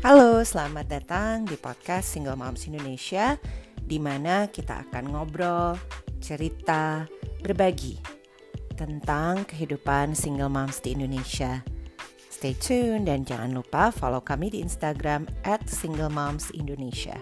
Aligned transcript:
Halo, 0.00 0.40
selamat 0.40 0.88
datang 0.88 1.44
di 1.44 1.60
podcast 1.60 2.16
Single 2.16 2.32
Moms 2.32 2.64
Indonesia 2.64 3.36
di 3.76 4.00
mana 4.00 4.48
kita 4.48 4.88
akan 4.88 5.12
ngobrol, 5.12 5.76
cerita, 6.24 7.04
berbagi 7.44 8.00
tentang 8.80 9.44
kehidupan 9.44 10.16
single 10.16 10.48
moms 10.48 10.80
di 10.80 10.96
Indonesia. 10.96 11.60
Stay 12.32 12.56
tune 12.56 13.04
dan 13.04 13.28
jangan 13.28 13.52
lupa 13.52 13.92
follow 13.92 14.24
kami 14.24 14.48
di 14.48 14.64
Instagram 14.64 15.28
at 15.44 15.68
Single 15.68 16.08
Moms 16.08 16.48
Indonesia. 16.56 17.20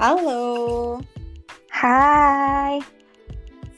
Halo, 0.00 0.96
Hai, 1.68 2.80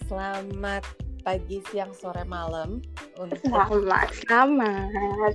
selamat 0.06 0.86
pagi, 1.26 1.58
siang, 1.66 1.90
sore, 1.90 2.22
malam 2.22 2.78
untuk 3.18 3.42
selamat, 3.42 4.14
selamat. 4.22 5.34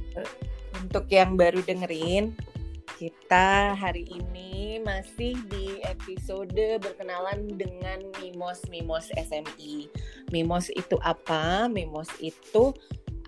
untuk 0.80 1.04
yang 1.12 1.36
baru 1.36 1.60
dengerin. 1.68 2.32
Kita 2.96 3.76
hari 3.76 4.08
ini 4.08 4.80
masih 4.80 5.36
di 5.52 5.84
episode 5.84 6.56
berkenalan 6.80 7.52
dengan 7.60 8.08
Mimos 8.24 8.64
Mimos 8.72 9.12
SMI. 9.12 9.92
Mimos 10.32 10.72
itu 10.72 10.96
apa? 11.04 11.68
Mimos 11.68 12.08
itu 12.24 12.72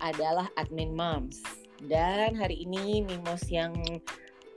adalah 0.00 0.48
admin 0.56 0.96
moms. 0.96 1.44
Dan 1.84 2.40
hari 2.40 2.64
ini 2.64 3.04
Mimos 3.04 3.44
yang 3.52 3.76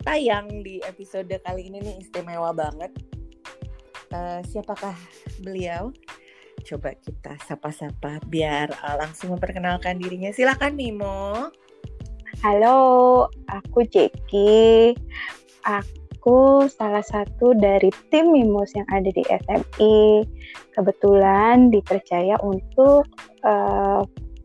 tayang 0.03 0.61
di 0.61 0.83
episode 0.83 1.31
kali 1.47 1.71
ini 1.71 1.79
nih 1.79 1.95
istimewa 2.03 2.51
banget. 2.51 2.91
Eh, 4.11 4.41
siapakah 4.51 4.93
beliau? 5.41 5.89
Coba 6.63 6.93
kita 6.99 7.39
sapa-sapa 7.47 8.19
biar 8.27 8.67
eh, 8.69 8.95
langsung 8.99 9.33
memperkenalkan 9.33 9.97
dirinya. 9.97 10.29
Silakan 10.35 10.75
Mimo. 10.75 11.49
Halo, 12.43 13.31
aku 13.47 13.87
Jeki. 13.87 14.91
Aku 15.63 16.67
salah 16.67 17.03
satu 17.03 17.55
dari 17.55 17.87
tim 18.11 18.35
Mimus 18.35 18.75
yang 18.75 18.87
ada 18.91 19.07
di 19.07 19.23
SMI. 19.23 20.27
Kebetulan 20.75 21.71
dipercaya 21.71 22.35
untuk 22.43 23.07
eh, 23.47 24.01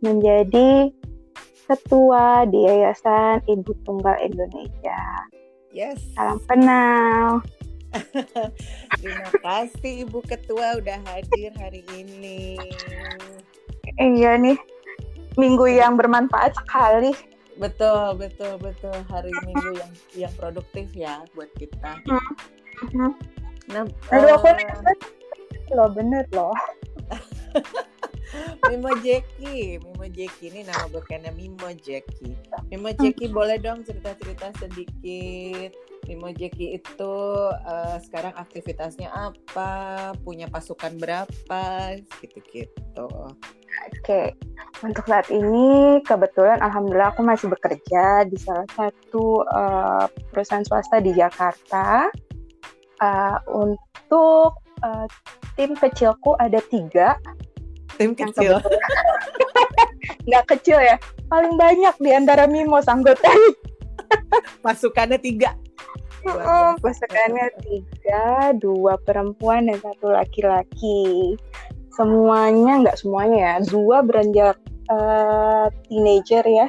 menjadi 0.07 0.95
ketua 1.67 2.47
di 2.47 2.65
Yayasan 2.65 3.43
Ibu 3.45 3.75
Tunggal 3.83 4.17
Indonesia. 4.23 5.29
Yes. 5.69 6.01
Salam 6.17 6.41
kenal. 6.49 7.45
Terima 9.01 9.31
kasih 9.45 10.09
Ibu 10.09 10.25
Ketua 10.25 10.81
udah 10.81 10.99
hadir 11.09 11.53
hari 11.61 11.85
ini. 11.93 12.57
Iya 14.01 14.41
nih, 14.41 14.57
minggu 15.37 15.69
yang 15.69 16.01
bermanfaat 16.01 16.57
sekali. 16.57 17.13
Betul, 17.59 18.17
betul, 18.17 18.55
betul. 18.63 18.95
Hari 19.11 19.35
Minggu 19.45 19.71
yang 19.77 19.93
yang 20.15 20.33
produktif 20.39 20.89
ya 20.95 21.21
buat 21.35 21.51
kita. 21.59 22.01
Mhm. 22.89 23.11
Nah, 23.69 23.85
Aduh, 24.15 24.31
aku 24.39 24.49
eh, 24.55 24.97
loh 25.75 25.91
bener 25.93 26.25
loh. 26.33 26.55
Mimo 28.69 28.93
Jeki, 29.01 29.81
Mimo 29.81 30.07
Jeki 30.09 30.53
ini 30.53 30.61
nama 30.69 30.85
bukannya 30.93 31.33
Mimo 31.33 31.73
Jeki. 31.73 32.37
Mimo 32.69 32.93
Jeki 32.93 33.33
boleh 33.33 33.57
dong 33.57 33.85
cerita-cerita 33.85 34.53
sedikit. 34.61 35.73
Mimo 36.05 36.33
Jeki 36.33 36.77
itu 36.77 37.15
eh, 37.65 37.97
sekarang 38.05 38.37
aktivitasnya 38.37 39.09
apa? 39.13 39.73
Punya 40.21 40.49
pasukan 40.53 40.97
berapa? 41.01 41.97
Gitu-gitu. 42.21 43.09
Oke, 43.89 44.35
untuk 44.85 45.05
saat 45.07 45.29
ini 45.31 46.01
kebetulan 46.05 46.61
alhamdulillah 46.61 47.15
aku 47.15 47.23
masih 47.25 47.49
bekerja 47.49 48.27
di 48.29 48.37
salah 48.37 48.69
satu 48.77 49.45
eh, 49.49 50.05
perusahaan 50.33 50.65
swasta 50.65 51.01
di 51.01 51.17
Jakarta. 51.17 52.13
Eh, 52.99 53.39
untuk 53.49 54.59
eh, 54.85 55.07
tim 55.57 55.75
kecilku 55.75 56.35
ada 56.39 56.59
tiga, 56.69 57.19
Tim 57.99 58.15
kecil. 58.15 58.63
nggak 60.29 60.45
kecil 60.57 60.79
ya, 60.79 60.97
paling 61.27 61.59
banyak 61.59 61.95
di 61.99 62.11
antara 62.15 62.47
Mimos 62.47 62.87
anggotanya. 62.87 63.51
Pasukannya 64.65 65.19
tiga. 65.21 65.53
Oh, 66.29 66.77
pasukannya 66.83 67.49
tiga, 67.65 68.53
dua 68.59 69.01
perempuan 69.01 69.71
dan 69.71 69.81
satu 69.81 70.13
laki-laki. 70.13 71.39
Semuanya 71.95 72.85
nggak 72.85 72.99
semuanya 73.01 73.39
ya, 73.39 73.55
dua 73.65 74.05
beranjak 74.05 74.61
eh, 74.93 75.67
teenager 75.89 76.45
ya, 76.45 76.69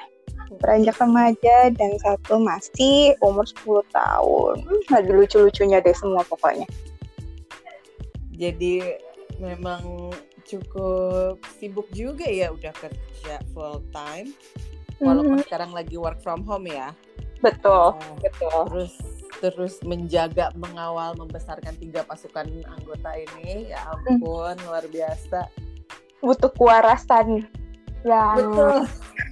beranjak 0.57 0.97
remaja 0.97 1.69
dan 1.75 1.91
satu 2.01 2.41
masih 2.41 3.13
umur 3.21 3.45
10 3.45 3.85
tahun. 3.93 4.55
Hmm, 4.65 4.81
lagi 4.89 5.11
lucu-lucunya 5.13 5.77
deh 5.79 5.93
semua 5.93 6.25
pokoknya. 6.25 6.65
Jadi 8.33 8.81
memang 9.37 10.13
cukup 10.43 11.39
sibuk 11.57 11.87
juga 11.91 12.27
ya 12.27 12.51
udah 12.51 12.73
kerja 12.75 13.35
full 13.51 13.83
time. 13.91 14.31
Walaupun 14.99 15.39
Mhm, 15.39 15.45
sekarang 15.47 15.71
lagi 15.71 15.95
work 15.95 16.19
from 16.19 16.43
home 16.43 16.67
ya. 16.67 16.91
betul, 17.39 17.95
Oh, 17.95 18.15
betul. 18.19 18.59
terus 18.67 18.93
terus 19.39 19.75
menjaga, 19.87 20.51
mengawal, 20.59 21.15
membesarkan 21.15 21.71
tiga 21.79 22.03
pasukan 22.03 22.43
anggota 22.67 23.15
ini. 23.15 23.71
Ya 23.71 23.79
ampun, 23.87 24.59
luar 24.67 24.83
biasa. 24.91 25.47
Butuh 26.19 26.51
kewarasan 26.51 27.47
yang 28.03 28.35
Betul. 28.35 28.83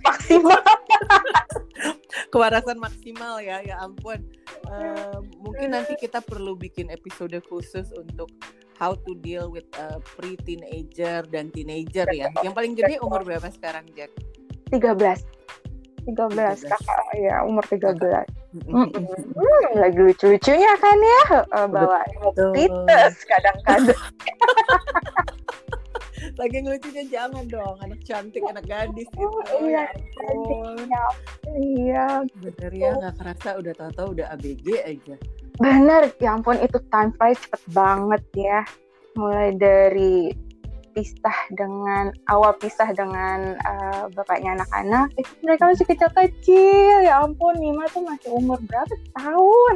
maksimal. 0.08 0.56
Kewarasan 2.32 2.80
maksimal 2.80 3.40
ya, 3.40 3.60
ya 3.64 3.80
ampun. 3.84 4.24
Eh, 4.68 5.18
mungkin 5.40 5.76
nanti 5.76 5.96
kita 5.96 6.20
perlu 6.20 6.56
bikin 6.56 6.88
episode 6.92 7.36
khusus 7.48 7.92
untuk 7.96 8.32
how 8.78 8.94
to 8.94 9.12
deal 9.20 9.50
with 9.50 9.66
a 9.82 9.98
pre-teenager 10.18 11.26
dan 11.28 11.50
teenager 11.50 12.06
ya. 12.14 12.30
Yang 12.46 12.54
paling 12.54 12.74
gede 12.78 13.02
umur 13.02 13.26
berapa 13.26 13.50
sekarang, 13.50 13.90
Jack? 13.98 14.14
13. 14.70 15.38
13 16.08 16.64
13. 16.64 16.72
kakak 16.72 17.04
ya 17.20 17.44
umur 17.44 17.64
13 17.68 18.24
Mm-mm. 18.64 18.88
Hmm, 19.36 19.66
lagi 19.76 20.00
lucu-lucunya 20.00 20.72
kan 20.80 20.98
ya 20.98 21.24
eh, 21.44 21.68
bawa 21.68 22.00
Betul. 22.32 22.52
tites 22.56 23.28
kadang-kadang 23.28 24.00
Lagi 26.38 26.58
ngelucunya 26.62 27.04
jangan 27.10 27.46
dong, 27.50 27.76
anak 27.82 28.00
cantik, 28.06 28.46
anak 28.46 28.66
gadis 28.70 29.10
gitu. 29.10 29.26
Oh, 29.26 29.42
iya, 29.66 29.90
ya 29.90 30.30
ampun. 30.30 30.78
iya 31.58 32.08
Bener 32.38 32.72
ya, 32.78 32.94
nggak 32.94 33.16
kerasa 33.18 33.50
udah 33.58 33.74
tahu-tahu 33.74 34.08
udah 34.18 34.26
ABG 34.38 34.66
aja. 34.86 35.16
bener 35.58 36.14
ya 36.22 36.38
ampun 36.38 36.62
itu 36.62 36.78
time 36.94 37.10
flies 37.18 37.42
cepet 37.42 37.62
banget 37.74 38.22
ya 38.38 38.62
mulai 39.18 39.50
dari 39.58 40.30
pisah 40.94 41.38
dengan 41.54 42.14
awal 42.30 42.54
pisah 42.62 42.94
dengan 42.94 43.58
eh, 43.58 44.04
bapaknya 44.14 44.54
anak-anak 44.58 45.10
itu 45.18 45.30
mereka 45.42 45.70
masih 45.74 45.86
kecil-kecil 45.90 47.06
ya 47.06 47.26
ampun 47.26 47.58
Nima 47.58 47.90
tuh 47.90 48.06
masih 48.06 48.34
umur 48.34 48.62
berapa 48.70 48.94
tahun 49.18 49.74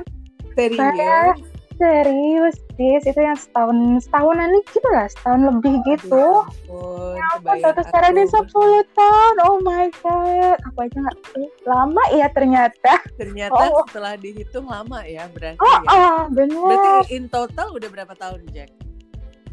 Serius? 0.54 1.38
Serius 1.82 2.56
Dis 2.78 3.04
itu 3.04 3.18
yang 3.18 3.34
setahun 3.34 3.78
setahunan 4.02 4.48
nih 4.48 4.64
gitu 4.70 4.88
lah 4.90 5.06
setahun 5.08 5.42
lebih 5.44 5.74
gitu 5.84 6.26
Aduh, 6.70 7.18
ampun, 7.18 7.18
Ya 7.18 7.26
ampun, 7.34 7.58
satu 7.60 7.82
sekarang 7.84 8.14
aku. 8.16 8.50
10 8.86 8.98
tahun. 8.98 9.36
Oh 9.44 9.58
my 9.60 9.86
god. 10.00 10.58
Aku 10.64 10.78
aja 10.80 10.98
nggak 10.98 11.18
lama 11.64 12.04
ya 12.10 12.28
ternyata. 12.30 12.94
Ternyata 13.16 13.62
Oh. 13.70 13.84
setelah 13.86 14.14
dihitung 14.16 14.66
lama 14.66 15.02
ya 15.04 15.26
berarti 15.28 15.58
Oh, 15.58 15.78
ya. 15.84 15.92
oh 15.92 16.22
bener. 16.30 16.58
Berarti 16.66 17.12
in 17.12 17.26
total 17.28 17.68
udah 17.72 17.90
berapa 17.90 18.14
tahun 18.16 18.42
Jack? 18.50 18.70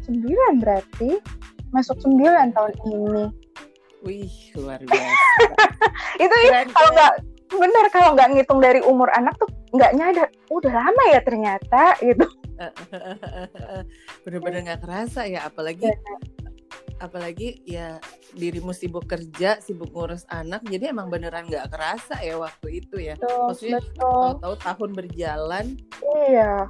9 0.05 0.25
berarti. 0.57 1.21
Masuk 1.69 2.01
9 2.01 2.49
tahun 2.49 2.73
ini. 2.83 3.25
Wih 3.99 4.31
luar 4.55 4.79
biasa. 4.81 5.45
Itu 6.23 6.35
ya, 6.41 6.63
kalau 6.65 6.71
keren. 6.71 6.95
nggak 6.95 7.13
bener 7.49 7.85
kalau 7.89 8.13
nggak 8.13 8.29
ngitung 8.33 8.61
dari 8.61 8.79
umur 8.81 9.09
anak 9.11 9.33
tuh 9.37 9.49
nggak 9.73 9.93
nyadar. 9.95 10.27
Udah 10.49 10.71
lama 10.71 11.03
ya 11.09 11.19
ternyata 11.21 11.97
gitu. 12.01 12.25
Bener-bener 14.25 14.59
nggak 14.67 14.81
kerasa 14.83 15.23
ya, 15.25 15.47
apalagi 15.47 15.87
apalagi 16.99 17.63
ya 17.63 17.95
dirimu 18.35 18.75
sibuk 18.75 19.07
kerja, 19.07 19.57
sibuk 19.63 19.89
ngurus 19.95 20.27
anak, 20.27 20.59
jadi 20.67 20.91
emang 20.91 21.07
beneran 21.07 21.47
nggak 21.47 21.71
kerasa 21.71 22.19
ya 22.19 22.35
waktu 22.35 22.83
itu 22.83 22.99
ya. 22.99 23.15
Betul, 23.15 23.55
Maksudnya. 23.55 23.79
Tahu-tahu 23.95 24.55
tahun 24.59 24.89
berjalan, 24.93 25.65
Iya. 26.27 26.67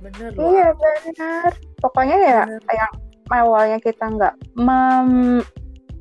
bener 0.00 0.28
loh. 0.36 0.44
Iya 0.52 0.68
benar. 0.76 1.50
Pokoknya 1.80 2.16
ya 2.20 2.40
Bener. 2.44 2.62
yang 2.68 2.92
awalnya 3.32 3.78
kita 3.80 4.04
nggak 4.04 4.34
mem- 4.60 5.44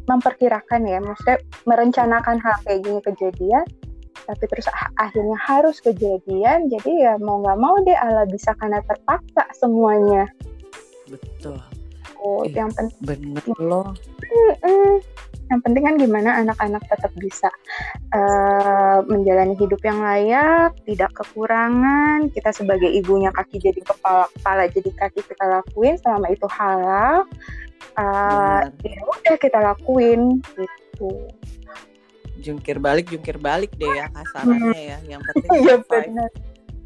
memperkirakan 0.09 0.81
ya, 0.83 0.99
maksudnya 0.99 1.37
merencanakan 1.63 2.41
hal 2.41 2.55
kayak 2.65 2.81
gini 2.81 2.99
kejadian, 2.99 3.65
tapi 4.27 4.43
terus 4.49 4.67
akhirnya 4.97 5.37
harus 5.39 5.77
kejadian 5.79 6.67
jadi 6.67 6.91
ya 6.97 7.13
mau 7.21 7.39
nggak 7.43 7.59
mau 7.59 7.75
deh 7.85 7.95
ala 7.95 8.25
bisa 8.27 8.55
karena 8.57 8.83
terpaksa 8.83 9.43
semuanya 9.55 10.27
betul 11.07 11.59
oh 12.19 12.43
eh, 12.43 12.51
yang 12.51 12.71
penting 12.75 12.99
bener 13.05 13.57
loh 13.59 13.87
yang 15.49 15.65
penting 15.65 15.81
kan 15.81 15.95
gimana 15.97 16.29
anak-anak 16.45 16.85
tetap 16.85 17.09
bisa 17.17 17.49
uh, 18.13 19.01
menjalani 19.09 19.57
hidup 19.57 19.81
yang 19.81 19.97
layak, 19.97 20.77
tidak 20.85 21.09
kekurangan. 21.17 22.29
Kita 22.29 22.53
sebagai 22.53 22.85
ibunya 22.85 23.33
kaki 23.33 23.57
jadi 23.57 23.81
kepala, 23.81 24.29
kepala 24.37 24.69
jadi 24.69 24.91
kaki 24.93 25.25
kita 25.25 25.45
lakuin 25.49 25.97
selama 25.97 26.29
itu 26.29 26.45
halal. 26.53 27.25
Uh, 27.97 28.61
ya 28.85 29.01
udah 29.01 29.35
kita 29.41 29.57
lakuin 29.57 30.37
gitu. 30.53 31.09
Jungkir 32.39 32.77
balik, 32.79 33.11
jungkir 33.11 33.37
balik 33.37 33.71
deh 33.75 33.89
ya 33.89 34.07
kasarnya 34.11 34.73
ya. 34.75 34.97
Yang 35.05 35.21
penting 35.31 35.49
ya, 35.67 35.75
benar. 35.83 36.31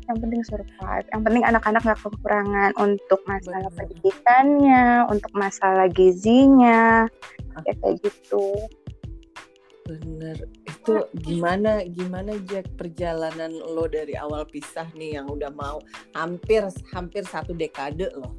Yang 0.04 0.18
penting 0.20 0.42
survive. 0.44 1.06
Yang 1.14 1.22
penting 1.24 1.44
anak-anak 1.48 1.82
nggak 1.86 2.00
kekurangan 2.04 2.72
untuk 2.82 3.20
masalah 3.24 3.70
Betul. 3.72 3.78
pendidikannya 3.78 4.86
untuk 5.08 5.32
masalah 5.32 5.88
gizinya 5.94 7.08
ah. 7.56 7.62
ya 7.64 7.74
kayak 7.80 7.96
gitu. 8.04 8.46
Bener 9.84 10.38
itu 10.84 11.00
gimana 11.24 11.80
gimana 11.88 12.36
Jack 12.44 12.68
perjalanan 12.76 13.56
lo 13.56 13.88
dari 13.88 14.20
awal 14.20 14.44
pisah 14.44 14.84
nih 14.92 15.16
yang 15.16 15.32
udah 15.32 15.48
mau 15.56 15.80
hampir 16.12 16.68
hampir 16.92 17.24
satu 17.24 17.56
dekade 17.56 18.12
loh 18.12 18.36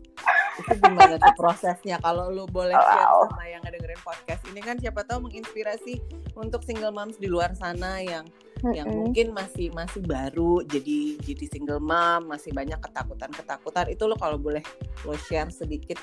itu 0.61 0.73
gimana 0.79 1.19
tuh 1.19 1.35
prosesnya 1.35 1.97
kalau 1.99 2.31
lo 2.31 2.47
boleh 2.47 2.75
share 2.75 3.07
wow. 3.11 3.27
sama 3.31 3.45
yang 3.51 3.63
ngedengerin 3.67 4.01
podcast 4.03 4.43
ini 4.51 4.61
kan 4.63 4.77
siapa 4.79 5.03
tahu 5.03 5.27
menginspirasi 5.27 5.99
untuk 6.39 6.63
single 6.63 6.95
moms 6.95 7.19
di 7.19 7.27
luar 7.27 7.53
sana 7.59 7.99
yang 7.99 8.25
mm-hmm. 8.63 8.75
yang 8.75 8.89
mungkin 8.89 9.35
masih 9.35 9.75
masih 9.75 10.03
baru 10.07 10.63
jadi 10.67 11.19
jadi 11.23 11.45
single 11.51 11.83
mom 11.83 12.31
masih 12.31 12.55
banyak 12.55 12.79
ketakutan 12.79 13.31
ketakutan 13.35 13.87
itu 13.91 14.05
lo 14.07 14.15
kalau 14.15 14.39
boleh 14.39 14.63
lo 15.03 15.15
share 15.27 15.51
sedikit 15.51 15.99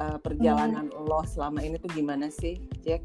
uh, 0.00 0.16
perjalanan 0.18 0.88
mm. 0.88 1.04
lo 1.04 1.20
selama 1.28 1.60
ini 1.60 1.76
tuh 1.76 1.92
gimana 1.92 2.32
sih 2.32 2.56
Jack? 2.80 3.04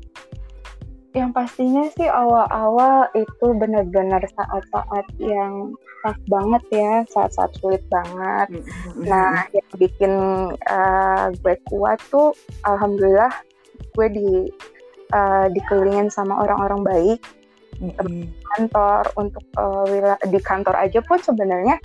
Yang 1.10 1.30
pastinya 1.34 1.84
sih 1.98 2.06
awal-awal 2.06 3.10
itu 3.18 3.48
benar-benar 3.58 4.22
saat-saat 4.30 5.08
yang 5.18 5.74
tough 6.06 6.22
banget 6.30 6.64
ya, 6.70 6.94
saat-saat 7.10 7.52
sulit 7.58 7.82
banget. 7.90 8.48
Mm-hmm. 8.54 9.04
Nah, 9.10 9.50
yang 9.52 9.70
bikin 9.76 10.14
uh, 10.70 11.34
gue 11.42 11.56
kuat 11.68 11.98
tuh, 12.14 12.32
alhamdulillah 12.64 13.34
gue 13.98 14.08
di 14.14 14.30
uh, 15.14 15.46
dikelilingin 15.52 16.10
sama 16.14 16.46
orang-orang 16.46 16.82
baik 16.86 17.20
mm-hmm. 17.80 18.30
kantor 18.56 19.04
untuk 19.18 19.44
uh, 19.58 20.16
di 20.28 20.40
kantor 20.44 20.76
aja 20.78 21.00
pun 21.04 21.20
sebenarnya 21.20 21.80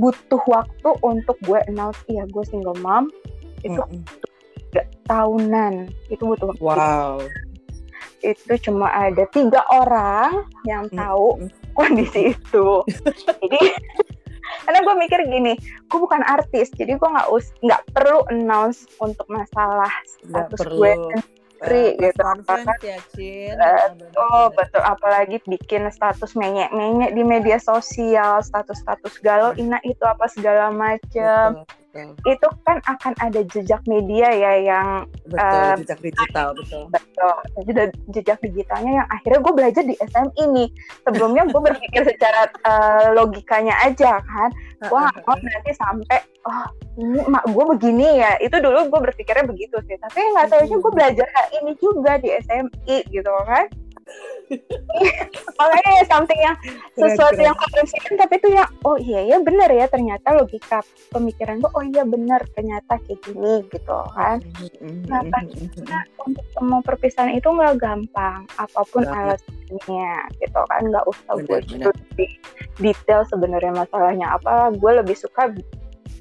butuh 0.00 0.40
waktu 0.48 0.90
untuk 1.04 1.36
gue 1.44 1.60
announce 1.68 2.00
iya 2.08 2.24
gue 2.30 2.44
single 2.48 2.76
mom 2.80 3.12
itu 3.60 3.76
mm-hmm. 3.76 4.86
tahunan 5.04 5.92
itu 6.08 6.22
butuh 6.24 6.48
waktu 6.48 6.62
wow 6.64 7.20
itu 8.22 8.52
cuma 8.70 8.88
ada 8.90 9.26
tiga 9.30 9.62
orang 9.70 10.46
yang 10.64 10.86
tahu 10.90 11.38
mm-hmm. 11.38 11.74
kondisi 11.74 12.34
itu. 12.34 12.68
Jadi 13.26 13.60
karena 14.62 14.78
gue 14.84 14.94
mikir 14.94 15.20
gini 15.26 15.52
gue 15.88 15.98
bukan 15.98 16.20
artis 16.28 16.68
jadi 16.76 17.00
gue 17.00 17.08
nggak 17.08 17.28
us 17.32 17.50
nggak 17.64 17.82
perlu 17.96 18.20
announce 18.28 18.84
untuk 19.00 19.24
masalah 19.26 19.88
status 20.04 20.60
gue 20.68 20.92
free 21.62 21.94
uh, 21.94 22.10
gitu. 22.10 22.22
ya 22.82 22.98
Cin 23.14 23.56
oh 24.18 24.50
betul. 24.52 24.82
apalagi 24.82 25.38
bikin 25.46 25.86
status 25.94 26.34
menyek-menyek 26.34 27.14
di 27.14 27.22
media 27.22 27.56
sosial 27.62 28.42
status-status 28.42 29.22
galau 29.22 29.54
ina 29.54 29.78
itu 29.86 30.02
apa 30.02 30.26
segala 30.26 30.74
macem. 30.74 31.62
Betul. 31.62 31.81
Itu 32.24 32.48
kan 32.64 32.80
akan 32.88 33.12
ada 33.20 33.44
jejak 33.52 33.84
media 33.84 34.32
ya 34.32 34.52
yang 34.64 34.88
betul 35.28 35.44
uh, 35.44 35.76
jejak 35.76 36.00
digital 36.00 36.48
betul. 36.56 36.82
Betul. 36.88 37.36
Jejak, 38.08 38.38
digitalnya 38.40 39.04
yang 39.04 39.08
akhirnya 39.12 39.40
gue 39.44 39.52
belajar 39.52 39.82
di 39.84 39.94
SM 40.00 40.28
ini 40.40 40.72
sebelumnya 41.04 41.44
gue 41.52 41.60
berpikir 41.60 42.02
secara 42.08 42.48
uh, 42.64 43.12
logikanya 43.12 43.76
aja 43.84 44.24
kan. 44.24 44.50
Gue 44.88 45.04
oh 45.04 45.36
nanti 45.36 45.72
sampai 45.76 46.18
oh 46.48 46.66
ini 46.96 47.20
mak 47.28 47.44
gue 47.44 47.64
begini 47.76 48.24
ya. 48.24 48.40
Itu 48.40 48.56
dulu 48.56 48.88
gue 48.88 49.00
berpikirnya 49.12 49.44
begitu 49.44 49.76
sih. 49.84 49.96
Tapi 50.00 50.16
nggak 50.32 50.48
tahu 50.48 50.62
sih 50.64 50.78
gue 50.80 50.92
belajar 50.96 51.28
hal 51.28 51.46
ini 51.60 51.72
juga 51.76 52.16
di 52.16 52.32
SMI 52.32 52.96
gitu 53.12 53.32
kan 53.44 53.68
makanya 55.56 55.90
ya 56.02 56.04
something 56.10 56.40
yang 56.40 56.56
sesuatu 56.98 57.40
yang 57.40 57.56
konsisten 57.56 58.18
tapi 58.20 58.36
itu 58.36 58.48
yang 58.52 58.68
oh 58.84 58.96
iya 59.00 59.20
ya 59.24 59.36
benar 59.40 59.70
ya 59.72 59.88
ternyata 59.88 60.36
logika 60.36 60.84
pemikiran 61.14 61.62
gue 61.62 61.70
oh 61.72 61.84
iya 61.84 62.02
benar 62.04 62.42
ternyata 62.52 62.98
kayak 63.06 63.20
gini 63.24 63.64
gitu 63.72 63.96
kan. 64.12 64.42
Nah 65.08 65.22
karena 65.32 65.98
untuk 66.26 66.46
semua 66.52 66.80
perpisahan 66.84 67.32
itu 67.32 67.48
nggak 67.48 67.80
gampang 67.80 68.44
apa 68.58 68.80
pun 68.90 69.06
alasannya 69.06 70.12
gitu 70.42 70.60
kan. 70.68 70.80
Nggak 70.84 71.04
usah 71.08 71.32
gue 71.46 71.58
detail 72.80 73.22
sebenarnya 73.30 73.72
masalahnya 73.72 74.36
apa 74.36 74.74
gue 74.74 74.92
lebih 75.00 75.16
suka 75.16 75.48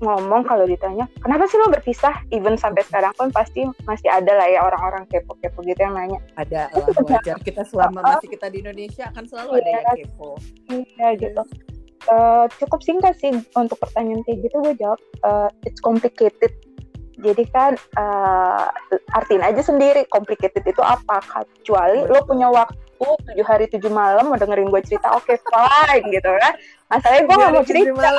ngomong 0.02 0.42
kalau 0.44 0.66
ditanya 0.66 1.06
kenapa 1.22 1.46
sih 1.48 1.62
lo 1.62 1.70
berpisah? 1.70 2.14
Even 2.34 2.58
sampai 2.58 2.82
sekarang 2.90 3.14
pun 3.16 3.30
pasti 3.30 3.64
masih 3.86 4.10
ada 4.10 4.34
lah 4.34 4.48
ya 4.50 4.66
orang-orang 4.66 5.06
kepo-kepo 5.08 5.62
gitu 5.64 5.78
yang 5.78 5.94
nanya. 5.94 6.20
Ada 6.36 6.74
lah 6.74 6.90
wajar. 7.06 7.38
Kita 7.46 7.64
selama 7.70 8.02
masih 8.18 8.30
kita 8.34 8.50
di 8.50 8.66
Indonesia 8.66 9.08
akan 9.14 9.24
selalu 9.30 9.50
iya, 9.58 9.62
ada 9.62 9.70
yang 9.70 9.86
kepo. 10.04 10.30
Iya 10.70 11.08
gitu. 11.22 11.44
Uh, 12.10 12.50
cukup 12.58 12.82
singkat 12.82 13.14
sih 13.22 13.30
untuk 13.54 13.78
pertanyaan 13.78 14.26
kayak 14.26 14.50
gitu 14.50 14.58
gue 14.66 14.74
jawab 14.82 15.00
uh, 15.22 15.50
it's 15.70 15.80
complicated. 15.80 16.50
Jadi 17.22 17.46
kan 17.54 17.78
uh, 18.02 18.66
artiin 19.14 19.46
aja 19.46 19.62
sendiri 19.62 20.10
complicated 20.10 20.66
itu 20.66 20.82
apa? 20.82 21.22
Kecuali 21.22 22.10
lo 22.10 22.26
punya 22.26 22.50
waktu 22.50 22.91
tujuh 23.28 23.46
hari 23.46 23.66
tujuh 23.72 23.92
malam 23.92 24.30
mau 24.30 24.38
dengerin 24.38 24.70
gue 24.70 24.82
cerita. 24.86 25.14
Oke 25.18 25.36
okay, 25.36 25.38
fine 25.50 26.06
gitu 26.14 26.30
kan. 26.30 26.54
Masalahnya 26.92 27.24
gue 27.26 27.36
nggak 27.36 27.54
mau 27.54 27.66
cerita. 27.66 28.10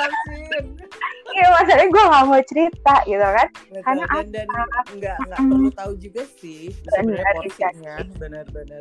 iya 1.36 1.46
masalahnya 1.48 1.88
gue 1.88 2.02
nggak 2.02 2.26
mau 2.28 2.42
cerita 2.44 2.94
gitu 3.08 3.26
kan. 3.26 3.48
Betul, 3.52 3.82
karena 3.84 4.04
dan, 4.04 4.26
dan 4.32 4.46
nggak 4.48 5.16
nggak 5.22 5.40
mm, 5.40 5.50
perlu 5.50 5.70
tahu 5.72 5.92
juga 6.00 6.22
sih 6.40 6.62
sebenarnya 6.90 7.32
porsinya. 7.38 7.94
benar-benar 8.18 8.78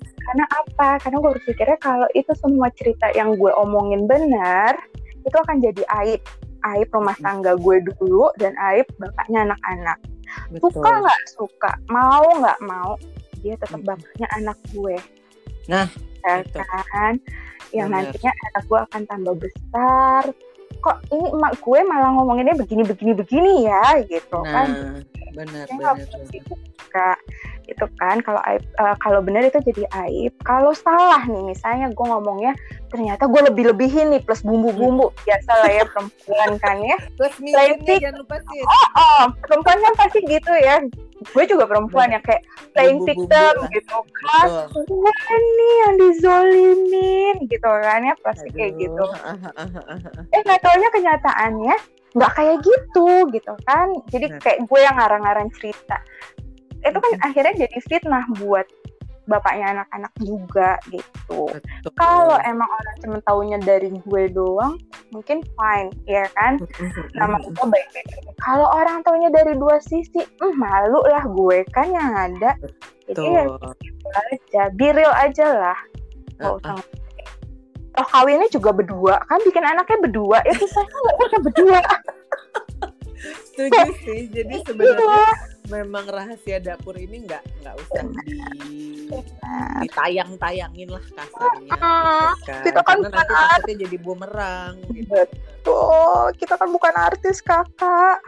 karena 0.00 0.44
apa? 0.50 0.88
Karena 1.02 1.16
gue 1.20 1.32
berpikirnya 1.38 1.78
kalau 1.78 2.08
itu 2.16 2.32
semua 2.38 2.68
cerita 2.74 3.06
yang 3.14 3.36
gue 3.36 3.52
omongin 3.54 4.08
benar 4.08 4.78
itu 5.20 5.36
akan 5.36 5.60
jadi 5.60 5.82
aib. 6.04 6.22
Aib 6.60 6.92
rumah 6.92 7.16
tangga 7.24 7.56
gue 7.56 7.76
dulu 7.80 8.28
dan 8.36 8.52
aib 8.72 8.84
bapaknya 9.00 9.48
anak-anak. 9.48 9.98
Suka 10.60 10.90
nggak? 11.02 11.20
Suka. 11.34 11.72
Mau 11.88 12.26
nggak 12.40 12.60
mau 12.62 12.94
dia 13.40 13.54
tetap 13.56 13.80
bapaknya 13.82 14.28
anak 14.36 14.58
gue. 14.72 14.96
Nah 15.68 15.88
ya 16.24 16.84
kan? 16.92 17.14
Yang 17.70 17.88
Bener. 17.88 18.02
nantinya 18.02 18.32
anak 18.50 18.62
gue 18.68 18.78
akan 18.78 19.02
tambah 19.08 19.34
besar. 19.40 20.22
Kok 20.80 20.96
ini 21.12 21.26
emak 21.28 21.52
gue 21.60 21.78
malah 21.84 22.10
ngomonginnya 22.16 22.56
begini 22.56 22.82
begini 22.88 23.12
begini 23.12 23.68
ya 23.68 24.00
gitu 24.08 24.40
nah, 24.40 24.64
kan 24.64 24.68
benar 25.36 25.66
benar 25.70 25.94
kak 26.90 27.18
itu 27.70 27.86
kan 28.02 28.18
kalau 28.26 28.42
aib 28.50 28.62
uh, 28.82 28.98
kalau 28.98 29.22
benar 29.22 29.46
itu 29.46 29.62
jadi 29.62 29.86
aib. 30.06 30.34
Kalau 30.42 30.74
salah 30.74 31.22
nih 31.22 31.54
misalnya 31.54 31.86
gue 31.94 32.06
ngomongnya 32.06 32.52
ternyata 32.90 33.30
gue 33.30 33.40
lebih 33.46 33.70
lebihin 33.70 34.10
nih 34.10 34.22
plus 34.26 34.42
bumbu-bumbu. 34.42 35.14
Biasa 35.26 35.50
lah 35.62 35.70
ya 35.70 35.84
perempuan 35.86 36.50
kan 36.58 36.76
ya. 36.82 36.98
Plus 37.14 37.34
minumnya 37.38 37.94
jangan 38.02 38.16
lupa 38.18 38.36
sih. 38.42 38.60
oh, 38.66 38.86
oh 38.98 39.24
perempuan 39.46 39.78
kan 39.78 39.94
pasti 39.94 40.18
gitu 40.26 40.52
ya. 40.58 40.82
Gue 41.30 41.44
juga 41.46 41.68
perempuan 41.68 42.10
yang 42.10 42.24
kayak 42.26 42.42
playing 42.74 43.06
victim 43.06 43.54
gitu 43.70 43.96
kan. 44.02 44.48
Gue 44.74 45.14
nih 45.30 45.74
yang 45.86 45.94
dizolimin 46.00 47.36
gitu 47.46 47.70
kan 47.70 48.00
ya 48.02 48.14
pasti 48.26 48.48
Aduh. 48.50 48.56
kayak 48.58 48.72
gitu. 48.82 49.04
Eh 50.34 50.40
nggak 50.42 50.62
taunya 50.62 50.88
kenyataannya 50.90 51.76
nggak 52.14 52.32
kayak 52.34 52.56
gitu 52.62 53.08
gitu 53.30 53.52
kan 53.66 53.88
jadi 54.10 54.26
kayak 54.42 54.66
gue 54.66 54.80
yang 54.82 54.96
ngarang-ngarang 54.98 55.48
cerita 55.54 55.98
itu 56.80 56.98
kan 56.98 57.12
akhirnya 57.22 57.54
jadi 57.68 57.78
fitnah 57.86 58.24
buat 58.40 58.66
bapaknya 59.30 59.78
anak-anak 59.78 60.12
juga 60.18 60.74
gitu. 60.90 61.46
Kalau 61.94 62.34
emang 62.42 62.66
orang 62.66 62.96
cuma 62.98 63.18
taunya 63.22 63.58
dari 63.62 63.94
gue 63.94 64.22
doang, 64.34 64.74
mungkin 65.14 65.46
fine, 65.54 65.94
ya 66.10 66.26
kan? 66.34 66.58
Nama 67.14 67.38
gue 67.38 67.54
baik-baik. 67.54 68.06
Kalau 68.42 68.66
orang 68.74 69.06
taunya 69.06 69.30
dari 69.30 69.54
dua 69.54 69.78
sisi, 69.78 70.26
hmm, 70.26 70.54
malu 70.58 70.98
lah 71.06 71.22
gue 71.30 71.62
kan 71.70 71.86
yang 71.94 72.10
ada. 72.10 72.58
Jadi 73.06 73.22
ya 73.22 73.46
gitu 73.78 74.08
aja, 74.10 74.62
biril 74.74 75.12
aja 75.14 75.46
lah. 75.46 75.78
Usah 76.42 76.74
Toh 77.90 78.06
kawinnya 78.06 78.48
juga 78.52 78.70
berdua, 78.70 79.18
kan 79.26 79.40
bikin 79.42 79.64
anaknya 79.66 79.98
berdua, 80.06 80.38
itu 80.46 80.64
saya 80.70 80.86
nggak 80.86 81.42
berdua. 81.50 81.80
setuju 83.20 83.92
sih 84.00 84.32
jadi 84.32 84.64
sebenarnya 84.64 85.28
memang 85.68 86.08
rahasia 86.08 86.56
dapur 86.56 86.96
ini 86.96 87.28
nggak 87.28 87.44
nggak 87.60 87.74
usah 87.76 88.02
di 88.24 88.40
ditayang-tayangin 89.84 90.88
lah 90.88 91.04
kasarnya 91.04 91.68
gitu 91.68 91.76
kan. 92.48 92.62
kita 92.64 92.80
kan 92.80 92.96
karena 93.04 93.08
bukan 93.10 93.26
takutnya 93.28 93.74
jadi 93.84 93.96
bumerang 94.00 94.74
gitu. 94.94 95.12
Betul, 95.12 96.24
kita 96.40 96.54
kan 96.56 96.68
bukan 96.72 96.94
artis 96.96 97.44
kakak. 97.44 98.18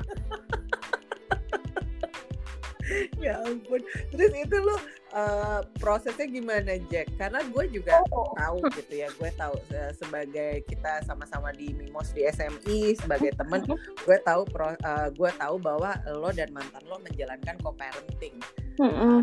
ya 3.25 3.39
ampun 3.47 3.81
terus 4.11 4.33
itu 4.35 4.57
lo 4.59 4.77
uh, 5.13 5.61
prosesnya 5.79 6.27
gimana 6.27 6.77
Jack? 6.89 7.13
Karena 7.17 7.41
gue 7.45 7.65
juga 7.71 8.01
Oh. 8.11 8.33
tahu 8.35 8.59
gitu 8.75 8.93
ya 8.99 9.09
gue 9.13 9.31
tahu 9.33 9.55
se- 9.69 9.95
sebagai 9.97 10.65
kita 10.67 11.05
sama-sama 11.05 11.53
di 11.53 11.73
Mimos 11.73 12.11
di 12.13 12.25
SMI 12.25 12.97
sebagai 12.97 13.31
temen 13.41 13.63
gue 13.79 14.19
tahu 14.25 14.43
pro, 14.49 14.73
uh, 14.73 15.09
gue 15.09 15.31
tahu 15.37 15.57
bahwa 15.57 15.93
lo 16.11 16.33
dan 16.33 16.51
mantan 16.51 16.83
lo 16.89 16.99
menjalankan 17.01 17.57
co-parenting. 17.61 18.37
Uh, 18.81 19.21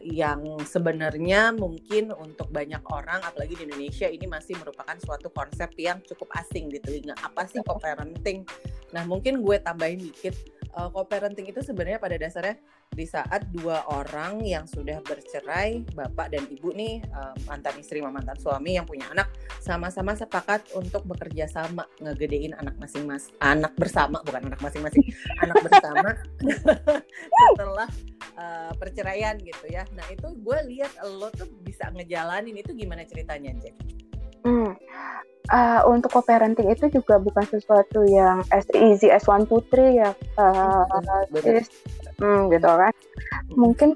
yang 0.00 0.40
sebenarnya 0.64 1.52
mungkin 1.52 2.12
untuk 2.12 2.48
banyak 2.48 2.80
orang 2.88 3.20
apalagi 3.20 3.56
di 3.56 3.64
Indonesia 3.64 4.04
ini 4.04 4.24
masih 4.24 4.56
merupakan 4.56 4.96
suatu 5.00 5.28
konsep 5.28 5.72
yang 5.76 6.00
cukup 6.04 6.28
asing 6.36 6.68
di 6.68 6.76
telinga. 6.80 7.16
Apa 7.20 7.44
sih 7.44 7.60
co-parenting? 7.60 8.44
Nah 8.92 9.04
mungkin 9.04 9.40
gue 9.40 9.56
tambahin 9.58 10.00
dikit. 10.00 10.36
Uh, 10.76 10.92
co-parenting 10.92 11.48
itu 11.48 11.64
sebenarnya 11.64 11.96
pada 11.96 12.20
dasarnya 12.20 12.60
di 12.92 13.04
saat 13.04 13.44
dua 13.52 13.84
orang 13.92 14.40
yang 14.40 14.64
sudah 14.64 15.02
bercerai 15.04 15.84
bapak 15.92 16.32
dan 16.32 16.48
ibu 16.48 16.72
nih 16.72 17.04
uh, 17.12 17.36
mantan 17.44 17.76
istri 17.76 18.00
sama 18.00 18.14
mantan 18.14 18.38
suami 18.40 18.78
yang 18.78 18.88
punya 18.88 19.04
anak 19.12 19.28
sama-sama 19.60 20.16
sepakat 20.16 20.64
untuk 20.72 21.04
bekerja 21.04 21.44
sama 21.50 21.84
ngegedein 22.00 22.56
anak 22.56 22.78
masing-masing 22.80 23.36
anak 23.44 23.72
bersama 23.76 24.22
bukan 24.24 24.48
anak 24.48 24.60
masing-masing 24.64 25.04
anak 25.44 25.60
bersama 25.60 26.08
setelah 27.52 27.88
uh, 28.38 28.72
perceraian 28.76 29.36
gitu 29.40 29.66
ya. 29.68 29.84
Nah 29.92 30.06
itu 30.12 30.28
gue 30.36 30.58
lihat 30.72 30.92
lo 31.04 31.28
tuh 31.32 31.48
bisa 31.64 31.90
ngejalanin 31.92 32.56
itu 32.56 32.72
gimana 32.72 33.04
ceritanya 33.04 33.52
Jack? 33.60 33.76
Hmm. 34.46 34.78
Uh, 35.46 35.82
untuk 35.90 36.10
co-parenting 36.10 36.70
itu 36.70 36.90
juga 36.90 37.22
bukan 37.22 37.46
sesuatu 37.46 38.02
yang 38.06 38.42
as 38.50 38.66
easy 38.74 39.10
as 39.10 39.26
one 39.30 39.46
two 39.46 39.62
three 39.70 39.98
ya, 39.98 40.10
uh. 40.38 40.82
Hmm, 42.16 42.48
gitu 42.48 42.68
kan. 42.68 42.92
Mungkin 43.52 43.90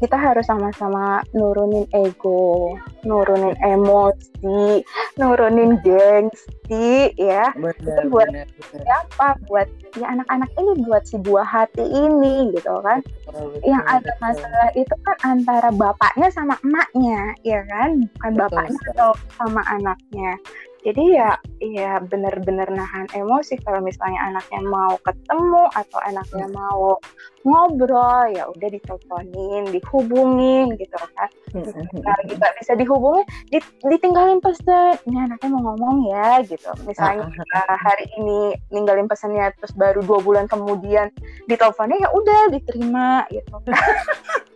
kita 0.00 0.16
harus 0.16 0.48
sama-sama 0.48 1.20
nurunin 1.36 1.84
ego, 1.92 2.72
nurunin 3.04 3.52
emosi, 3.60 4.80
nurunin 5.20 5.76
gengsi, 5.84 7.12
ya. 7.20 7.52
Benar, 7.52 8.08
buat- 8.08 8.32
benar, 8.32 8.48
benar. 8.48 8.80
Siapa 8.80 9.28
buat 9.44 9.68
ya 10.00 10.06
anak-anak 10.08 10.48
ini 10.56 10.72
buat 10.88 11.04
si 11.04 11.20
buah 11.20 11.44
hati 11.44 11.84
ini, 11.84 12.48
gitu 12.56 12.80
kan. 12.80 13.04
Betul, 13.28 13.60
yang 13.68 13.84
betul, 13.84 13.96
ada 14.00 14.08
betul. 14.08 14.24
masalah 14.24 14.68
itu 14.72 14.94
kan 15.04 15.16
antara 15.28 15.68
bapaknya 15.68 16.28
sama 16.32 16.56
emaknya, 16.64 17.20
ya 17.44 17.60
kan? 17.68 17.90
Bukan 18.00 18.32
Betul 18.40 18.40
bapaknya 18.56 18.80
atau 18.96 19.12
sama 19.36 19.62
anaknya. 19.68 20.32
Jadi 20.80 21.04
ya, 21.12 21.36
ya 21.60 22.00
bener-bener 22.00 22.68
nahan 22.72 23.04
emosi 23.12 23.60
kalau 23.60 23.84
misalnya 23.84 24.32
anaknya 24.32 24.60
mau 24.64 24.96
ketemu 25.04 25.68
atau 25.76 25.98
anaknya 26.08 26.46
Hmm. 26.48 26.56
mau 26.56 26.96
ngobrol, 27.40 28.32
ya 28.36 28.44
udah 28.48 28.68
diteleponin, 28.68 29.72
dihubungin 29.72 30.76
gitu 30.76 30.96
kan. 31.16 31.28
Mm-mm. 31.56 32.04
Nah, 32.04 32.16
nggak 32.24 32.52
bisa 32.60 32.76
dihubungin, 32.76 33.24
dit- 33.48 33.76
ditinggalin 33.80 34.40
pesan. 34.44 34.96
Ini 35.08 35.28
anaknya 35.28 35.48
mau 35.56 35.72
ngomong 35.72 36.08
ya, 36.12 36.44
gitu. 36.44 36.68
Misalnya 36.84 37.28
uh, 37.28 37.76
hari 37.80 38.08
ini 38.20 38.56
ninggalin 38.68 39.08
pesannya 39.08 39.52
terus 39.56 39.72
baru 39.72 40.04
dua 40.04 40.20
bulan 40.20 40.44
kemudian 40.48 41.08
diteleponnya 41.48 41.96
ya 42.00 42.08
udah 42.12 42.40
diterima 42.52 43.24
gitu 43.32 43.56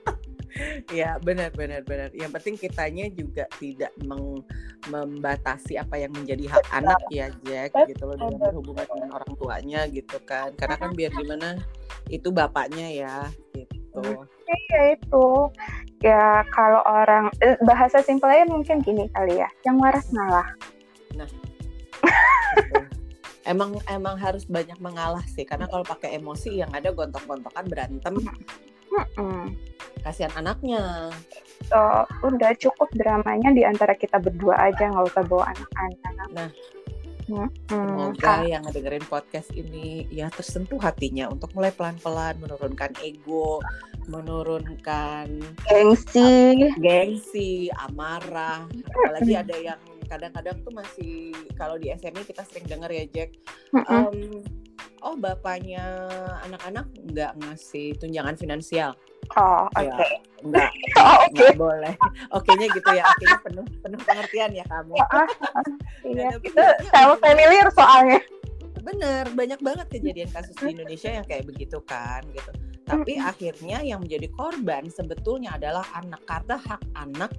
Ya 0.92 1.18
benar 1.18 1.50
benar 1.50 1.82
benar. 1.82 2.14
Yang 2.14 2.30
penting 2.40 2.54
kitanya 2.58 3.06
juga 3.10 3.44
tidak 3.58 3.90
meng- 4.02 4.46
membatasi 4.86 5.80
apa 5.80 5.98
yang 5.98 6.12
menjadi 6.14 6.46
hak 6.46 6.66
anak 6.70 7.00
ya 7.10 7.32
Jack 7.42 7.74
Betul, 7.74 7.88
gitu 7.90 8.02
loh 8.06 8.16
dalam 8.20 8.38
berhubungan 8.38 8.86
dengan 8.86 9.10
orang 9.18 9.32
tuanya 9.34 9.80
gitu 9.90 10.18
kan. 10.22 10.54
Karena 10.54 10.76
kan 10.78 10.90
biar 10.94 11.10
gimana 11.18 11.58
itu 12.12 12.28
bapaknya 12.30 12.86
ya 12.92 13.16
gitu. 13.56 14.26
ya 14.44 14.80
itu 14.92 15.26
ya 16.02 16.44
kalau 16.52 16.82
orang 16.84 17.30
eh, 17.40 17.56
bahasa 17.64 18.02
simpelnya 18.04 18.44
mungkin 18.44 18.82
gini 18.82 19.08
kali 19.14 19.40
ya 19.40 19.48
yang 19.64 19.78
waras 19.80 20.04
ngalah 20.12 20.44
Gitu. 22.54 22.78
Emang 23.44 23.76
emang 23.92 24.16
harus 24.16 24.48
banyak 24.48 24.80
mengalah 24.80 25.20
sih 25.28 25.44
karena 25.44 25.68
kalau 25.68 25.84
pakai 25.84 26.16
emosi 26.16 26.64
yang 26.64 26.72
ada 26.72 26.88
gontok-gontokan 26.96 27.68
berantem 27.68 28.14
Mm-mm. 28.88 29.52
Kasihan 30.02 30.32
anaknya. 30.34 31.12
So, 31.70 31.78
udah 32.26 32.52
cukup 32.58 32.90
dramanya 32.96 33.54
di 33.54 33.62
antara 33.62 33.94
kita 33.94 34.18
berdua 34.18 34.72
aja 34.72 34.90
nggak 34.90 35.06
usah 35.12 35.22
bawa 35.24 35.44
anak-anak. 35.52 36.28
Nah. 36.34 36.50
Mm-mm. 37.24 37.56
Semoga 37.72 38.44
yang 38.44 38.68
ngedengerin 38.68 39.06
podcast 39.08 39.48
ini 39.56 40.04
ya 40.12 40.28
tersentuh 40.28 40.76
hatinya 40.76 41.32
untuk 41.32 41.56
mulai 41.56 41.72
pelan-pelan 41.72 42.36
menurunkan 42.36 42.92
ego, 43.00 43.64
menurunkan 44.12 45.40
gengsi. 45.64 46.52
gengsi, 46.76 47.72
amarah, 47.80 48.68
apalagi 48.68 49.40
ada 49.40 49.56
yang 49.56 49.80
kadang-kadang 50.04 50.60
tuh 50.60 50.72
masih 50.76 51.32
kalau 51.56 51.80
di 51.80 51.88
SMI 51.96 52.28
kita 52.28 52.44
sering 52.44 52.68
dengar 52.68 52.92
ya 52.92 53.08
Jack, 53.08 53.32
em, 53.72 54.44
oh 55.00 55.16
bapaknya 55.16 55.80
anak-anak 56.44 56.92
nggak 57.08 57.32
ngasih 57.40 57.96
tunjangan 57.96 58.36
finansial, 58.36 58.92
oh 59.34 59.64
oke 59.72 59.80
ya. 59.80 59.96
nggak 60.44 60.70
oh, 61.00 61.16
oke 61.24 61.32
nggak 61.32 61.56
boleh, 61.64 61.94
oke-nya 62.36 62.66
gitu 62.68 62.90
ya, 62.92 63.02
oke-nya 63.08 63.38
penuh 63.40 63.66
penuh 63.80 64.00
pengertian 64.04 64.52
ya 64.52 64.64
kamu. 64.68 64.94
Iya 66.04 66.36
itu 66.36 66.64
sama 66.92 67.16
familiar 67.16 67.72
soalnya 67.72 68.20
Bener, 68.84 69.24
banyak 69.32 69.60
banget 69.64 69.86
kejadian 69.96 70.28
kasus 70.30 70.54
di 70.60 70.76
Indonesia 70.76 71.10
yang 71.10 71.24
kayak 71.24 71.48
begitu 71.48 71.80
kan 71.88 72.20
gitu. 72.36 72.52
Tapi 72.84 73.16
Mm-mm. 73.16 73.30
akhirnya 73.32 73.78
yang 73.80 74.04
menjadi 74.04 74.28
korban 74.36 74.92
sebetulnya 74.92 75.56
adalah 75.56 75.88
anak 75.96 76.20
karena 76.28 76.56
hak 76.60 76.82
anak 76.92 77.30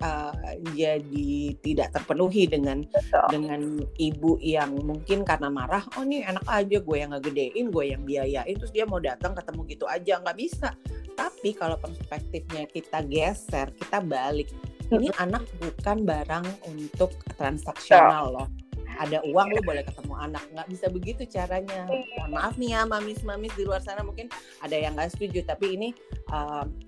eh, 0.00 0.56
jadi 0.72 1.32
tidak 1.60 1.88
terpenuhi 1.92 2.48
dengan 2.48 2.80
Betul. 2.88 3.26
dengan 3.28 3.60
ibu 4.00 4.40
yang 4.40 4.72
mungkin 4.80 5.28
karena 5.28 5.52
marah, 5.52 5.84
oh 6.00 6.04
nih 6.08 6.24
enak 6.24 6.46
aja 6.48 6.80
gue 6.80 6.96
yang 6.96 7.12
ngegedein, 7.12 7.66
gue 7.68 7.84
yang 7.84 8.02
biayain, 8.08 8.56
terus 8.56 8.72
dia 8.72 8.88
mau 8.88 9.00
datang 9.00 9.36
ketemu 9.36 9.60
gitu 9.68 9.84
aja 9.84 10.24
nggak 10.24 10.38
bisa. 10.40 10.72
Tapi 11.14 11.52
kalau 11.52 11.76
perspektifnya 11.76 12.64
kita 12.66 13.04
geser, 13.04 13.70
kita 13.76 14.00
balik, 14.00 14.48
ini 14.88 15.12
anak 15.20 15.44
bukan 15.60 16.02
barang 16.08 16.46
untuk 16.72 17.12
transaksional 17.36 18.32
loh 18.32 18.48
ada 18.98 19.18
uang 19.26 19.48
lu 19.54 19.60
boleh 19.64 19.82
ketemu 19.82 20.14
anak. 20.16 20.44
Nggak 20.54 20.68
bisa 20.70 20.86
begitu 20.90 21.22
caranya. 21.26 21.88
Mohon 22.18 22.30
maaf 22.34 22.54
nih 22.58 22.70
ya 22.74 22.80
mamis 22.86 23.20
mamis 23.26 23.52
di 23.58 23.62
luar 23.66 23.82
sana. 23.82 24.06
Mungkin 24.06 24.30
ada 24.62 24.76
yang 24.76 24.94
nggak 24.94 25.14
setuju 25.14 25.44
tapi 25.46 25.74
ini 25.74 25.88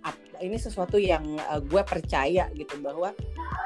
ap- 0.02 0.24
ini 0.36 0.60
sesuatu 0.60 1.00
yang 1.00 1.24
uh, 1.48 1.62
gue 1.64 1.80
percaya 1.80 2.50
gitu 2.52 2.76
bahwa 2.84 3.16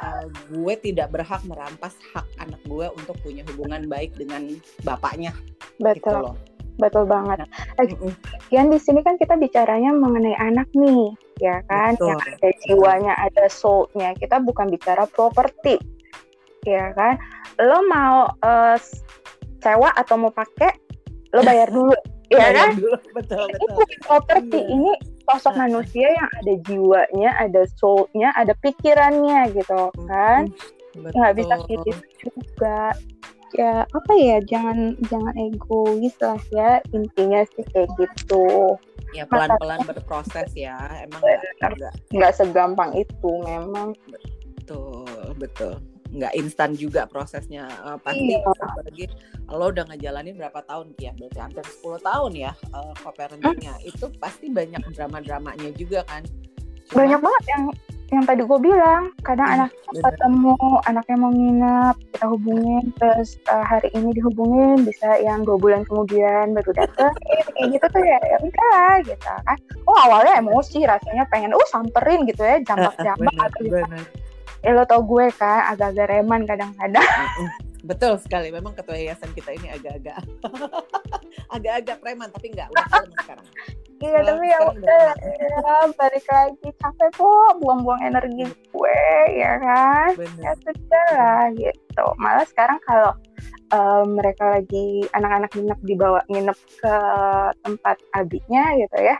uh, 0.03 0.25
gue 0.53 0.75
tidak 0.79 1.11
berhak 1.11 1.43
merampas 1.43 1.99
hak 2.15 2.27
anak 2.39 2.63
gue 2.69 2.87
untuk 2.95 3.19
punya 3.27 3.43
hubungan 3.51 3.91
baik 3.91 4.15
dengan 4.15 4.55
bapaknya. 4.87 5.35
Gitu 5.81 5.83
betul 5.83 6.17
loh. 6.23 6.37
Betul 6.81 7.05
banget. 7.05 7.45
Mm-mm. 7.77 8.15
Kian 8.49 8.73
di 8.73 8.81
sini 8.81 9.05
kan 9.05 9.21
kita 9.21 9.37
bicaranya 9.37 9.93
mengenai 9.93 10.33
anak 10.41 10.65
nih, 10.73 11.13
ya 11.37 11.61
kan? 11.69 11.93
Betul. 11.93 12.17
Yang 12.17 12.21
ada 12.25 12.49
jiwanya, 12.65 13.13
ada 13.21 13.45
soul-nya. 13.53 14.17
Kita 14.17 14.41
bukan 14.41 14.73
bicara 14.73 15.05
properti, 15.05 15.77
ya 16.65 16.93
kan? 16.93 17.15
Lo 17.59 17.85
mau 17.87 18.25
eh, 18.41 18.77
sewa 19.61 19.93
atau 19.93 20.17
mau 20.17 20.33
pakai, 20.33 20.73
lo 21.33 21.41
bayar 21.41 21.69
dulu, 21.77 21.95
ya 22.29 22.39
Bayar 22.41 22.55
kan? 22.57 22.71
dulu. 22.77 22.97
betul 23.17 23.45
Ini 23.45 23.55
betul 23.55 23.75
bukan 23.77 23.99
properti, 24.03 24.59
Iya. 24.59 24.73
ini 24.73 24.93
sosok 25.25 25.53
Nah. 25.53 25.61
manusia 25.65 26.07
yang 26.11 26.29
ada 26.35 26.55
jiwanya, 26.65 27.31
ada 27.39 27.63
soul-nya, 27.77 28.29
ada 28.35 28.53
pikirannya 28.59 29.53
gitu 29.53 29.81
kan? 30.05 30.51
Mm, 30.97 31.15
Nggak 31.15 31.35
bisa 31.39 31.55
kayak 31.61 31.81
gitu 31.87 32.03
juga. 32.19 32.81
Ya 33.51 33.83
apa 33.83 34.13
ya, 34.15 34.39
jangan 34.47 34.95
jangan 35.11 35.35
egois 35.35 36.15
lah 36.23 36.39
ya 36.51 36.79
intinya 36.91 37.43
sih 37.51 37.67
kayak 37.75 37.91
gitu. 37.99 38.79
ya 39.11 39.27
pelan 39.27 39.51
pelan 39.59 39.83
berproses 39.83 40.55
ya 40.55 40.79
emang 41.03 41.19
nggak 42.15 42.31
segampang 42.31 42.95
itu 42.95 43.31
memang 43.43 43.91
Betul, 44.07 45.35
betul. 45.35 45.83
Nggak 46.11 46.33
instan 46.35 46.71
juga 46.75 47.07
prosesnya. 47.07 47.71
Eh, 47.71 47.99
pasti 48.03 48.35
Iya. 48.35 48.51
apalagi 48.51 49.05
lo 49.51 49.67
udah 49.71 49.85
ngejalanin 49.91 50.35
berapa 50.35 50.61
tahun 50.67 50.95
ya? 50.99 51.15
Berarti 51.15 51.39
hampir 51.39 51.65
10 51.67 51.99
tahun 52.03 52.33
ya 52.35 52.53
uh, 52.75 52.93
co-parentingnya. 52.99 53.75
Itu 53.87 54.11
pasti 54.19 54.51
banyak 54.51 54.83
drama-dramanya 54.95 55.71
juga 55.75 56.03
kan. 56.07 56.27
Cuma- 56.91 57.07
banyak 57.07 57.21
banget 57.23 57.45
yang 57.55 57.65
yang 58.11 58.27
tadi 58.27 58.43
gue 58.43 58.59
bilang 58.59 59.15
kadang 59.23 59.47
Hmm, 59.47 59.55
anak 59.63 59.71
ketemu 59.95 60.59
anaknya 60.83 61.17
mau 61.23 61.31
nginep 61.31 61.97
kita 62.11 62.27
hubungin 62.27 62.85
terus 62.99 63.39
uh, 63.47 63.63
hari 63.63 63.87
ini 63.95 64.11
dihubungin 64.19 64.83
bisa 64.83 65.15
yang 65.23 65.47
dua 65.47 65.55
bulan 65.55 65.87
kemudian 65.87 66.51
baru 66.51 66.75
datang 66.75 67.15
eh, 67.31 67.39
kayak 67.55 67.79
gitu 67.79 67.87
tuh 67.87 68.03
ya 68.03 68.19
ya 68.27 68.37
udah 68.43 68.91
gitu 69.07 69.31
kan 69.47 69.59
oh 69.87 69.95
awalnya 70.11 70.43
emosi 70.43 70.83
rasanya 70.91 71.23
pengen 71.31 71.55
oh 71.55 71.63
samperin 71.71 72.27
gitu 72.27 72.43
ya 72.43 72.59
jambak 72.67 72.99
jambak 72.99 73.31
benar, 73.31 73.47
atau 73.47 73.61
gitu. 73.63 73.79
Eh 74.61 74.73
lo 74.77 74.85
tau 74.85 75.01
gue 75.05 75.33
kan 75.37 75.73
agak-agak 75.73 76.07
reman 76.13 76.45
kadang-kadang. 76.45 77.05
Betul 77.91 78.21
sekali. 78.21 78.53
Memang 78.53 78.77
ketua 78.77 78.93
yayasan 78.93 79.33
kita 79.33 79.57
ini 79.57 79.73
agak-agak 79.73 80.21
agak-agak 81.55 81.97
preman 81.99 82.29
tapi 82.31 82.55
enggak 82.55 82.69
udah 82.71 82.87
kalem 82.89 83.13
sekarang. 83.25 83.47
iya 84.01 84.19
tapi 84.25 84.47
ya 84.49 84.59
udah 84.65 85.07
ya, 85.13 85.77
balik 85.93 86.25
lagi 86.33 86.69
capek 86.81 87.11
kok 87.21 87.53
buang-buang 87.61 88.01
energi 88.01 88.49
gue 88.49 89.03
ya 89.37 89.61
kan 89.61 90.17
ya 90.17 90.57
Benar. 90.57 90.57
sudah 90.65 91.09
lah 91.13 91.45
gitu 91.53 92.07
malah 92.17 92.47
sekarang 92.49 92.81
kalau 92.89 93.13
eh, 93.77 94.05
mereka 94.09 94.57
lagi 94.57 95.05
anak-anak 95.13 95.53
nginep 95.53 95.81
dibawa 95.85 96.21
nginep 96.33 96.59
ke 96.81 96.97
tempat 97.61 97.97
abinya 98.17 98.73
gitu 98.81 98.99
ya 99.05 99.17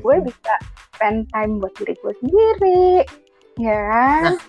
gue 0.00 0.16
bisa 0.24 0.54
spend 0.96 1.28
time 1.28 1.60
buat 1.60 1.76
diri 1.76 1.92
gue 2.00 2.14
sendiri 2.24 2.88
ya 3.60 3.78
kan 3.92 4.40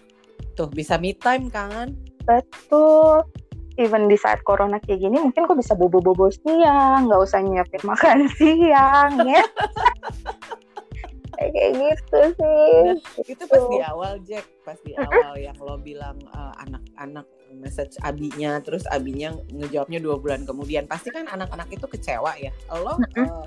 Tuh 0.58 0.68
bisa 0.74 0.98
me 0.98 1.14
time 1.14 1.54
kan? 1.54 1.94
betul. 2.28 3.24
Even 3.78 4.10
di 4.10 4.18
saat 4.18 4.42
corona 4.42 4.82
kayak 4.82 5.06
gini 5.06 5.22
mungkin 5.22 5.46
gue 5.46 5.58
bisa 5.62 5.78
bobo-bobo 5.78 6.34
siang 6.34 7.08
nggak 7.08 7.22
usah 7.24 7.40
nyiapin 7.46 7.82
makan 7.90 8.28
siang 8.36 9.14
ya. 9.24 9.46
Kayak 11.38 11.70
gitu 11.78 12.22
sih. 12.34 12.98
Itu 13.30 13.46
pas 13.46 13.62
di 13.70 13.78
awal 13.86 14.18
Jack, 14.26 14.50
pas 14.66 14.74
di 14.82 14.98
awal 14.98 15.38
yang 15.38 15.54
lo 15.62 15.78
bilang 15.78 16.18
eh, 16.18 16.54
anak-anak 16.66 17.30
message 17.54 17.94
abinya, 18.02 18.58
terus 18.58 18.90
abinya 18.90 19.38
ngejawabnya 19.54 20.02
dua 20.02 20.18
bulan 20.18 20.50
kemudian, 20.50 20.90
pasti 20.90 21.14
kan 21.14 21.30
anak-anak 21.30 21.70
itu 21.70 21.86
kecewa 21.86 22.34
ya. 22.42 22.50
Lo 22.74 22.98
eh, 22.98 23.46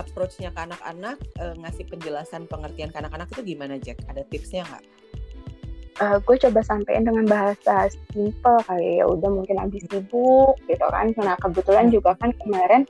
approach-nya 0.00 0.48
ke 0.48 0.60
anak-anak 0.64 1.20
eh, 1.44 1.54
ngasih 1.60 1.84
penjelasan 1.92 2.48
pengertian 2.48 2.88
ke 2.88 3.04
anak-anak 3.04 3.28
itu 3.36 3.52
gimana 3.52 3.76
Jack? 3.76 4.00
Ada 4.08 4.24
tipsnya 4.24 4.64
nggak? 4.64 4.99
Eh, 5.98 6.16
gue 6.22 6.36
coba 6.48 6.60
sampein 6.62 7.02
dengan 7.02 7.26
bahasa 7.26 7.90
simple 8.14 8.56
kali 8.64 9.02
ya 9.02 9.04
udah 9.10 9.26
mungkin 9.26 9.58
habis 9.58 9.84
sibuk 9.90 10.54
gitu 10.70 10.86
kan. 10.86 11.10
Nah 11.18 11.36
kebetulan 11.42 11.90
juga 11.90 12.14
kan 12.22 12.30
kemarin 12.40 12.86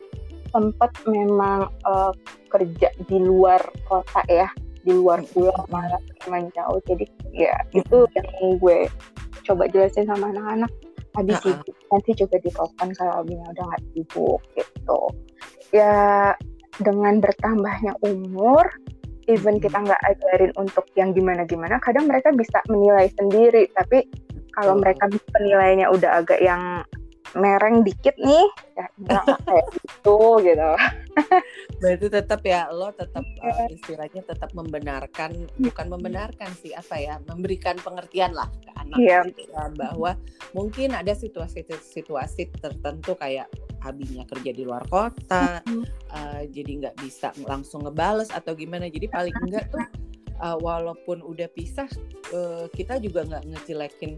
sempat 0.53 0.93
memang 1.09 1.73
eh, 1.89 2.13
kerja 2.53 2.89
di 3.09 3.19
luar 3.19 3.63
kota 3.89 4.23
ya 4.29 4.47
di 4.85 4.93
luar 4.97 5.25
pulau 5.33 5.65
malah 5.73 5.99
lumayan 6.27 6.53
jauh. 6.55 6.79
Jadi 6.87 7.09
ya 7.35 7.57
itu 7.75 8.07
yang 8.15 8.61
gue 8.61 8.87
coba 9.49 9.67
jelasin 9.73 10.07
sama 10.07 10.31
anak-anak. 10.31 10.71
Habis 11.19 11.43
Uh-uh. 11.43 11.59
sibuk 11.59 11.77
nanti 11.91 12.11
juga 12.15 12.37
ditelepon 12.39 12.89
kalau 12.95 13.13
abinya 13.27 13.47
udah 13.51 13.65
nggak 13.75 13.83
sibuk 13.91 14.41
gitu. 14.55 15.01
Ya 15.75 16.31
dengan 16.79 17.19
bertambahnya 17.19 17.99
umur 18.07 18.71
even 19.31 19.63
kita 19.63 19.79
nggak 19.79 20.03
ajarin 20.11 20.53
untuk 20.59 20.85
yang 20.99 21.15
gimana-gimana 21.15 21.79
kadang 21.79 22.11
mereka 22.11 22.35
bisa 22.35 22.59
menilai 22.67 23.07
sendiri 23.15 23.71
tapi 23.73 24.05
kalau 24.59 24.75
Betul. 24.77 24.83
mereka 24.83 25.05
penilaiannya 25.31 25.89
udah 25.89 26.11
agak 26.21 26.41
yang 26.43 26.83
mereng 27.39 27.87
dikit 27.87 28.19
nih 28.19 28.47
ya 28.75 28.87
nggak 29.07 29.25
kayak 29.47 29.67
gitu 29.79 30.19
gitu 30.43 30.71
Berarti 31.81 32.07
tetap 32.11 32.41
ya 32.43 32.67
lo 32.75 32.91
tetap 32.91 33.23
eh, 33.23 33.71
istilahnya 33.71 34.23
tetap 34.27 34.51
membenarkan 34.53 35.47
bukan 35.57 35.87
membenarkan 35.87 36.51
sih 36.59 36.75
apa 36.75 36.99
ya 36.99 37.15
memberikan 37.25 37.79
pengertian 37.79 38.35
lah 38.35 38.51
ke 38.51 38.71
anak 38.75 38.99
Iya. 38.99 39.21
gitu 39.31 39.47
ya, 39.47 39.71
bahwa 39.79 40.19
mungkin 40.53 40.99
ada 40.99 41.15
situasi-situasi 41.15 42.51
tertentu 42.59 43.15
kayak 43.15 43.47
abinya 43.83 44.25
kerja 44.29 44.51
di 44.53 44.63
luar 44.63 44.85
kota 44.87 45.61
eh, 46.11 46.43
jadi 46.49 46.71
nggak 46.85 46.97
bisa 47.01 47.33
langsung 47.45 47.85
ngebales 47.85 48.29
atau 48.31 48.53
gimana. 48.53 48.87
Jadi 48.87 49.07
paling 49.09 49.35
enggak 49.47 49.71
tuh 49.73 49.85
eh, 50.37 50.57
walaupun 50.61 51.23
udah 51.23 51.49
pisah 51.53 51.89
eh, 52.33 52.65
kita 52.73 53.01
juga 53.01 53.25
nggak 53.27 53.45
ngejelekin 53.49 54.17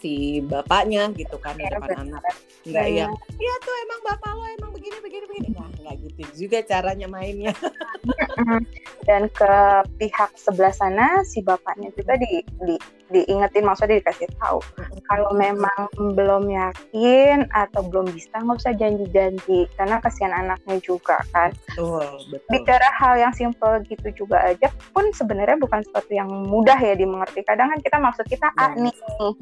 si 0.00 0.40
bapaknya 0.40 1.12
gitu 1.12 1.36
kan 1.36 1.60
di 1.60 1.68
Iya, 1.68 1.76
depan 1.76 2.08
anak. 2.08 2.22
Nggak 2.64 2.86
Iya. 2.88 2.98
yang 3.04 3.12
ya 3.36 3.54
tuh 3.60 3.74
emang 3.84 4.00
bapak 4.08 4.32
lo 4.32 4.44
emang 4.56 4.70
begini 4.72 4.96
begini 5.04 5.24
begini. 5.28 5.48
Nah 5.52 5.68
nggak 5.76 5.94
gitu 6.08 6.20
juga 6.48 6.58
caranya 6.64 7.04
mainnya. 7.04 7.52
Dan 9.08 9.28
ke 9.32 9.52
pihak 10.00 10.32
sebelah 10.36 10.72
sana 10.72 11.20
si 11.24 11.44
bapaknya 11.44 11.92
juga 11.92 12.16
di, 12.16 12.40
di 12.64 12.76
diingetin 13.10 13.66
maksudnya 13.66 13.98
dikasih 14.00 14.30
tahu. 14.38 14.62
Kalau 15.10 15.30
memang 15.34 15.90
belum 16.14 16.46
yakin 16.50 17.50
atau 17.50 17.82
belum 17.86 18.10
bisa 18.14 18.30
nggak 18.38 18.58
usah 18.62 18.74
janji-janji 18.78 19.66
karena 19.74 19.98
kasihan 19.98 20.34
anaknya 20.34 20.78
juga 20.80 21.18
kan. 21.34 21.50
Betul 21.74 22.06
betul. 22.30 22.48
Bicara 22.50 22.88
hal 22.96 23.14
yang 23.18 23.34
simple 23.34 23.82
gitu 23.90 24.24
juga 24.24 24.38
aja 24.46 24.70
pun 24.94 25.10
sebenarnya 25.10 25.58
bukan 25.58 25.82
sesuatu 25.82 26.10
yang 26.14 26.30
mudah 26.46 26.78
ya 26.78 26.94
dimengerti. 26.94 27.42
Kadang 27.42 27.74
kan 27.74 27.80
kita 27.82 27.96
maksud 27.98 28.26
kita 28.30 28.48
A 28.56 28.70
Yes. 28.70 28.78
nih 28.86 28.96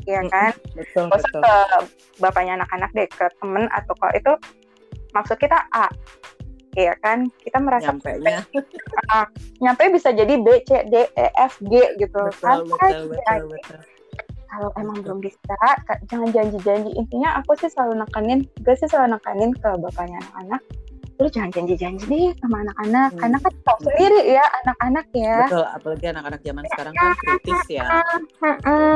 ya 0.09 0.23
kan? 0.33 0.53
Betul 0.73 1.05
usah 1.13 1.21
betul. 1.21 1.43
ke 1.45 1.55
bapaknya 2.25 2.53
anak-anak 2.65 2.91
deh 2.97 3.09
ke 3.09 3.27
temen 3.39 3.69
atau 3.71 3.95
ke 3.95 4.09
itu 4.17 4.33
maksud 5.13 5.37
kita 5.37 5.57
A 5.73 5.89
ya 6.77 6.95
kan? 7.01 7.31
Kita 7.41 7.59
merasa 7.63 7.95
nyampe 7.95 8.13
nya 8.21 8.45
nyampe 9.65 9.83
bisa 9.93 10.13
jadi 10.13 10.35
B 10.41 10.49
C 10.67 10.85
D 10.89 11.09
E 11.17 11.27
F 11.37 11.61
G 11.65 11.97
gitu. 11.97 12.21
Betul 12.29 12.43
kan? 12.43 12.59
betul 12.67 13.03
betul 13.15 13.43
betul. 13.55 13.81
kalau 14.49 14.73
emang 14.81 14.97
belum 15.05 15.19
bisa 15.21 15.57
jangan 16.09 16.33
janji-janji. 16.33 16.91
Intinya 16.97 17.37
aku 17.39 17.53
sih 17.61 17.69
selalu 17.69 18.01
nekanin 18.01 18.49
gue 18.65 18.75
sih 18.81 18.89
selalu 18.89 19.21
nekanin 19.21 19.53
ke 19.53 19.71
bapaknya 19.77 20.19
anak-anak. 20.25 20.63
Lu 21.19 21.27
jangan 21.29 21.51
janji-janji 21.51 22.05
deh 22.07 22.31
sama 22.41 22.63
anak-anak 22.63 23.11
Hmm. 23.13 23.21
karena 23.21 23.37
kan 23.43 23.53
tahu 23.67 23.79
sendiri 23.91 24.21
ya 24.39 24.45
anak-anak 24.65 25.07
ya. 25.13 25.39
Betul 25.47 25.67
apalagi 25.69 26.07
anak-anak 26.09 26.41
zaman 26.47 26.65
sekarang 26.73 26.93
kan 26.97 27.13
kritis 27.21 27.63
ya. 27.69 27.85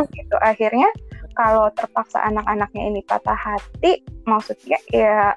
Gitu. 0.09 0.37
Akhirnya 0.41 0.89
kalau 1.37 1.67
terpaksa 1.77 2.19
anak-anaknya 2.29 2.83
ini 2.89 3.01
patah 3.05 3.37
hati 3.37 4.05
maksudnya 4.25 4.79
ya 4.93 5.37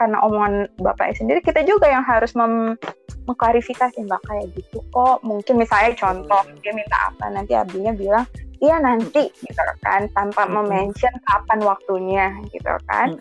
karena 0.00 0.16
omongan 0.24 0.64
bapaknya 0.80 1.14
sendiri 1.20 1.40
kita 1.44 1.60
juga 1.68 1.84
yang 1.92 2.00
harus 2.00 2.32
mem 2.32 2.80
mengklarifikasi 3.28 4.00
mbak 4.08 4.24
kayak 4.24 4.48
gitu 4.56 4.80
kok 4.88 5.20
mungkin 5.20 5.60
misalnya 5.60 5.92
contoh 5.92 6.40
Betul. 6.40 6.60
dia 6.64 6.72
minta 6.72 6.96
apa 7.12 7.24
nanti 7.28 7.52
abinya 7.52 7.92
bilang 7.92 8.24
iya 8.64 8.80
nanti 8.80 9.28
gitu 9.28 9.62
kan 9.84 10.08
tanpa 10.16 10.48
Mm-mm. 10.48 10.64
memention 10.64 11.12
kapan 11.28 11.60
waktunya 11.60 12.26
gitu 12.48 12.72
kan 12.88 13.20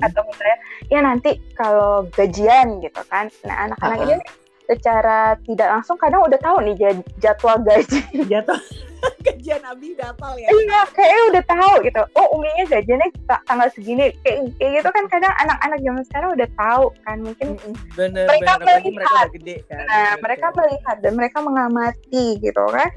atau 0.00 0.20
misalnya 0.24 0.58
ya 0.88 1.00
nanti 1.04 1.36
kalau 1.52 2.08
gajian 2.16 2.80
gitu 2.80 3.00
kan 3.12 3.28
nah 3.44 3.68
anak-anak 3.68 3.98
Ha-ha. 4.00 4.14
ini 4.16 4.24
secara 4.68 5.18
tidak 5.42 5.68
langsung 5.72 5.96
kadang 5.96 6.20
udah 6.20 6.36
tahu 6.36 6.60
nih 6.60 6.76
jad- 6.76 7.08
jadwal 7.18 7.56
gaji 7.58 8.04
jatuh 8.28 8.60
kajian 9.24 9.62
abi 9.62 9.94
udah 9.94 10.10
hafal 10.10 10.34
ya 10.34 10.50
Iya, 10.50 10.80
kayaknya 10.90 11.22
udah 11.30 11.42
tahu 11.46 11.72
gitu. 11.86 12.02
Oh, 12.18 12.34
uminya 12.34 12.66
gajiannya 12.66 13.08
ta- 13.30 13.46
tanggal 13.46 13.70
segini. 13.70 14.10
Kayak, 14.26 14.50
kayak 14.58 14.70
gitu 14.74 14.88
kan 14.90 15.04
kadang 15.06 15.34
anak-anak 15.38 15.78
zaman 15.78 16.02
sekarang 16.10 16.30
udah 16.34 16.48
tahu 16.58 16.84
kan. 17.06 17.16
Mungkin 17.22 17.48
bener 17.94 18.26
Mereka 18.26 18.58
bener 18.58 18.82
melihat. 18.82 18.90
mereka 18.98 19.14
udah 19.14 19.30
gede 19.30 19.56
kan 19.70 19.82
nah, 19.86 20.02
Betul. 20.02 20.22
mereka 20.26 20.46
melihat 20.50 20.96
dan 20.98 21.12
mereka 21.14 21.38
mengamati 21.38 22.24
gitu 22.42 22.62
kan. 22.74 22.90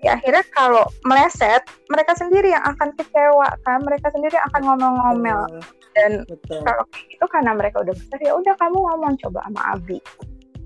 Ya, 0.00 0.10
akhirnya 0.14 0.44
kalau 0.54 0.84
meleset, 1.02 1.62
mereka 1.90 2.12
sendiri 2.14 2.54
yang 2.54 2.64
akan 2.64 2.88
kecewa 2.94 3.48
kan. 3.66 3.78
Mereka 3.82 4.06
sendiri 4.14 4.38
akan 4.38 4.60
ngomel-ngomel. 4.64 5.40
Dan 5.94 6.26
betul 6.26 6.62
kalau 6.62 6.82
kayak 6.90 7.06
gitu 7.10 7.24
karena 7.26 7.50
mereka 7.54 7.82
udah 7.82 7.94
besar 7.94 8.18
ya 8.18 8.34
udah 8.34 8.54
kamu 8.54 8.78
ngomong 8.78 9.14
coba 9.18 9.42
sama 9.46 9.62
Abi. 9.74 9.98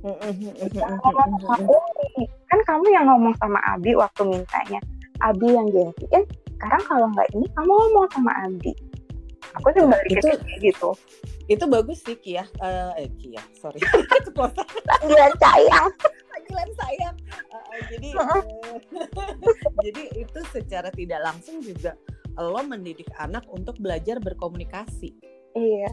Jangan 0.02 0.98
ngomong 1.02 1.40
sama 1.42 1.56
Umi. 1.66 2.24
Kan 2.46 2.60
kamu 2.64 2.86
yang 2.90 3.04
ngomong 3.06 3.34
sama 3.36 3.58
Abi 3.66 3.92
waktu 3.92 4.22
mintanya. 4.24 4.80
Abi 5.18 5.46
yang 5.50 5.66
gantiin. 5.68 6.22
Sekarang 6.54 6.82
kalau 6.86 7.06
nggak 7.10 7.28
ini 7.34 7.46
kamu 7.52 7.70
ngomong 7.70 8.06
sama 8.14 8.32
Abi. 8.46 8.72
Aku 9.56 9.66
sih 9.72 9.82
balik 9.82 10.06
Itu- 10.12 10.28
kayak 10.28 10.60
gitu. 10.60 10.90
itu 11.48 11.64
bagus 11.64 12.04
sih 12.04 12.12
Kia 12.12 12.44
eh 12.60 12.92
eh, 13.00 13.08
Kia 13.16 13.40
sorry. 13.56 13.80
Dia 15.08 15.32
sayang. 15.40 15.88
panggilan 16.28 16.70
sayang 16.76 17.16
Uh, 17.48 17.56
uh, 17.56 17.80
jadi 17.88 18.08
uh, 18.12 18.44
jadi 19.88 20.02
itu 20.12 20.40
secara 20.52 20.92
tidak 20.92 21.24
langsung 21.24 21.64
juga 21.64 21.96
lo 22.36 22.60
mendidik 22.60 23.08
anak 23.16 23.48
untuk 23.48 23.80
belajar 23.80 24.20
berkomunikasi 24.20 25.16
Iya. 25.56 25.88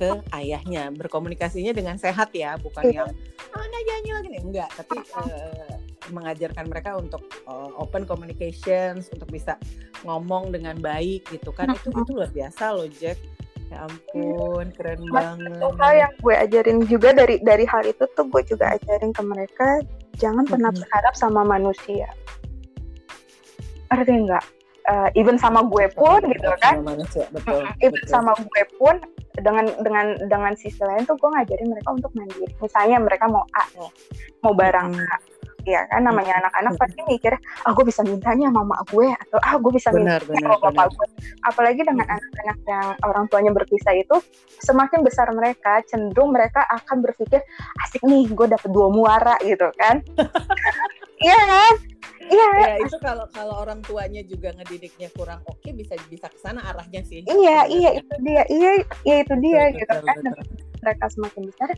Ke 0.00 0.10
ayahnya 0.32 0.88
berkomunikasinya 0.96 1.76
dengan 1.76 2.00
sehat 2.00 2.32
ya 2.32 2.56
bukan 2.56 2.88
Iya. 2.88 3.04
yang 3.04 3.10
oh 3.52 3.64
nah 3.68 3.80
nyanyi 3.84 4.10
lagi 4.16 4.28
nih. 4.32 4.42
Enggak 4.48 4.70
tapi 4.80 4.96
uh, 5.20 5.76
mengajarkan 6.08 6.64
mereka 6.72 6.96
untuk 6.96 7.20
uh, 7.44 7.68
open 7.76 8.08
communications 8.08 9.12
untuk 9.12 9.28
bisa 9.28 9.60
ngomong 10.08 10.48
dengan 10.56 10.80
baik 10.80 11.28
gitu 11.28 11.52
kan. 11.52 11.68
Itu 11.76 11.92
itu 11.92 12.10
luar 12.16 12.32
biasa 12.32 12.72
loh 12.72 12.88
Jack. 12.88 13.20
Ya 13.70 13.86
ampun 13.86 14.66
keren 14.74 14.98
Mas, 15.14 15.38
banget. 15.38 15.78
hal 15.78 15.92
yang 15.94 16.12
gue 16.18 16.34
ajarin 16.34 16.78
juga 16.90 17.14
dari 17.14 17.38
dari 17.38 17.62
hal 17.68 17.86
itu 17.86 18.02
tuh 18.18 18.26
gue 18.26 18.42
juga 18.42 18.74
ajarin 18.74 19.14
ke 19.14 19.22
mereka 19.22 19.68
jangan 20.18 20.42
pernah 20.48 20.74
berharap 20.74 21.14
sama 21.14 21.46
manusia. 21.46 22.10
Ngerti 23.92 24.26
nggak? 24.26 24.44
Eh, 24.90 25.08
even 25.22 25.38
sama 25.38 25.62
gue 25.70 25.86
pun 25.94 26.18
gitu 26.34 26.50
kan? 26.58 26.82
manusia, 26.82 27.22
betul. 27.30 27.62
even 27.78 27.94
betul. 27.94 28.10
sama 28.10 28.34
gue 28.34 28.62
pun 28.74 28.98
dengan 29.40 29.66
dengan 29.80 30.06
dengan 30.28 30.52
sisi 30.54 30.80
lain 30.80 31.04
tuh 31.08 31.16
gue 31.16 31.28
ngajarin 31.28 31.68
mereka 31.68 31.90
untuk 31.92 32.12
mandiri. 32.16 32.52
Misalnya 32.60 32.98
mereka 33.00 33.24
mau 33.26 33.44
A 33.56 33.64
nih 33.76 33.90
mau 34.44 34.52
barang 34.54 34.88
Mm. 34.90 35.06
A. 35.06 35.16
Ya 35.68 35.84
kan 35.92 36.08
namanya 36.08 36.40
anak-anak 36.40 36.72
pasti 36.80 37.04
mikir 37.04 37.36
ah 37.36 37.72
gue 37.76 37.84
bisa 37.84 38.00
mintanya 38.00 38.48
sama 38.48 38.64
mama 38.64 38.80
gue 38.88 39.12
atau 39.12 39.38
ah 39.44 39.60
gue 39.60 39.72
bisa 39.76 39.92
Benar, 39.92 40.24
mintanya 40.24 40.56
sama 40.56 40.72
bapak 40.72 40.86
gue 40.96 41.06
apalagi 41.44 41.84
dengan 41.84 42.06
anak-anak 42.08 42.58
yang 42.64 42.86
orang 43.04 43.24
tuanya 43.28 43.52
berpisah 43.52 43.92
itu 43.92 44.16
semakin 44.64 45.04
besar 45.04 45.28
mereka 45.36 45.84
cenderung 45.84 46.32
mereka 46.32 46.64
akan 46.64 47.04
berpikir 47.04 47.44
asik 47.84 48.00
nih 48.08 48.24
gue 48.32 48.46
dapet 48.48 48.72
dua 48.72 48.88
muara 48.88 49.36
gitu 49.44 49.68
kan. 49.76 50.00
Iya 51.20 51.36
kan 51.36 51.74
itu 52.86 52.96
kalau 53.02 53.26
kalau 53.32 53.54
orang 53.60 53.80
tuanya 53.84 54.22
juga 54.24 54.52
ngedidiknya 54.56 55.08
kurang 55.12 55.40
oke 55.44 55.68
bisa 55.76 55.94
bisa 56.08 56.26
ke 56.28 56.38
sana 56.40 56.60
arahnya 56.72 57.04
sih. 57.04 57.20
iya 57.28 57.68
iya 57.68 57.90
itu 58.00 58.14
dia 58.24 58.42
iya 58.48 58.72
iya 59.04 59.16
itu 59.24 59.34
dia 59.44 59.62
Betul, 59.70 59.78
gitu 59.80 59.94
betul, 59.94 60.06
kan. 60.06 60.18
betul. 60.24 60.44
mereka 60.80 61.04
semakin 61.12 61.42
besar 61.52 61.68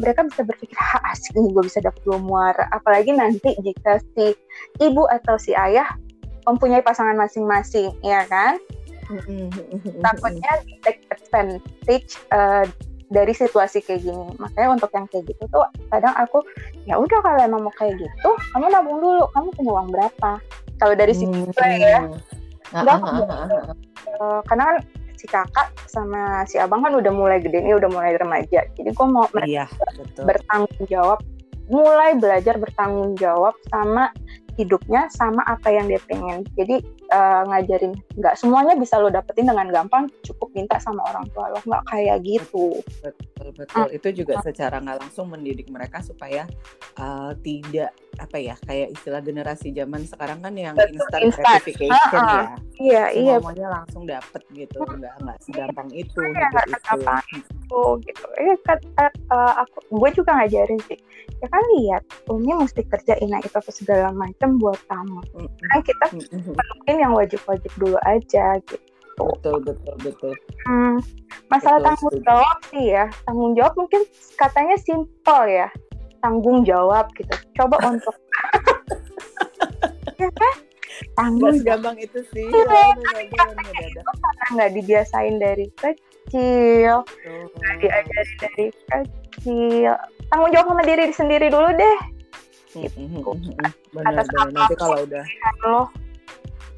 mereka 0.00 0.20
bisa 0.32 0.40
berpikir 0.48 0.76
ah 0.80 1.00
asik 1.12 1.32
nih 1.36 1.52
gue 1.52 1.64
bisa 1.68 1.78
dapet 1.84 2.00
dua 2.08 2.18
muara. 2.20 2.64
Apalagi 2.72 3.12
nanti 3.12 3.52
jika 3.60 4.00
si 4.16 4.32
ibu 4.80 5.04
atau 5.12 5.36
si 5.36 5.52
ayah 5.52 5.88
mempunyai 6.48 6.80
pasangan 6.80 7.16
masing-masing 7.20 7.92
ya 8.00 8.24
kan? 8.32 8.56
Takutnya 10.02 10.52
take 10.82 11.04
advantage 11.12 12.16
eh, 12.32 12.64
dari 13.06 13.32
situasi 13.32 13.82
kayak 13.86 14.02
gini 14.02 14.34
makanya 14.38 14.68
untuk 14.74 14.90
yang 14.90 15.06
kayak 15.06 15.30
gitu 15.30 15.42
tuh 15.46 15.62
kadang 15.94 16.14
aku 16.18 16.42
ya 16.84 16.98
udah 16.98 17.18
kalau 17.22 17.38
emang 17.38 17.62
mau 17.62 17.74
kayak 17.78 17.94
gitu 17.98 18.30
kamu 18.54 18.66
nabung 18.70 18.98
dulu 18.98 19.24
kamu 19.30 19.48
punya 19.54 19.72
uang 19.78 19.88
berapa 19.94 20.30
kalau 20.82 20.94
dari 20.94 21.14
mm-mm. 21.14 21.50
gue 21.54 21.70
ya 21.78 22.00
Enggak, 22.74 22.98
ah, 22.98 23.06
ah, 23.06 23.22
ah, 23.30 23.46
ah. 23.70 23.76
eh, 24.10 24.40
karena 24.50 24.62
kan 24.66 24.76
si 25.16 25.26
kakak 25.30 25.68
sama 25.86 26.42
si 26.50 26.58
abang 26.58 26.82
kan 26.82 26.92
udah 26.98 27.12
mulai 27.14 27.38
gede 27.38 27.62
nih 27.62 27.78
udah 27.78 27.88
mulai 27.88 28.18
remaja 28.18 28.66
jadi 28.74 28.90
gue 28.90 29.06
mau 29.06 29.24
Iya, 29.46 29.70
betul. 29.96 30.26
bertanggung 30.26 30.84
jawab 30.90 31.18
mulai 31.66 32.14
belajar 32.18 32.58
bertanggung 32.58 33.14
jawab 33.18 33.54
sama 33.70 34.10
hidupnya 34.56 35.08
sama 35.12 35.44
apa 35.44 35.68
yang 35.70 35.86
dia 35.86 36.00
pengen. 36.08 36.42
Jadi 36.56 36.80
eh, 37.12 37.42
ngajarin 37.46 37.92
nggak 38.16 38.34
semuanya 38.40 38.74
bisa 38.76 38.96
lo 38.96 39.12
dapetin 39.12 39.48
dengan 39.48 39.68
gampang 39.68 40.08
cukup 40.24 40.52
minta 40.56 40.80
sama 40.80 41.04
orang 41.12 41.28
tua 41.32 41.52
lo. 41.52 41.60
Nggak 41.62 41.84
kayak 41.92 42.18
gitu. 42.24 42.80
Betul 43.04 43.48
betul. 43.54 43.86
Itu 43.92 44.08
juga 44.24 44.40
secara 44.40 44.80
nggak 44.80 45.06
langsung 45.06 45.28
mendidik 45.30 45.68
mereka 45.68 46.00
supaya 46.00 46.48
uh, 46.96 47.36
tidak 47.44 47.92
apa 48.16 48.36
ya 48.40 48.54
kayak 48.64 48.92
istilah 48.92 49.20
generasi 49.20 49.70
zaman 49.72 50.02
sekarang 50.04 50.38
kan 50.40 50.54
yang 50.56 50.74
Betul, 50.74 50.96
instant 50.96 51.22
instan. 51.24 51.44
gratification 51.44 52.20
Ah, 52.22 52.32
ya. 52.32 52.44
Iya 52.76 53.04
iya. 53.12 53.34
Semuanya 53.40 53.66
langsung 53.80 54.02
dapet 54.08 54.42
gitu. 54.52 54.78
Nggak 54.82 55.14
nggak 55.22 55.38
segampang 55.44 55.88
itu 55.92 56.16
Iya, 56.20 56.28
hidup 56.32 56.48
nggak 56.52 56.66
itu. 56.66 56.74
segampang 56.76 57.24
tuh 57.66 57.90
gitu. 58.04 58.26
Eh, 58.40 58.56
kan, 58.64 58.78
eh, 58.80 59.52
aku 59.60 59.78
gue 59.92 60.10
juga 60.16 60.30
ngajarin 60.36 60.80
sih. 60.88 60.98
Ya 61.42 61.46
kan 61.52 61.62
lihat 61.76 62.02
Umi 62.32 62.52
mesti 62.56 62.82
kerjain 62.88 63.28
nah 63.28 63.40
itu 63.44 63.58
segala 63.68 64.08
macam 64.12 64.56
buat 64.56 64.80
kamu. 64.88 65.20
Mm, 65.36 65.48
kan 65.68 65.80
kita 65.84 66.06
mm, 66.12 66.24
mm, 66.32 66.42
mm. 66.52 66.54
mungkin 66.56 66.96
yang 66.96 67.12
wajib-wajib 67.12 67.72
dulu 67.76 67.98
aja 68.08 68.56
gitu. 68.64 68.80
Betul 69.16 69.64
betul 69.64 69.96
betul. 70.04 70.32
Hmm, 70.68 71.00
masalah 71.48 71.80
Betul, 71.80 71.86
tanggung 71.88 72.12
setuju. 72.20 72.26
jawab 72.28 72.58
sih 72.68 72.84
ya. 72.92 73.04
Tanggung 73.24 73.52
jawab 73.56 73.74
mungkin 73.80 74.02
katanya 74.36 74.76
simpel 74.76 75.40
ya 75.48 75.68
tanggung 76.26 76.58
jawab 76.62 77.06
gitu. 77.14 77.30
Coba 77.54 77.78
untuk 77.86 78.16
tanggung 81.14 81.54
jawab. 81.54 81.62
segampang 81.62 81.96
itu 81.98 82.18
sih. 82.34 82.46
Iya, 82.46 82.66
Ya, 82.66 83.46
karena 83.46 84.44
nggak 84.50 84.70
dibiasain 84.74 85.36
dari 85.36 85.66
kecil? 85.72 87.06
Nggak 87.54 87.74
diajarin 87.78 88.36
dari 88.40 88.66
kecil. 88.90 89.92
Tanggung 90.26 90.50
jawab 90.50 90.66
sama 90.66 90.82
diri 90.82 91.04
sendiri 91.10 91.46
dulu 91.46 91.70
deh. 91.70 91.98
Mm. 92.76 93.24
bener 93.24 93.72
Atas 94.04 94.28
bener 94.28 94.52
nanti 94.52 94.60
apa- 94.68 94.76
kalau 94.76 94.98
udah 95.00 95.24
lo 95.64 95.88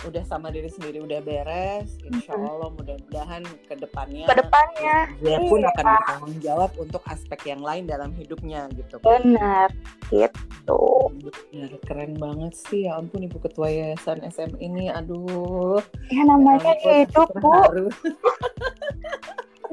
udah 0.07 0.23
sama 0.23 0.55
diri 0.55 0.71
sendiri 0.71 1.03
udah 1.03 1.19
beres, 1.27 1.99
insya 2.07 2.39
Allah 2.39 2.71
mudah-mudahan 2.71 3.43
ke 3.67 3.75
depannya 3.75 4.31
ke 4.31 4.35
depannya 4.39 4.97
dia 5.19 5.39
pun 5.43 5.59
Iya. 5.59 5.75
akan 5.75 5.85
bertanggung 5.91 6.37
jawab 6.39 6.71
untuk 6.79 7.03
aspek 7.11 7.51
yang 7.51 7.67
lain 7.67 7.91
dalam 7.91 8.15
hidupnya 8.15 8.71
gitu. 8.79 9.03
benar 9.03 9.75
gitu. 10.15 10.79
Bener, 11.19 11.73
keren 11.89 12.15
banget 12.21 12.53
sih. 12.55 12.87
Ya 12.87 13.01
ampun 13.01 13.25
ibu 13.27 13.41
ketua 13.43 13.73
yayasan 13.73 14.23
SM 14.23 14.61
ini, 14.61 14.93
aduh. 14.93 15.81
ya 16.13 16.23
namanya 16.23 16.77
ampun, 16.77 16.95
hidup 17.05 17.29
bu? 17.41 17.53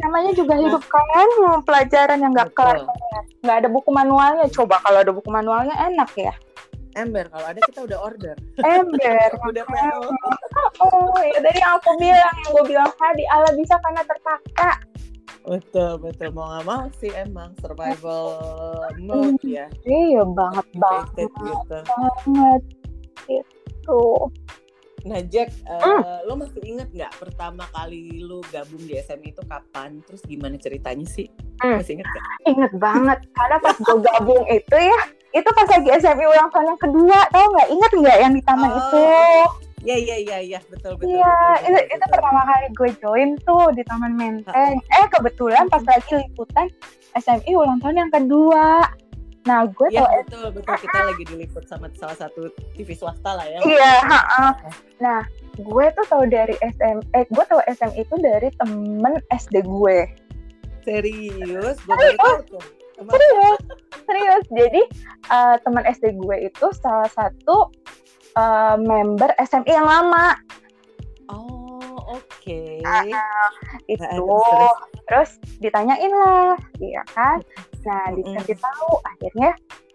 namanya 0.03 0.35
juga 0.35 0.59
hidup 0.59 0.83
kan 0.91 1.29
pelajaran 1.63 2.19
yang 2.19 2.35
nggak 2.35 2.51
kelar 2.51 2.83
nggak 3.45 3.57
ada 3.63 3.69
buku 3.71 3.89
manualnya. 3.93 4.49
Coba 4.51 4.81
kalau 4.83 4.99
ada 5.05 5.13
buku 5.13 5.29
manualnya 5.31 5.75
enak 5.85 6.11
ya 6.17 6.33
Ember 6.95 7.27
kalau 7.27 7.47
ada 7.51 7.60
kita 7.60 7.79
udah 7.84 7.99
order, 7.99 8.36
ember 8.63 9.29
udah 9.51 9.63
PO. 9.67 9.99
oh 10.79 11.19
ya 11.19 11.43
dari 11.43 11.60
yang 11.60 11.75
aku 11.75 11.91
bilang 11.99 12.34
yang 12.39 12.49
gue 12.55 12.63
bilang 12.71 12.91
tadi 12.95 13.23
Allah 13.27 13.51
bisa 13.53 13.75
karena 13.84 14.01
terpaksa 14.08 14.69
Betul 15.45 16.01
betul 16.01 16.34
mau 16.34 16.49
nggak 16.49 16.65
mau 16.65 16.88
sih 16.97 17.13
emang 17.13 17.53
survival 17.62 18.34
mode 18.97 19.38
ya, 19.45 19.69
iya 19.86 20.23
banget 20.25 20.65
banget 20.73 21.29
gitu. 21.29 21.77
banget 21.86 22.62
gitu 23.29 24.01
Nah 25.05 25.21
Jack, 25.21 25.53
eh, 25.69 25.81
Hmm. 25.86 26.01
lo 26.25 26.34
masih 26.34 26.65
inget 26.65 26.89
nggak 26.89 27.13
pertama 27.21 27.69
kali 27.69 28.25
lo 28.25 28.41
gabung 28.49 28.81
di 28.81 28.97
SMI 28.97 29.38
itu 29.38 29.43
kapan? 29.45 30.01
Terus 30.01 30.25
gimana 30.25 30.58
ceritanya 30.58 31.05
sih? 31.05 31.29
Hmm. 31.62 31.77
Masih 31.77 32.01
inget 32.01 32.10
gak? 32.10 32.25
inget 32.49 32.73
banget 32.73 33.19
karena 33.38 33.58
pas 33.62 33.77
gue 33.77 33.97
gabung 34.01 34.43
itu 34.49 34.77
ya 34.81 34.99
itu 35.36 35.50
pas 35.52 35.67
lagi 35.67 35.89
SMI 36.00 36.26
ulang 36.26 36.50
tahun 36.50 36.65
yang 36.71 36.80
kedua 36.80 37.19
tau 37.30 37.45
nggak 37.52 37.69
inget 37.69 37.91
nggak 37.91 38.17
yang 38.24 38.34
di 38.34 38.41
taman 38.48 38.71
Oh, 38.71 38.80
itu 38.80 39.04
Iya 39.86 39.98
iya 40.02 40.17
iya 40.17 40.38
iya 40.41 40.60
betul 40.65 40.98
betul. 40.98 41.13
Iya, 41.13 41.38
itu, 41.62 41.78
betul, 41.78 41.86
itu 41.86 41.93
betul. 41.93 42.13
pertama 42.17 42.41
kali 42.41 42.67
gue 42.74 42.89
join 43.06 43.30
tuh 43.45 43.69
di 43.78 43.86
Taman 43.86 44.17
Menteng. 44.17 44.82
Eh, 44.82 45.06
kebetulan 45.13 45.69
pas 45.69 45.86
lagi 45.86 46.26
liputan 46.26 46.65
SMI 47.13 47.54
ulang 47.54 47.78
tahun 47.86 48.02
yang 48.02 48.10
kedua. 48.10 48.82
Nah, 49.45 49.69
gue 49.69 49.88
Iya 49.93 50.02
tau 50.02 50.26
betul 50.26 50.45
betul 50.58 50.76
kita 50.82 51.00
lagi 51.06 51.24
diliput 51.30 51.69
sama 51.69 51.86
salah 51.93 52.17
satu 52.17 52.50
TV 52.74 52.98
swasta 52.98 53.38
lah 53.38 53.45
ya. 53.45 53.62
Iya. 53.62 53.93
Nah, 55.06 55.21
gue 55.54 55.86
tuh 55.93 56.06
tahu 56.10 56.26
dari 56.34 56.58
SM, 56.65 57.06
eh 57.13 57.30
gue 57.30 57.45
tahu 57.45 57.62
SM 57.69 57.93
itu 57.93 58.15
dari 58.26 58.50
temen 58.58 59.21
SD 59.30 59.69
gue. 59.69 60.10
Serius, 60.82 61.78
gue 61.86 61.93
baru 61.93 62.17
tahu 62.17 62.58
tuh. 62.58 62.65
Serius, 62.95 63.62
serius. 64.08 64.45
Jadi 64.51 64.81
eh, 65.31 65.55
teman 65.62 65.84
SD 65.84 66.15
gue 66.15 66.38
itu 66.47 66.67
salah 66.79 67.10
satu 67.12 67.69
eh, 68.36 68.75
member 68.79 69.31
SMI 69.39 69.71
yang 69.71 69.88
lama. 69.88 70.36
Oh 71.29 72.15
oke. 72.15 72.62
Itu 73.89 74.01
terus, 74.01 74.21
terus. 74.23 74.77
terus 75.05 75.29
ditanyain 75.60 76.12
lah, 76.13 76.55
iya 76.79 77.03
kan? 77.12 77.43
Nah, 77.86 78.10
dikasih 78.17 78.58
tahu, 78.58 78.91
akhirnya 79.06 79.52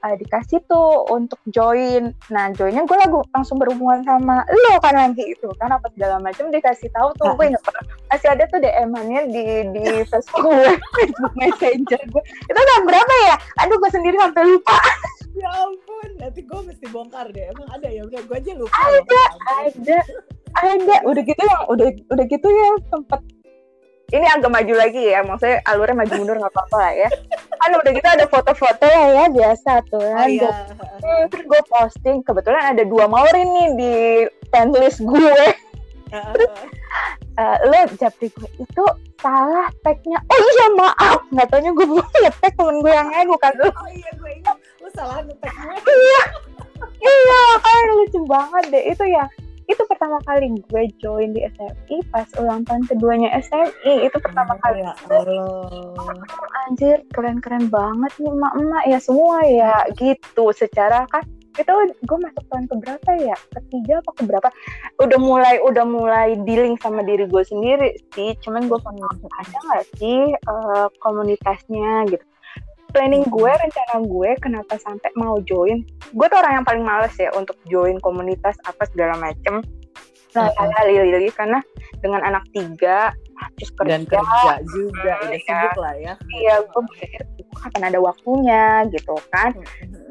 eh, 0.07 0.15
dikasih 0.17 0.63
tuh 0.71 1.11
untuk 1.11 1.43
join. 1.51 2.15
Nah, 2.31 2.55
joinnya 2.55 2.87
gue 2.87 2.97
lagu 2.97 3.21
langsung 3.35 3.59
berhubungan 3.59 4.07
sama 4.07 4.47
lo 4.47 4.79
kan 4.79 4.95
lagi 4.95 5.27
itu 5.27 5.51
kan 5.59 5.75
apa 5.75 5.91
segala 5.93 6.23
macam 6.23 6.49
dikasih 6.55 6.89
tahu 6.95 7.11
tuh 7.19 7.35
gue 7.35 7.51
inget 7.51 7.63
masih 8.09 8.29
ada 8.31 8.47
tuh 8.49 8.63
DM-annya 8.63 9.27
di 9.27 9.45
di 9.75 9.85
Facebook 10.11 10.47
gue, 10.47 10.79
Facebook 10.97 11.35
Messenger 11.35 12.01
gue. 12.01 12.23
Itu 12.47 12.61
tahun 12.63 12.85
berapa 12.87 13.15
ya? 13.27 13.37
Aduh, 13.67 13.77
gue 13.83 13.91
sendiri 13.91 14.17
sampai 14.19 14.45
lupa. 14.47 14.79
Ya 15.31 15.47
ampun, 15.57 16.11
nanti 16.21 16.45
gue 16.45 16.61
mesti 16.69 16.85
bongkar 16.93 17.33
deh. 17.33 17.49
Emang 17.49 17.65
ada 17.73 17.89
ya? 17.89 18.05
Udah 18.05 18.21
gue 18.29 18.37
aja 18.37 18.53
lupa. 18.61 18.77
Ada. 18.77 19.23
Ada, 19.63 19.99
ada. 20.53 20.97
Udah 21.07 21.23
gitu 21.23 21.41
yang 21.41 21.63
udah 21.71 21.89
udah 22.13 22.25
gitu 22.29 22.49
ya 22.51 22.69
sempet 22.93 23.40
ini 24.11 24.27
agak 24.27 24.51
maju 24.51 24.75
lagi 24.75 25.03
ya, 25.07 25.21
maksudnya 25.21 25.63
alurnya 25.65 25.97
maju 25.97 26.13
mundur 26.15 26.37
nggak 26.37 26.51
apa-apa 26.51 26.77
lah 26.77 26.93
ya. 26.97 27.09
Kan 27.57 27.71
udah 27.73 27.91
gitu 27.91 28.05
ada 28.05 28.27
foto-foto 28.27 28.83
lah 28.83 29.07
ya 29.09 29.25
biasa 29.29 29.71
tuh 29.87 29.99
Oh 29.99 30.11
kan. 30.13 30.27
iya. 30.27 30.51
Hmm, 31.01 31.23
terus 31.27 31.45
gue 31.45 31.63
posting 31.67 32.17
kebetulan 32.21 32.75
ada 32.75 32.83
dua 32.83 33.07
Maureen 33.07 33.49
nih 33.49 33.69
di 33.75 33.93
fanlist 34.49 35.01
gue 35.01 35.45
Eh, 37.33 37.57
lo 37.65 37.79
japri 37.97 38.29
gue 38.29 38.51
itu 38.59 38.85
salah 39.17 39.71
tagnya 39.81 40.19
oh 40.21 40.41
iya 40.51 40.67
maaf 40.75 41.23
nggak 41.31 41.47
taunya 41.47 41.71
gue 41.71 41.87
belum 41.87 42.03
ngetek 42.05 42.53
temen 42.53 42.77
gue 42.81 42.91
yang 42.91 43.09
lain 43.09 43.27
bukan 43.31 43.53
lo 43.57 43.69
Oh 43.71 43.89
iya 43.89 44.11
gue 44.13 44.31
ingat. 44.35 44.57
Lu 44.77 44.89
salah 44.91 45.23
ngetek 45.23 45.49
gue. 45.81 46.21
iya 47.01 47.43
kan 47.57 47.85
lucu 47.95 48.21
banget 48.27 48.65
deh 48.69 48.85
itu 48.91 49.05
ya 49.07 49.25
itu 49.71 49.83
pertama 49.87 50.19
kali 50.27 50.51
gue 50.67 50.83
join 50.99 51.31
di 51.31 51.47
SMI 51.47 52.03
pas 52.11 52.27
ulang 52.37 52.67
tahun 52.67 52.83
keduanya 52.91 53.31
SMI 53.39 54.11
itu 54.11 54.17
pertama 54.19 54.59
Oh, 54.59 54.61
kali. 54.61 54.83
ya 54.83 54.93
Allah. 55.07 55.23
anjir 56.67 56.99
keren-keren 57.15 57.71
banget 57.71 58.13
nih 58.19 58.31
emak-emak 58.31 58.85
ya 58.85 58.99
semua 58.99 59.39
ya. 59.47 59.75
Gitu 59.95 60.45
secara 60.51 61.07
kan 61.07 61.23
itu 61.55 61.73
gue 62.03 62.19
masuk 62.19 62.45
tahun 62.47 62.67
keberapa 62.67 63.11
ya? 63.21 63.37
Ketiga 63.53 64.03
apa 64.03 64.11
keberapa? 64.17 64.49
Udah 64.99 65.19
mulai 65.19 65.57
udah 65.63 65.85
mulai 65.87 66.29
dealing 66.43 66.75
sama 66.79 67.03
diri 67.03 67.27
gue 67.27 67.43
sendiri 67.43 67.95
sih. 68.13 68.35
Cuman 68.43 68.67
gue 68.67 68.79
pengen 68.79 69.07
ada 69.39 69.57
nggak 69.71 69.85
sih 69.97 70.35
eh, 70.35 70.87
komunitasnya 70.99 72.11
gitu 72.11 72.25
planning 72.93 73.25
gue 73.27 73.51
rencana 73.51 73.97
gue 74.03 74.31
kenapa 74.43 74.75
sampai 74.79 75.11
mau 75.17 75.39
join 75.43 75.83
gue 76.13 76.27
tuh 76.29 76.39
orang 76.39 76.61
yang 76.61 76.67
paling 76.67 76.85
males 76.85 77.15
ya 77.17 77.31
untuk 77.35 77.57
join 77.67 77.97
komunitas 78.03 78.59
apa 78.67 78.85
segala 78.91 79.17
macem 79.19 79.63
nah 80.31 80.47
Mm-mm. 80.47 80.87
lili 80.87 81.11
lili 81.19 81.31
karena 81.35 81.59
dengan 81.99 82.23
anak 82.23 82.47
tiga 82.55 83.11
terus 83.57 83.73
kerja 83.75 83.97
Dan 83.99 84.03
kerja 84.05 84.53
juga, 84.69 85.17
udah 85.27 85.33
Iya. 85.33 85.39
sibuk 85.43 85.75
lah 85.81 85.95
ya. 85.97 86.15
iya 86.37 86.55
gue 86.61 86.81
berpikir 86.87 87.23
kapan 87.57 87.83
ada 87.89 87.99
waktunya 87.99 88.85
gitu 88.93 89.17
kan. 89.33 89.51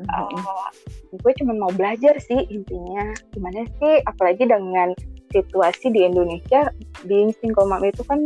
Uh, 0.10 0.70
gue 1.14 1.32
cuma 1.38 1.54
mau 1.54 1.70
belajar 1.70 2.18
sih 2.18 2.42
intinya 2.50 3.14
gimana 3.32 3.70
sih 3.78 4.02
apalagi 4.10 4.50
dengan 4.50 4.98
situasi 5.30 5.94
di 5.94 6.10
Indonesia 6.10 6.74
being 7.06 7.30
single 7.38 7.70
mom 7.70 7.86
itu 7.86 8.02
kan 8.10 8.26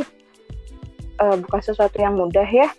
uh, 1.20 1.36
bukan 1.36 1.62
sesuatu 1.62 2.00
yang 2.00 2.16
mudah 2.16 2.48
ya 2.48 2.72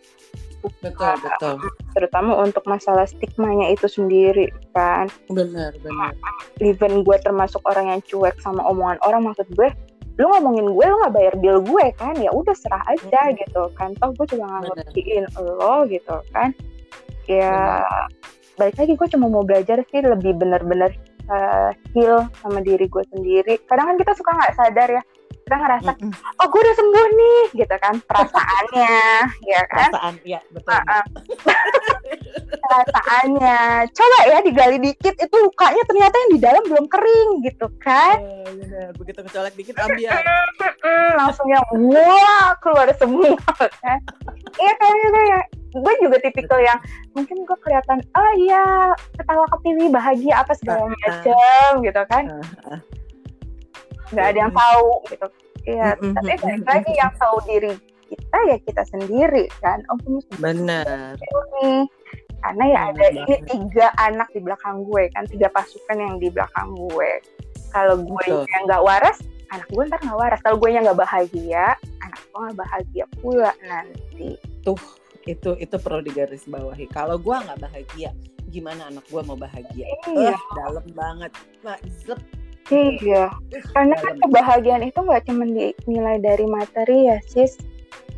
Betul, 0.80 1.14
betul. 1.20 1.54
terutama 1.92 2.40
untuk 2.40 2.64
masalah 2.64 3.04
stigmanya 3.04 3.68
itu 3.72 3.84
sendiri 3.84 4.48
kan 4.72 5.12
Benar, 5.28 5.76
benar. 5.84 6.12
even 6.64 7.04
gue 7.04 7.16
termasuk 7.20 7.60
orang 7.68 7.92
yang 7.92 8.00
cuek 8.04 8.36
sama 8.40 8.64
omongan 8.64 8.96
orang 9.04 9.28
maksud 9.28 9.44
gue 9.52 9.68
lu 10.14 10.30
ngomongin 10.30 10.70
gue 10.70 10.84
lu 10.86 10.96
nggak 11.02 11.14
bayar 11.14 11.34
bill 11.42 11.58
gue 11.60 11.86
kan 11.98 12.14
ya 12.16 12.30
udah 12.30 12.54
serah 12.54 12.82
aja 12.86 13.20
Mm-mm. 13.28 13.38
gitu 13.42 13.62
kan 13.74 13.90
toh 13.98 14.14
gue 14.14 14.26
juga 14.30 14.46
nggak 14.46 14.62
Bener. 14.62 14.76
ngertiin 14.86 15.24
lo 15.42 15.74
gitu 15.90 16.16
kan 16.30 16.50
ya 17.26 17.82
balik 18.54 18.76
lagi 18.78 18.92
gue 18.94 19.08
cuma 19.10 19.26
mau 19.26 19.42
belajar 19.42 19.82
sih 19.90 20.00
lebih 20.04 20.38
bener-bener 20.38 20.94
uh, 21.26 21.74
heal 21.96 22.30
sama 22.38 22.62
diri 22.62 22.86
gue 22.86 23.04
sendiri 23.10 23.58
kadang 23.66 23.94
kan 23.94 23.96
kita 23.98 24.12
suka 24.14 24.30
nggak 24.38 24.54
sadar 24.54 24.88
ya 25.00 25.02
kita 25.44 25.56
ngerasa 25.60 25.90
Mm-mm. 26.00 26.12
oh 26.40 26.46
gue 26.48 26.60
udah 26.64 26.76
sembuh 26.80 27.06
nih 27.12 27.42
gitu 27.52 27.76
kan 27.76 27.94
perasaannya 28.08 28.96
ya 29.52 29.62
kan 29.68 29.90
Perasaan, 29.92 30.14
ya 30.24 30.40
betul. 30.48 30.72
Ah, 30.72 30.82
ah. 30.88 31.04
perasaannya 32.64 33.60
coba 33.92 34.18
ya 34.24 34.38
digali 34.40 34.78
dikit 34.80 35.14
itu 35.20 35.36
lukanya 35.36 35.82
ternyata 35.84 36.16
yang 36.16 36.30
di 36.32 36.40
dalam 36.40 36.62
belum 36.64 36.86
kering 36.88 37.30
gitu 37.44 37.66
kan 37.76 38.16
benar. 38.56 38.88
Begitu 38.96 39.20
kecolek 39.20 39.54
dikit 39.54 39.76
ambiar. 39.84 40.24
Mm, 40.80 41.10
langsung 41.20 41.46
yang 41.52 41.64
wah 41.92 42.56
keluar 42.64 42.88
semua 42.96 43.36
kan 43.84 44.00
iya 44.56 44.72
kayak 44.80 44.96
gitu 44.96 45.20
ya 45.28 45.40
gue 45.74 45.94
juga 46.06 46.16
tipikal 46.22 46.60
yang 46.62 46.78
mungkin 47.12 47.42
gue 47.42 47.58
kelihatan 47.60 47.98
oh 48.14 48.32
iya 48.38 48.94
ketawa 49.18 49.44
ke 49.50 49.56
TV 49.66 49.90
bahagia 49.90 50.40
apa 50.40 50.54
segala 50.56 50.88
macam 50.88 51.82
gitu 51.82 52.02
kan. 52.08 52.24
Nggak 54.14 54.28
ada 54.34 54.38
yang 54.46 54.54
tahu 54.54 54.90
gitu 55.10 55.26
iya 55.66 55.88
Mm-mm, 55.98 56.14
tapi 56.14 56.32
balik 56.38 56.42
mm-mm, 56.42 56.70
lagi 56.70 56.92
yang 56.94 57.12
tahu 57.18 57.36
diri 57.50 57.72
kita 58.04 58.38
ya 58.46 58.56
kita 58.62 58.82
sendiri 58.94 59.44
kan 59.58 59.78
oh 59.90 59.96
gue 60.06 60.20
Benar. 60.38 61.16
nih 61.18 61.82
karena 62.44 62.64
ya 62.68 62.80
ada 62.92 63.04
ini 63.08 63.24
banget. 63.24 63.40
tiga 63.48 63.86
anak 63.96 64.28
di 64.30 64.40
belakang 64.44 64.76
gue 64.84 65.02
kan 65.16 65.24
tiga 65.26 65.48
pasukan 65.50 65.96
yang 65.96 66.16
di 66.20 66.28
belakang 66.28 66.76
gue 66.76 67.10
kalau 67.72 67.96
gue 67.98 68.24
Betul. 68.28 68.44
yang 68.52 68.62
nggak 68.68 68.84
waras 68.84 69.18
anak 69.50 69.68
gue 69.72 69.82
ntar 69.88 70.00
nggak 70.04 70.18
waras 70.20 70.40
kalau 70.44 70.56
gue 70.60 70.70
yang 70.70 70.84
nggak 70.84 71.00
bahagia 71.00 71.74
anak 72.04 72.20
gue 72.20 72.38
nggak 72.38 72.58
bahagia 72.60 73.04
pula 73.18 73.50
nanti 73.64 74.36
Itu 75.24 75.56
itu 75.56 75.76
perlu 75.80 76.04
digarisbawahi. 76.04 76.84
Kalau 76.92 77.16
gua 77.16 77.40
nggak 77.40 77.64
bahagia, 77.64 78.12
gimana 78.52 78.92
anak 78.92 79.08
gua 79.08 79.24
mau 79.24 79.40
bahagia? 79.40 79.88
iya 80.12 80.36
Eh, 80.36 80.38
dalam 80.52 80.84
banget. 80.92 81.32
Mak, 81.64 81.80
zep. 82.04 82.20
Iya 82.72 83.28
karena 83.76 83.94
kan 84.00 84.14
kebahagiaan 84.24 84.84
itu 84.84 84.98
nggak 85.00 85.24
cuma 85.28 85.44
dinilai 85.44 86.16
dari 86.20 86.46
materi 86.48 87.12
ya 87.12 87.18
sis 87.28 87.56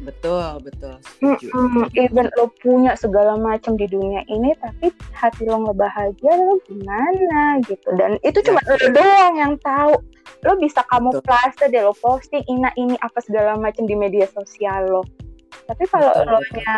Betul, 0.04 0.60
betul. 0.60 0.92
Setuju. 1.00 1.48
Mm-mm, 1.56 1.88
even 1.96 2.28
lo 2.36 2.52
punya 2.60 2.92
segala 3.00 3.32
macam 3.40 3.80
di 3.80 3.88
dunia 3.88 4.22
ini 4.28 4.52
tapi 4.60 4.92
hati 5.16 5.48
lo 5.48 5.64
nggak 5.64 5.78
bahagia 5.82 6.32
lo 6.36 6.60
gimana 6.68 7.64
gitu 7.64 7.88
dan 7.96 8.20
itu 8.20 8.38
cuma 8.44 8.60
Ya. 8.68 8.76
lo 8.76 8.92
doang 8.92 9.34
yang 9.40 9.54
tahu 9.64 9.96
lo 10.44 10.52
bisa 10.60 10.84
kamu 10.92 11.16
plase 11.24 11.64
deh 11.72 11.80
lo 11.80 11.96
posting 12.04 12.44
ina 12.44 12.68
ini 12.76 12.94
apa 13.00 13.18
segala 13.24 13.56
macam 13.56 13.88
di 13.88 13.96
media 13.96 14.28
sosial 14.30 14.84
lo 14.84 15.02
tapi 15.64 15.88
kalau 15.88 16.12
lo 16.12 16.38
nya 16.54 16.76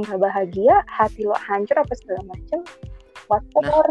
nggak 0.00 0.18
bahagia 0.18 0.80
hati 0.88 1.22
lo 1.28 1.36
hancur 1.36 1.78
apa 1.78 1.92
segala 2.00 2.24
macam 2.32 2.64
what 3.28 3.44
Nah. 3.60 3.84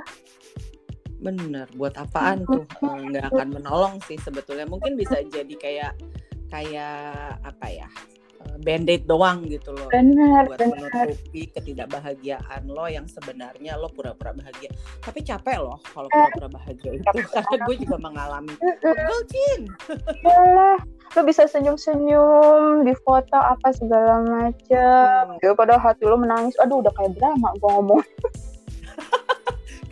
Bener, 1.23 1.67
buat 1.73 1.95
apaan 1.95 2.43
tuh? 2.43 2.67
Eh, 2.83 3.01
Nggak 3.07 3.31
akan 3.31 3.47
menolong 3.49 3.95
sih 4.03 4.19
sebetulnya. 4.19 4.67
Mungkin 4.67 4.93
bisa 4.93 5.23
jadi 5.23 5.55
kayak 5.55 5.93
kayak 6.51 7.07
apa 7.41 7.67
ya? 7.71 7.87
eh, 8.43 8.57
Band-aid 8.59 9.07
doang 9.07 9.47
gitu 9.47 9.71
loh. 9.71 9.87
benar 9.87 10.45
buat 10.45 10.59
benar 10.59 10.91
menutupi 10.91 11.47
ketidakbahagiaan 11.47 12.67
lo 12.67 12.85
yang 12.85 13.07
sebenarnya 13.07 13.79
lo 13.79 13.87
pura-pura 13.87 14.35
bahagia. 14.35 14.67
Tapi 14.99 15.23
capek 15.23 15.63
loh 15.63 15.79
kalau 15.87 16.11
pura-pura 16.11 16.51
bahagia 16.51 16.91
itu 16.91 17.07
karena 17.33 17.55
gue 17.63 17.75
juga 17.79 17.97
mengalami 17.97 18.51
pegel 18.59 19.19
cin. 19.31 19.61
Yalah, 20.21 20.75
lo 21.15 21.21
bisa 21.23 21.47
senyum-senyum 21.47 22.83
di 22.83 22.91
foto 22.99 23.39
apa 23.39 23.71
segala 23.71 24.19
macam. 24.21 25.39
Ya 25.39 25.55
padahal 25.55 25.79
hati 25.79 26.03
lo 26.03 26.19
menangis. 26.19 26.59
Aduh, 26.59 26.83
udah 26.83 26.91
kayak 26.91 27.15
drama 27.15 27.55
gua 27.63 27.79
ngomong. 27.79 28.03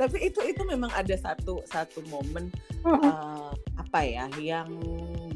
Tapi 0.01 0.17
itu 0.25 0.41
itu 0.41 0.65
memang 0.65 0.89
ada 0.91 1.13
satu 1.13 1.61
satu 1.63 2.01
momen 2.09 2.49
eh, 2.81 3.51
apa 3.77 3.99
ya 4.01 4.25
yang 4.41 4.73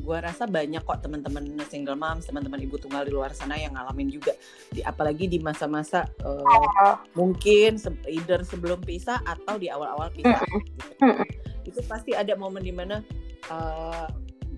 gue 0.02 0.18
rasa 0.18 0.46
banyak 0.46 0.82
kok 0.82 1.02
teman-teman 1.02 1.46
single 1.66 1.94
moms, 1.94 2.26
teman-teman 2.26 2.62
ibu 2.62 2.78
tunggal 2.78 3.06
di 3.06 3.14
luar 3.14 3.30
sana 3.32 3.54
yang 3.56 3.74
ngalamin 3.74 4.10
juga. 4.10 4.34
Di 4.70 4.82
apalagi 4.82 5.30
di 5.30 5.38
masa-masa 5.38 6.10
eh, 6.20 6.44
Ah, 6.82 6.98
mungkin 7.14 7.78
se- 7.78 8.06
either 8.10 8.42
sebelum 8.42 8.82
pisah 8.82 9.22
atau 9.22 9.62
di 9.62 9.70
awal-awal 9.70 10.10
pisah. 10.10 10.42
gitu. 10.42 10.62
Mm-mm. 11.06 11.28
Itu 11.62 11.82
pasti 11.86 12.14
ada 12.14 12.34
momen 12.34 12.62
di 12.62 12.74
mana 12.74 13.02
uh, 13.50 14.06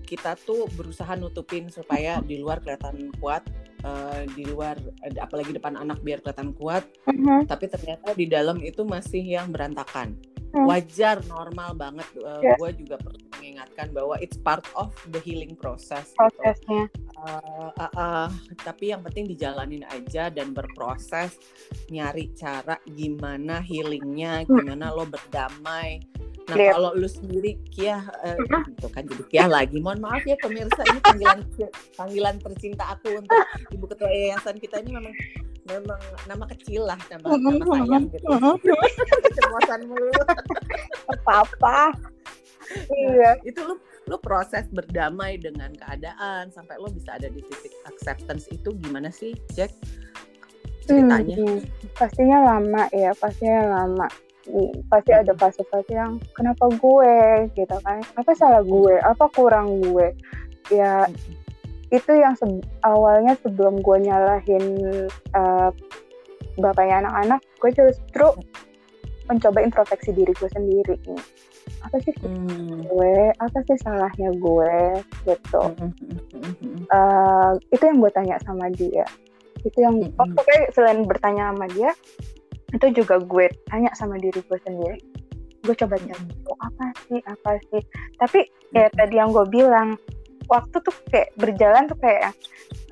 kita 0.08 0.40
tuh 0.40 0.64
berusaha 0.72 1.12
nutupin 1.20 1.68
supaya 1.68 2.24
di 2.24 2.40
luar 2.40 2.64
kelihatan 2.64 3.12
kuat, 3.20 3.44
uh, 3.84 4.24
di 4.32 4.48
luar 4.48 4.80
ada- 5.04 5.28
apalagi 5.28 5.52
depan 5.52 5.76
anak 5.76 6.00
biar 6.00 6.24
kelihatan 6.24 6.56
kuat, 6.56 6.88
mhm. 7.04 7.44
tapi 7.44 7.68
ternyata 7.68 8.16
di 8.16 8.24
dalam 8.24 8.64
itu 8.64 8.88
masih 8.88 9.20
yang 9.20 9.52
berantakan. 9.52 10.16
Hmm. 10.48 10.64
Wajar, 10.64 11.20
normal 11.28 11.76
banget. 11.76 12.08
Uh, 12.16 12.40
Yes. 12.40 12.56
Gue 12.56 12.70
juga 12.72 12.96
perlu 12.96 13.20
mengingatkan 13.36 13.92
bahwa 13.92 14.16
it's 14.16 14.40
part 14.40 14.64
of 14.72 14.96
the 15.12 15.20
healing 15.20 15.52
process. 15.52 16.16
Gitu. 16.16 16.24
prosesnya. 16.24 16.84
Uh, 17.20 17.68
uh, 17.76 17.92
uh, 17.92 18.28
tapi 18.64 18.94
yang 18.94 19.04
penting 19.04 19.28
dijalanin 19.28 19.84
aja 19.90 20.32
dan 20.32 20.56
berproses 20.56 21.36
nyari 21.92 22.32
cara 22.32 22.78
gimana 22.86 23.58
healingnya 23.58 24.46
gimana 24.46 24.94
lo 24.94 25.02
berdamai 25.02 25.98
nah 26.48 26.56
Clear. 26.56 26.72
kalau 26.72 26.90
lu 26.92 27.04
sendiri 27.04 27.60
Kia 27.68 28.00
uh, 28.00 28.34
Mhm. 28.34 28.72
itu 28.72 28.88
kan 28.88 29.02
jadi 29.04 29.22
Kia 29.26 29.44
lagi 29.46 29.76
mohon 29.78 30.00
maaf 30.00 30.24
ya 30.24 30.32
pemirsa 30.38 30.80
ini 30.82 30.98
panggilan 30.98 31.38
panggilan 32.00 32.36
tercinta 32.38 32.84
aku 32.90 33.14
untuk 33.14 33.36
ibu 33.68 33.84
ketua 33.84 34.08
yayasan 34.08 34.56
kita 34.56 34.80
ini 34.80 34.90
memang 34.92 35.14
memang 35.64 36.00
nama 36.24 36.44
kecil 36.48 36.82
lah 36.82 36.96
nama, 37.08 37.36
nama 37.36 37.64
sayang 37.66 38.04
gitu 38.08 38.26
Mhm. 38.34 38.54
kecemosan 39.22 39.80
mulu 39.84 40.08
Apa-apa. 41.10 41.92
Iya. 42.90 43.36
itu 43.42 43.60
lu 43.62 43.76
lu 44.04 44.16
proses 44.18 44.64
berdamai 44.68 45.36
dengan 45.36 45.72
keadaan 45.74 46.48
sampai 46.48 46.76
lo 46.76 46.88
bisa 46.88 47.12
ada 47.12 47.28
di 47.28 47.40
titik 47.42 47.72
acceptance 47.84 48.44
itu 48.46 48.72
gimana 48.74 49.08
sih 49.08 49.32
Jack 49.50 49.72
ceritanya 50.82 51.36
Hmm, 51.36 51.60
pastinya 51.92 52.38
lama 52.46 52.88
ya, 52.90 53.12
pastinya 53.14 53.60
lama. 53.74 54.08
Pasti 54.88 55.12
ada 55.12 55.32
fase-fase 55.36 55.92
yang 55.92 56.16
kenapa 56.32 56.68
gue 56.72 57.16
gitu 57.52 57.76
kan? 57.84 58.00
Apa 58.16 58.32
salah 58.32 58.64
gue? 58.64 58.96
Apa 59.00 59.28
kurang 59.32 59.84
gue? 59.84 60.12
Ya 60.72 61.04
itu 61.88 62.12
yang 62.12 62.36
se- 62.36 62.64
awalnya 62.84 63.36
sebelum 63.40 63.80
gue 63.80 63.96
nyalahin 64.04 64.64
eh, 65.12 65.70
bapaknya 66.60 67.04
anak-anak, 67.06 67.40
gue 67.60 67.70
justru 67.72 68.26
mencoba 69.28 69.60
introspeksi 69.60 70.12
diri 70.16 70.32
gue 70.36 70.50
sendiri. 70.52 70.96
Apa 71.84 72.00
sih 72.00 72.12
Hmm. 72.24 72.84
gue? 72.88 73.32
Apa 73.38 73.58
sih 73.68 73.76
salahnya 73.80 74.32
gue? 74.36 74.74
Gitu. 75.28 75.62
Eh, 76.88 77.50
itu 77.68 77.82
yang 77.84 78.00
gue 78.00 78.10
tanya 78.12 78.40
sama 78.40 78.72
dia 78.72 79.04
itu 79.66 79.82
yang 79.82 79.98
Mm-mm. 79.98 80.14
oh, 80.22 80.26
pokoknya 80.38 80.70
selain 80.70 81.02
bertanya 81.02 81.50
sama 81.50 81.66
dia 81.74 81.90
itu 82.74 82.86
juga 82.92 83.16
gue 83.20 83.48
tanya 83.68 83.90
sama 83.96 84.20
diri 84.20 84.40
gue 84.44 84.58
sendiri. 84.64 84.98
Gue 85.64 85.74
coba 85.74 85.96
cari 86.00 86.24
oh, 86.48 86.58
apa 86.60 86.84
sih? 87.08 87.20
Apa 87.24 87.50
sih? 87.72 87.82
Tapi 88.20 88.38
kayak 88.72 88.92
tadi 88.96 89.14
yang 89.16 89.32
gue 89.32 89.46
bilang 89.48 89.96
waktu 90.48 90.76
tuh 90.80 90.94
kayak 91.12 91.32
berjalan 91.36 91.88
tuh 91.88 91.98
kayak 92.00 92.32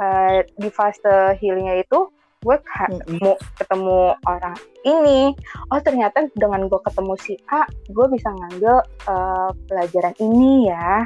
uh, 0.00 0.44
di 0.60 0.68
fase 0.68 1.36
healingnya 1.40 1.84
itu 1.84 2.08
gue 2.44 2.56
ketemu 2.62 3.32
ketemu 3.58 4.00
orang 4.28 4.56
ini. 4.84 5.32
Oh 5.72 5.80
ternyata 5.80 6.28
dengan 6.36 6.68
gue 6.68 6.80
ketemu 6.84 7.14
si 7.20 7.34
A 7.52 7.64
gue 7.90 8.06
bisa 8.12 8.28
ngambil 8.32 8.84
uh, 9.08 9.50
pelajaran 9.68 10.14
ini 10.20 10.68
ya 10.68 11.04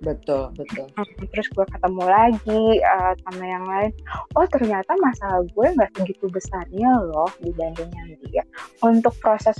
betul 0.00 0.54
betul. 0.54 0.86
Terus 1.30 1.46
gue 1.50 1.66
ketemu 1.66 2.04
lagi 2.06 2.64
uh, 2.80 3.12
sama 3.26 3.44
yang 3.44 3.64
lain. 3.66 3.90
Oh 4.38 4.46
ternyata 4.46 4.94
masalah 5.02 5.42
gue 5.44 5.66
nggak 5.76 5.90
segitu 5.98 6.26
besarnya 6.30 6.90
loh 7.10 7.30
dibanding 7.42 7.90
yang 7.90 8.10
dia. 8.26 8.42
Untuk 8.80 9.12
proses 9.18 9.58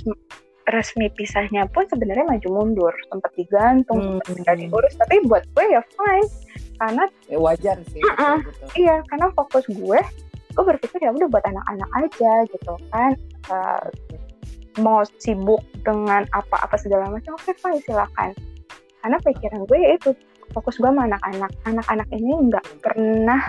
resmi 0.69 1.11
pisahnya 1.13 1.67
pun 1.69 1.83
sebenarnya 1.91 2.25
maju 2.27 2.47
mundur. 2.49 2.93
Sempat 3.11 3.31
digantung 3.35 4.19
hmm. 4.19 4.25
sempat 4.25 4.57
diurus. 4.57 4.93
Tapi 4.97 5.15
buat 5.27 5.43
gue 5.55 5.65
ya 5.71 5.81
fine. 5.95 6.29
Karena 6.81 7.03
ya, 7.29 7.37
wajar 7.37 7.77
sih 7.93 8.01
uh 8.01 8.13
-uh, 8.17 8.37
betul, 8.41 8.67
iya 8.73 9.05
karena 9.05 9.29
fokus 9.37 9.69
gue 9.69 10.01
gue 10.51 10.63
berpikir 10.65 10.97
ya 10.99 11.13
udah 11.13 11.29
buat 11.29 11.45
anak-anak 11.45 11.89
aja 12.01 12.33
gitu 12.49 12.73
kan. 12.89 13.13
Uh, 13.47 13.85
mau 14.79 15.03
sibuk 15.19 15.59
dengan 15.83 16.23
apa-apa 16.31 16.79
segala 16.79 17.11
macam 17.11 17.35
oke 17.35 17.43
okay, 17.43 17.55
fine 17.59 17.83
silakan 17.83 18.31
karena 19.01 19.17
pikiran 19.21 19.61
gue 19.65 19.77
ya 19.81 19.89
itu 19.97 20.09
fokus 20.53 20.77
gue 20.77 20.89
sama 20.89 21.09
anak-anak. 21.09 21.51
Anak-anak 21.65 22.07
ini 22.13 22.33
nggak 22.49 22.65
pernah 22.85 23.41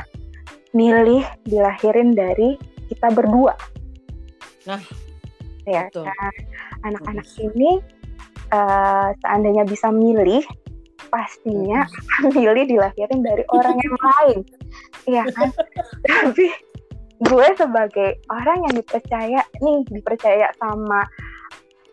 milih 0.72 1.24
dilahirin 1.44 2.16
dari 2.16 2.56
kita 2.88 3.12
berdua. 3.12 3.54
Nah 4.66 4.80
ya 5.68 5.86
kan? 5.92 6.34
Anak-anak 6.82 7.28
ini 7.38 7.78
uh, 8.50 9.14
seandainya 9.22 9.62
bisa 9.68 9.92
milih 9.92 10.42
pastinya 11.12 11.84
akan 11.84 12.32
milih 12.32 12.64
dilahirin 12.64 13.20
dari 13.20 13.44
orang 13.52 13.76
yang 13.78 13.96
lain. 14.00 14.38
Ya 15.04 15.24
kan? 15.36 15.52
Tapi 16.08 16.46
gue 17.22 17.46
sebagai 17.54 18.18
orang 18.32 18.58
yang 18.66 18.74
dipercaya 18.82 19.40
nih 19.62 19.78
dipercaya 19.92 20.50
sama 20.58 21.06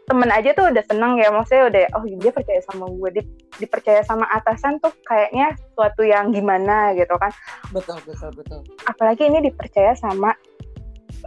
temen 0.10 0.30
aja 0.34 0.50
tuh 0.58 0.74
udah 0.74 0.84
seneng 0.89 1.22
ya 1.22 1.30
maksudnya 1.30 1.69
udah 1.69 1.84
oh 2.02 2.04
dia 2.10 2.32
percaya 2.34 2.62
sama 2.65 2.89
gue 2.89 3.10
di, 3.13 3.22
dipercaya 3.62 4.02
sama 4.02 4.26
atasan 4.34 4.82
tuh 4.82 4.89
kayaknya 5.06 5.54
suatu 5.78 6.02
yang 6.02 6.34
gimana 6.34 6.98
gitu 6.98 7.13
kan. 7.22 7.30
Betul 7.69 8.02
betul 8.10 8.34
betul. 8.34 8.65
Apalagi 8.89 9.30
ini 9.30 9.45
dipercaya 9.45 9.93
sama 9.93 10.34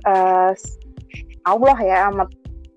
uh, 0.03 0.51
Allah 1.47 1.79
ya 1.79 2.11
sama 2.11 2.27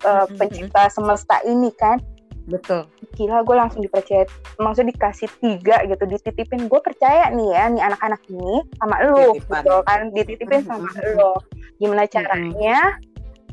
uh, 0.05 0.29
pencipta 0.37 0.85
semesta 0.93 1.41
ini 1.41 1.73
kan. 1.73 1.97
Betul. 2.45 2.85
Gila 3.17 3.41
gue 3.41 3.55
langsung 3.57 3.81
dipercaya 3.81 4.29
maksudnya 4.61 4.93
dikasih 4.93 5.29
tiga 5.41 5.81
gitu 5.89 6.05
dititipin. 6.05 6.69
Gue 6.69 6.85
percaya 6.85 7.33
nih 7.33 7.49
ya 7.49 7.65
nih 7.73 7.81
anak-anak 7.81 8.21
ini 8.29 8.61
sama 8.77 8.95
lu 9.09 9.41
gitu 9.41 9.75
kan. 9.89 10.13
Dititipin 10.13 10.61
sama 10.69 10.85
lo 11.17 11.41
gimana 11.81 12.05
caranya? 12.05 13.01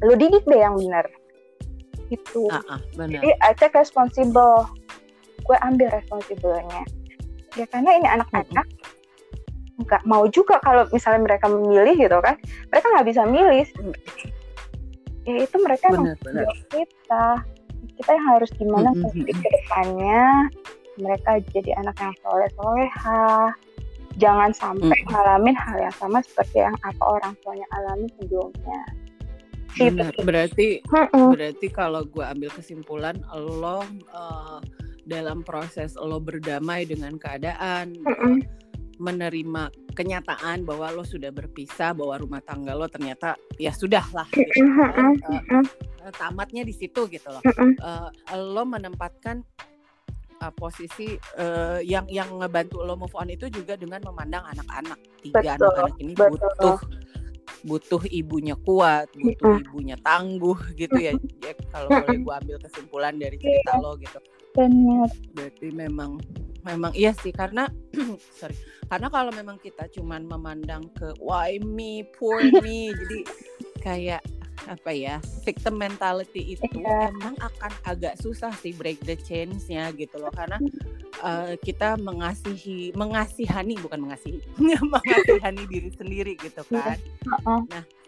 Lu 0.04 0.12
didik 0.20 0.44
deh 0.44 0.60
yang 0.60 0.76
benar 0.76 1.08
itu 2.12 2.46
uh, 2.52 2.60
uh, 2.68 2.80
jadi 2.96 3.32
I 3.40 3.56
take 3.56 3.72
responsible. 3.72 4.68
Gue 5.42 5.56
ambil 5.64 5.90
responsibilnya 5.90 6.84
ya 7.52 7.68
karena 7.68 7.90
ini 8.00 8.08
anak-anak 8.08 8.64
nggak 9.82 10.02
mau 10.08 10.24
juga 10.30 10.56
kalau 10.62 10.88
misalnya 10.92 11.24
mereka 11.24 11.48
memilih 11.48 11.96
gitu 11.96 12.18
kan. 12.20 12.36
Mereka 12.70 12.86
nggak 12.92 13.08
bisa 13.08 13.22
milih. 13.24 13.66
Ya 15.22 15.36
itu 15.42 15.56
mereka 15.62 15.90
bener, 15.90 16.16
bener. 16.20 16.46
kita. 16.70 17.26
Kita 17.92 18.10
yang 18.14 18.26
harus 18.38 18.50
gimana 18.56 18.90
mm 18.94 19.04
-hmm. 19.04 19.26
ke 19.26 19.48
depannya 19.48 20.48
mereka 21.00 21.40
jadi 21.52 21.70
anak 21.80 21.96
yang 22.00 22.14
soleh 22.20 22.50
soleha 22.56 23.52
jangan 24.20 24.50
sampai 24.52 24.92
mm. 24.92 25.08
ngalamin 25.08 25.56
hal 25.56 25.76
yang 25.80 25.94
sama 25.96 26.20
seperti 26.20 26.60
yang 26.60 26.76
apa 26.84 27.00
orang 27.00 27.32
tuanya 27.40 27.64
alami 27.72 28.08
sebelumnya 28.20 28.80
Benar, 29.78 30.12
berarti 30.20 30.80
mm 30.84 31.32
berarti 31.32 31.66
kalau 31.72 32.04
gue 32.04 32.24
ambil 32.24 32.50
kesimpulan 32.52 33.16
lo 33.32 33.84
uh, 34.12 34.60
dalam 35.08 35.42
proses 35.42 35.96
lo 35.96 36.20
berdamai 36.20 36.84
dengan 36.84 37.16
keadaan 37.16 37.96
mm 38.00 38.62
menerima 39.02 39.66
kenyataan 39.98 40.62
bahwa 40.62 40.94
lo 40.94 41.02
sudah 41.02 41.34
berpisah 41.34 41.90
bahwa 41.90 42.22
rumah 42.22 42.38
tangga 42.38 42.70
lo 42.70 42.86
ternyata 42.86 43.34
ya 43.58 43.74
sudah 43.74 44.04
lah 44.14 44.28
gitu, 44.30 44.62
uh, 44.62 45.58
uh, 45.58 46.12
tamatnya 46.14 46.62
di 46.62 46.70
situ 46.70 47.10
gitu 47.10 47.26
loh. 47.26 47.42
Uh, 47.82 48.08
lo 48.38 48.62
menempatkan 48.62 49.42
uh, 50.38 50.52
posisi 50.54 51.18
uh, 51.34 51.82
yang 51.82 52.06
yang 52.06 52.30
ngebantu 52.38 52.78
lo 52.82 52.94
move 52.94 53.14
on 53.18 53.26
itu 53.30 53.50
juga 53.50 53.74
dengan 53.74 54.06
memandang 54.06 54.46
anak-anak. 54.54 54.98
Tiga 55.22 55.58
anak-anak 55.58 55.94
ini 55.98 56.12
betul. 56.14 56.38
butuh 56.38 56.78
butuh 57.62 58.02
ibunya 58.10 58.58
kuat, 58.58 59.10
butuh 59.14 59.58
mm. 59.58 59.62
ibunya 59.66 59.96
tangguh 60.02 60.58
gitu 60.74 60.98
ya. 60.98 61.12
ya 61.42 61.52
kalau 61.70 61.88
boleh 61.90 62.18
gue 62.18 62.34
ambil 62.44 62.56
kesimpulan 62.58 63.14
dari 63.18 63.38
cerita 63.38 63.78
yeah. 63.78 63.82
lo 63.82 63.94
gitu. 63.98 64.18
Benar. 64.52 65.08
Berarti 65.32 65.66
memang 65.72 66.20
memang 66.62 66.94
iya 66.94 67.10
sih 67.10 67.34
karena 67.34 67.66
sorry 68.38 68.54
karena 68.86 69.10
kalau 69.10 69.30
memang 69.34 69.58
kita 69.58 69.90
cuman 69.90 70.22
memandang 70.26 70.86
ke 70.94 71.10
why 71.18 71.58
me 71.58 72.06
poor 72.14 72.38
me 72.62 72.94
jadi 72.94 73.18
kayak 73.82 74.22
apa 74.68 74.90
ya 74.94 75.18
victim 75.42 75.78
mentality 75.78 76.54
itu 76.58 76.66
yeah. 76.78 77.10
emang 77.10 77.34
akan 77.40 77.72
agak 77.86 78.14
susah 78.20 78.52
sih 78.58 78.74
break 78.76 79.02
the 79.02 79.18
chains-nya 79.18 79.90
gitu 79.94 80.18
loh. 80.18 80.30
Karena 80.34 80.58
uh, 81.22 81.54
kita 81.60 81.98
mengasihi 81.98 82.94
mengasihani 82.94 83.78
bukan 83.80 84.08
mengasihi 84.08 84.42
mengasihani 84.92 85.62
diri 85.70 85.90
sendiri 85.94 86.32
gitu 86.38 86.62
kan. 86.68 86.98
Nah 87.70 88.01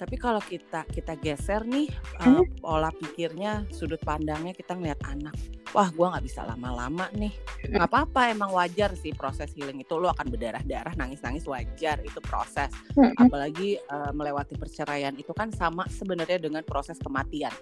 tapi 0.00 0.16
kalau 0.16 0.40
kita 0.40 0.88
kita 0.88 1.12
geser 1.20 1.60
nih 1.68 1.92
uh, 2.24 2.40
pola 2.64 2.88
pikirnya 2.88 3.68
sudut 3.68 4.00
pandangnya 4.00 4.56
kita 4.56 4.72
ngeliat 4.72 4.96
anak 5.04 5.36
wah 5.70 5.88
gue 5.90 6.02
nggak 6.02 6.24
bisa 6.26 6.42
lama-lama 6.42 7.06
nih. 7.14 7.30
Nggak 7.70 7.88
apa-apa 7.90 8.34
emang 8.34 8.50
wajar 8.54 8.94
sih 8.98 9.14
proses 9.14 9.54
healing 9.54 9.78
itu. 9.82 9.94
Lo 9.96 10.10
akan 10.10 10.26
berdarah-darah 10.30 10.94
nangis-nangis 10.98 11.46
wajar 11.46 12.02
itu 12.02 12.18
proses. 12.22 12.70
Apalagi 13.18 13.78
uh, 13.90 14.10
melewati 14.10 14.58
perceraian 14.58 15.14
itu 15.14 15.30
kan 15.30 15.54
sama 15.54 15.86
sebenarnya 15.86 16.42
dengan 16.42 16.66
proses 16.66 16.98
kematian. 16.98 17.54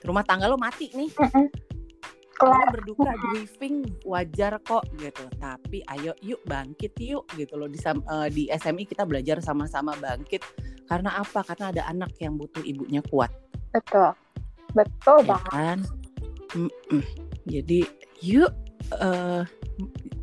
Rumah 0.00 0.24
tangga 0.24 0.48
lo 0.48 0.56
mati 0.56 0.88
nih 0.96 1.10
kalau 2.40 2.56
berduka 2.72 3.12
grieving 3.20 3.84
wajar 4.08 4.56
kok 4.64 4.88
gitu. 4.96 5.28
Tapi 5.36 5.84
ayo 5.92 6.16
yuk 6.24 6.40
bangkit 6.48 6.96
yuk 6.96 7.28
gitu 7.36 7.60
loh. 7.60 7.68
Di, 7.68 7.76
uh, 7.84 8.28
di 8.32 8.48
SMI 8.48 8.88
kita 8.88 9.04
belajar 9.04 9.44
sama-sama 9.44 9.92
bangkit. 10.00 10.40
Karena 10.88 11.20
apa? 11.20 11.44
Karena 11.44 11.68
ada 11.68 11.82
anak 11.92 12.16
yang 12.16 12.40
butuh 12.40 12.64
ibunya 12.64 13.04
kuat. 13.12 13.28
Betul. 13.76 14.16
Betul 14.72 15.28
ya 15.28 15.36
banget. 15.36 15.52
kan? 15.52 15.78
Mm 16.50 16.66
-mm. 16.90 17.04
jadi 17.46 17.86
yuk 18.24 18.50
uh, 18.98 19.46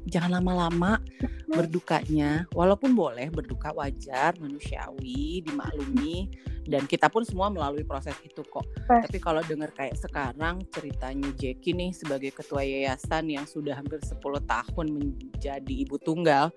jangan 0.07 0.39
lama-lama 0.39 1.03
berdukanya 1.51 2.47
walaupun 2.55 2.95
boleh 2.95 3.27
berduka 3.27 3.75
wajar 3.75 4.35
manusiawi 4.39 5.43
dimaklumi 5.43 6.31
dan 6.67 6.83
kita 6.83 7.07
pun 7.07 7.23
semua 7.23 7.47
melalui 7.47 7.87
proses 7.87 8.13
itu 8.27 8.43
kok. 8.43 8.67
Pas. 8.87 9.07
Tapi 9.07 9.17
kalau 9.23 9.39
dengar 9.47 9.71
kayak 9.71 9.95
sekarang 9.95 10.67
ceritanya 10.67 11.31
Jackie 11.39 11.71
nih 11.71 11.95
sebagai 11.95 12.35
ketua 12.35 12.59
yayasan 12.67 13.31
yang 13.31 13.47
sudah 13.47 13.79
hampir 13.79 14.03
10 14.03 14.19
tahun 14.19 14.85
menjadi 14.91 15.73
ibu 15.87 15.95
tunggal 15.95 16.51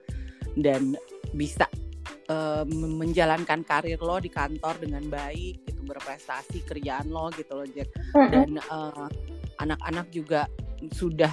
dan 0.59 0.99
bisa 1.31 1.71
uh, 2.27 2.67
menjalankan 2.75 3.63
karir 3.63 4.03
lo 4.03 4.19
di 4.19 4.27
kantor 4.27 4.83
dengan 4.83 5.07
baik 5.07 5.63
gitu 5.63 5.81
berprestasi 5.87 6.67
kerjaan 6.67 7.07
lo 7.07 7.31
gitu 7.39 7.55
loh 7.55 7.69
Jack 7.71 7.95
dan 8.35 8.59
uh, 8.67 9.07
anak-anak 9.63 10.11
juga 10.11 10.51
sudah 10.91 11.31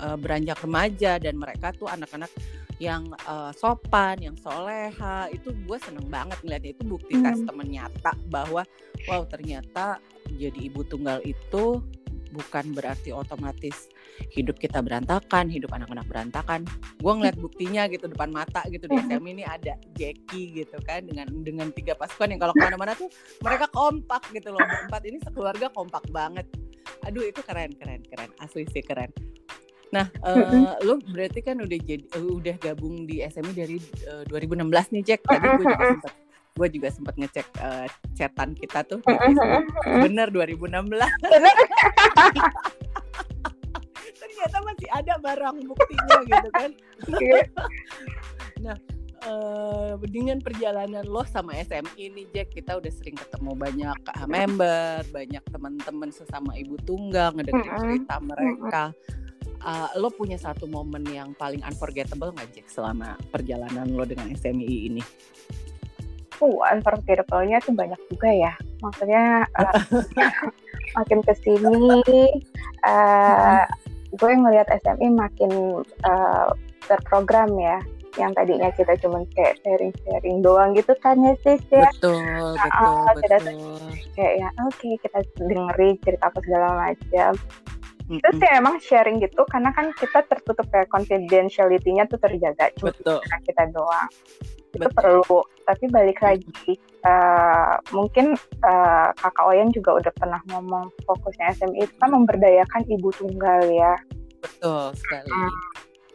uh, 0.00 0.16
beranjak 0.16 0.58
remaja 0.64 1.20
dan 1.20 1.36
mereka 1.36 1.70
tuh 1.76 1.86
anak-anak 1.86 2.32
yang 2.80 3.12
uh, 3.28 3.52
sopan, 3.52 4.16
yang 4.24 4.36
soleha, 4.40 5.28
itu 5.28 5.52
gue 5.52 5.78
seneng 5.84 6.08
banget 6.08 6.40
ngeliatnya 6.40 6.72
itu 6.72 6.82
bukti 6.88 7.14
hmm. 7.20 7.24
testament 7.28 7.68
nyata 7.68 8.12
bahwa 8.32 8.64
wow 9.04 9.22
ternyata 9.28 10.00
jadi 10.40 10.72
ibu 10.72 10.80
tunggal 10.88 11.20
itu 11.28 11.84
bukan 12.30 12.72
berarti 12.72 13.10
otomatis 13.10 13.90
hidup 14.32 14.56
kita 14.56 14.80
berantakan, 14.80 15.50
hidup 15.50 15.74
anak-anak 15.74 16.06
berantakan. 16.06 16.62
Gue 17.02 17.12
ngeliat 17.18 17.36
buktinya 17.36 17.90
gitu 17.90 18.06
depan 18.06 18.30
mata 18.30 18.62
gitu 18.70 18.86
di 18.86 18.96
SM 18.96 19.24
ini 19.26 19.42
ada 19.42 19.74
Jackie 19.98 20.54
gitu 20.54 20.78
kan 20.86 21.04
dengan 21.04 21.26
dengan 21.42 21.68
tiga 21.74 21.98
pasukan 21.98 22.30
yang 22.30 22.40
kalau 22.40 22.54
ke 22.54 22.62
mana-mana 22.62 22.94
tuh 22.94 23.10
mereka 23.42 23.66
kompak 23.68 24.30
gitu 24.30 24.54
loh. 24.54 24.62
Empat 24.62 25.02
ini 25.04 25.18
sekeluarga 25.20 25.68
kompak 25.74 26.06
banget. 26.14 26.46
Aduh 27.04 27.26
itu 27.26 27.42
keren 27.42 27.74
keren 27.76 28.00
keren 28.06 28.30
asli 28.38 28.64
sih 28.70 28.84
keren. 28.84 29.10
Nah, 29.90 30.06
uh, 30.22 30.78
lu 30.86 31.02
berarti 31.10 31.42
kan 31.42 31.58
udah 31.58 31.78
jadi 31.82 32.04
uh, 32.14 32.38
udah 32.38 32.54
gabung 32.62 33.10
di 33.10 33.26
SMI 33.26 33.52
dari 33.54 33.78
uh, 34.06 34.22
2016 34.30 34.94
nih, 34.94 35.02
Jack. 35.02 35.20
Tadi 35.26 35.46
gue 35.46 35.66
juga 35.66 35.86
sempat 35.90 36.14
gue 36.50 36.68
juga 36.76 36.88
sempat 36.90 37.14
ngecek 37.16 37.46
uh, 37.62 37.86
chatan 38.14 38.54
kita 38.54 38.86
tuh. 38.86 39.00
Bener 39.86 40.30
2016. 40.30 40.70
ternyata 44.40 44.58
masih 44.64 44.88
ada 44.88 45.14
barang 45.20 45.56
buktinya 45.68 46.18
gitu 46.24 46.48
kan. 46.56 46.70
Nah 48.64 48.76
eh, 49.20 49.92
dengan 50.08 50.40
perjalanan 50.40 51.04
lo 51.04 51.24
sama 51.28 51.52
SMI 51.60 51.92
ini 51.96 52.24
Jack 52.32 52.56
kita 52.56 52.80
udah 52.80 52.88
sering 52.88 53.20
ketemu 53.20 53.52
banyak 53.52 53.98
uh, 54.16 54.28
member 54.28 55.04
banyak 55.12 55.44
teman-teman 55.52 56.08
sesama 56.08 56.56
ibu 56.56 56.80
tunggal 56.88 57.36
ngedengerin 57.36 58.00
cerita 58.00 58.16
mereka 58.20 58.82
Uh, 59.60 59.92
lo 60.00 60.08
punya 60.08 60.40
satu 60.40 60.64
momen 60.64 61.04
yang 61.04 61.36
paling 61.36 61.60
unforgettable 61.60 62.32
nggak 62.32 62.48
Jack 62.56 62.66
selama 62.72 63.12
perjalanan 63.28 63.92
lo 63.92 64.08
dengan 64.08 64.32
SMI 64.32 64.88
ini? 64.88 65.02
Uh, 66.40 66.64
unforgettable-nya 66.72 67.60
tuh 67.60 67.76
banyak 67.76 68.00
juga 68.08 68.32
ya. 68.32 68.52
Maksudnya 68.80 69.44
uh, 69.60 69.76
makin 70.96 71.20
ke 71.20 71.34
sini, 71.44 72.00
uh, 72.88 73.64
gue 74.16 74.32
ngelihat 74.32 74.72
SMI 74.80 75.12
makin 75.12 75.84
uh, 76.08 76.48
terprogram 76.88 77.52
ya. 77.60 77.76
Yang 78.18 78.42
tadinya 78.42 78.70
kita 78.74 78.96
cuma 78.98 79.22
kayak 79.36 79.60
sharing-sharing 79.62 80.42
doang 80.42 80.74
gitu 80.74 80.96
kan 80.98 81.20
ya 81.20 81.36
sis 81.44 81.62
ya. 81.70 81.86
Betul, 81.94 82.18
Ah, 82.58 83.12
betul, 83.12 83.22
tidak- 83.22 83.44
betul. 83.44 83.78
Kayak 84.18 84.34
ya 84.34 84.48
oke 84.64 84.88
kita 84.98 85.18
dengerin 85.38 85.94
cerita 86.02 86.24
apa 86.26 86.38
segala 86.42 86.68
macam. 86.74 87.32
Terus 88.18 88.38
ya 88.42 88.58
emang 88.58 88.82
sharing 88.82 89.22
gitu 89.22 89.46
karena 89.46 89.70
kan 89.70 89.94
kita 89.94 90.26
tertutup 90.26 90.66
kayak 90.74 90.90
confidentiality-nya 90.90 92.10
tuh 92.10 92.18
terjaga. 92.18 92.74
Cuma 92.74 92.90
Betul. 92.90 93.22
kita, 93.46 93.70
doang. 93.70 94.10
Itu 94.74 94.90
Betul. 94.90 94.94
perlu. 94.98 95.40
Tapi 95.62 95.84
balik 95.94 96.18
lagi, 96.18 96.74
eh, 97.06 97.74
mungkin 97.94 98.34
eh, 98.66 99.08
kakak 99.14 99.46
Oyen 99.46 99.70
juga 99.70 100.02
udah 100.02 100.12
pernah 100.18 100.42
ngomong 100.50 100.90
fokusnya 101.06 101.54
SMI 101.62 101.86
itu 101.86 101.94
kan 102.02 102.10
memberdayakan 102.10 102.82
ibu 102.90 103.14
tunggal 103.14 103.62
ya. 103.70 103.94
Betul 104.42 104.90
sekali. 104.98 105.30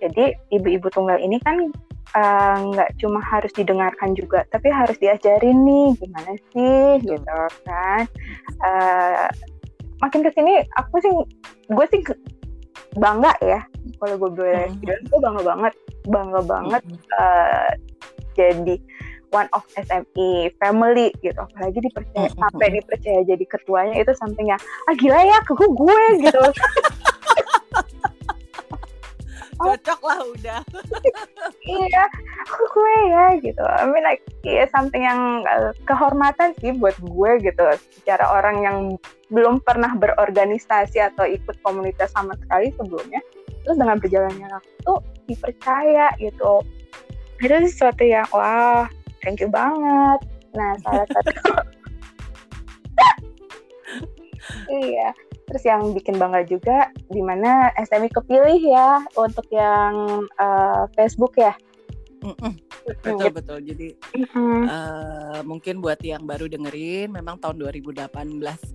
Jadi 0.04 0.36
ibu-ibu 0.52 0.92
tunggal 0.92 1.24
ini 1.24 1.40
kan 1.40 1.72
eh, 2.12 2.58
nggak 2.60 3.00
cuma 3.00 3.24
harus 3.24 3.56
didengarkan 3.56 4.12
juga, 4.20 4.44
tapi 4.52 4.68
harus 4.68 5.00
diajarin 5.00 5.64
nih 5.64 5.88
gimana 5.96 6.32
sih 6.52 7.00
Betul. 7.00 7.24
gitu 7.24 7.40
kan. 7.64 8.04
Eh, 8.60 9.28
makin 10.06 10.22
ke 10.22 10.32
sini 10.38 10.62
aku 10.78 11.02
sih, 11.02 11.12
gue 11.74 11.86
sih 11.90 12.02
bangga 12.96 13.34
ya 13.42 13.60
kalau 13.98 14.16
gue 14.22 14.32
boleh 14.38 14.70
Mhm. 14.70 14.78
bilang, 14.80 15.02
gue 15.04 15.20
bangga 15.20 15.42
banget, 15.44 15.74
bangga 16.06 16.42
banget 16.46 16.84
Mm-mm. 16.86 17.18
eh, 17.18 17.72
jadi 18.38 18.76
one 19.34 19.50
of 19.52 19.66
SME 19.76 20.54
family 20.62 21.12
gitu 21.20 21.36
apalagi 21.36 21.82
dipercaya 21.82 22.30
Mm-mm. 22.32 22.40
sampai 22.40 22.68
dipercaya 22.72 23.20
jadi 23.28 23.46
ketuanya 23.50 23.96
itu 24.00 24.14
yang 24.48 24.62
ah 24.88 24.94
gila 24.96 25.20
ya 25.20 25.38
ke 25.44 25.54
gue 25.58 26.00
gitu 26.24 26.40
Cocok 29.56 30.00
lah 30.04 30.20
udah. 30.24 30.60
iya 31.80 32.04
gue 32.48 32.96
ya 33.10 33.26
gitu. 33.40 33.64
I 33.64 33.88
mean 33.88 34.04
like 34.04 34.22
iya 34.44 34.68
something 34.72 35.04
yang 35.04 35.44
eh, 35.48 35.72
kehormatan 35.88 36.52
sih 36.60 36.76
buat 36.76 36.96
gue 37.00 37.32
gitu. 37.42 37.64
Secara 38.02 38.26
orang 38.30 38.58
yang 38.64 38.78
belum 39.32 39.64
pernah 39.64 39.96
berorganisasi 39.96 41.02
atau 41.02 41.26
ikut 41.26 41.58
komunitas 41.66 42.14
sama 42.14 42.38
sekali 42.38 42.70
sebelumnya 42.78 43.24
terus 43.66 43.82
dengan 43.82 43.98
berjalannya 43.98 44.48
waktu 44.52 44.94
dipercaya 45.26 46.14
gitu. 46.22 46.62
Itu 47.42 47.56
sesuatu 47.66 48.04
yang 48.06 48.28
wah 48.30 48.86
thank 49.26 49.42
you 49.42 49.50
banget. 49.50 50.20
Nah 50.54 50.78
salah 50.84 51.08
satu 51.10 51.32
iya 54.86 55.10
terus 55.46 55.64
yang 55.66 55.94
bikin 55.94 56.18
bangga 56.18 56.42
juga 56.46 56.90
di 57.10 57.22
mana 57.22 57.70
SMI 57.78 58.10
kepilih 58.10 58.62
ya 58.62 59.02
untuk 59.18 59.46
yang 59.54 60.26
eh, 60.42 60.84
Facebook 60.98 61.38
ya 61.38 61.54
Mm-mm. 62.26 62.42
Mm, 62.42 62.65
Betul 62.86 63.34
betul. 63.34 63.60
Jadi 63.66 63.98
eh, 64.70 65.40
mungkin 65.42 65.82
buat 65.82 65.98
yang 66.00 66.22
baru 66.24 66.46
dengerin, 66.46 67.10
memang 67.10 67.42
tahun 67.42 67.58
2018 67.58 68.14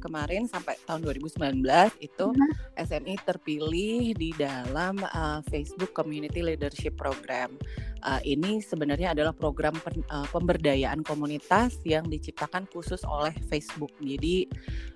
kemarin 0.03 0.51
sampai 0.51 0.75
tahun 0.83 1.07
2019 1.07 1.63
itu 1.99 2.27
Mhm. 2.31 2.51
SMI 2.77 3.15
terpilih 3.23 4.13
di 4.13 4.35
dalam 4.35 4.99
eh, 4.99 5.41
Facebook 5.47 5.95
Community 5.95 6.43
Leadership 6.43 6.99
Program. 6.99 7.55
Eh, 8.01 8.35
ini 8.35 8.59
sebenarnya 8.59 9.15
adalah 9.15 9.31
program 9.31 9.79
pen- 9.79 10.03
eh, 10.03 10.27
pemberdayaan 10.29 11.07
komunitas 11.07 11.79
yang 11.87 12.09
diciptakan 12.09 12.67
khusus 12.67 13.07
oleh 13.07 13.33
Facebook. 13.47 13.95
Jadi 14.03 14.51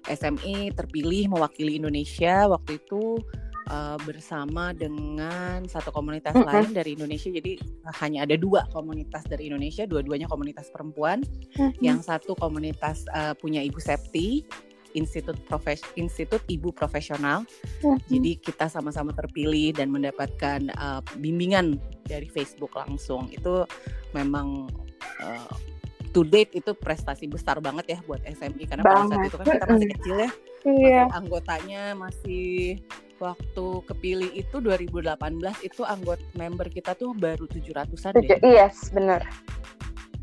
SMI 0.05 0.75
terpilih 0.75 1.31
mewakili 1.31 1.79
Indonesia 1.79 2.51
waktu 2.51 2.83
itu 2.83 3.19
eh, 3.69 3.99
bersama 4.05 4.71
dengan 4.73 5.65
satu 5.65 5.91
komunitas 5.91 6.37
Mm-mm. 6.37 6.49
lain 6.49 6.71
dari 6.73 6.97
Indonesia. 6.97 7.31
Jadi 7.33 7.53
eh, 7.61 7.95
hanya 8.01 8.25
ada 8.29 8.37
dua 8.37 8.69
komunitas 8.71 9.25
dari 9.27 9.49
Indonesia, 9.49 9.85
dua-duanya 9.89 10.29
komunitas 10.29 10.69
perempuan. 10.71 11.25
Mhm. 11.57 11.81
Yang 11.81 12.09
satu 12.09 12.37
komunitas 12.37 13.05
eh, 13.12 13.35
punya 13.39 13.61
Ibu 13.65 13.81
Septi, 13.81 14.45
Institut 14.95 15.37
Profes 15.45 15.83
Institut 15.99 16.41
Ibu 16.47 16.71
Profesional. 16.71 17.43
Mhm. 17.83 17.99
Jadi 18.09 18.31
kita 18.39 18.71
sama-sama 18.71 19.11
terpilih 19.12 19.75
dan 19.75 19.91
mendapatkan 19.91 20.71
uh, 20.79 21.03
bimbingan 21.19 21.77
dari 22.07 22.31
Facebook 22.31 22.73
langsung. 22.79 23.29
Itu 23.35 23.67
memang 24.15 24.71
uh, 25.21 25.74
to 26.15 26.23
date 26.23 26.55
itu 26.55 26.71
prestasi 26.73 27.27
besar 27.27 27.59
banget 27.59 27.87
ya 27.89 27.99
buat 28.05 28.23
SMI 28.23 28.65
karena 28.65 28.83
pada 28.83 29.03
saat 29.03 29.11
Banget. 29.12 29.27
itu 29.27 29.37
kan 29.37 29.47
kita 29.51 29.67
masih 29.67 29.89
kecil 29.91 30.15
ya. 30.17 30.31
iya 30.65 31.01
Masih 31.05 31.17
anggotanya 31.19 31.83
masih 31.93 32.49
waktu 33.17 33.67
kepilih 33.85 34.31
itu 34.33 34.57
2018 34.57 35.11
itu 35.61 35.83
anggota 35.83 36.23
member 36.33 36.67
kita 36.69 36.95
tuh 36.95 37.11
baru 37.12 37.45
700-an 37.45 38.15
deh. 38.15 38.31
Tujuh- 38.31 38.43
yes 38.45 38.89
bener 38.89 39.27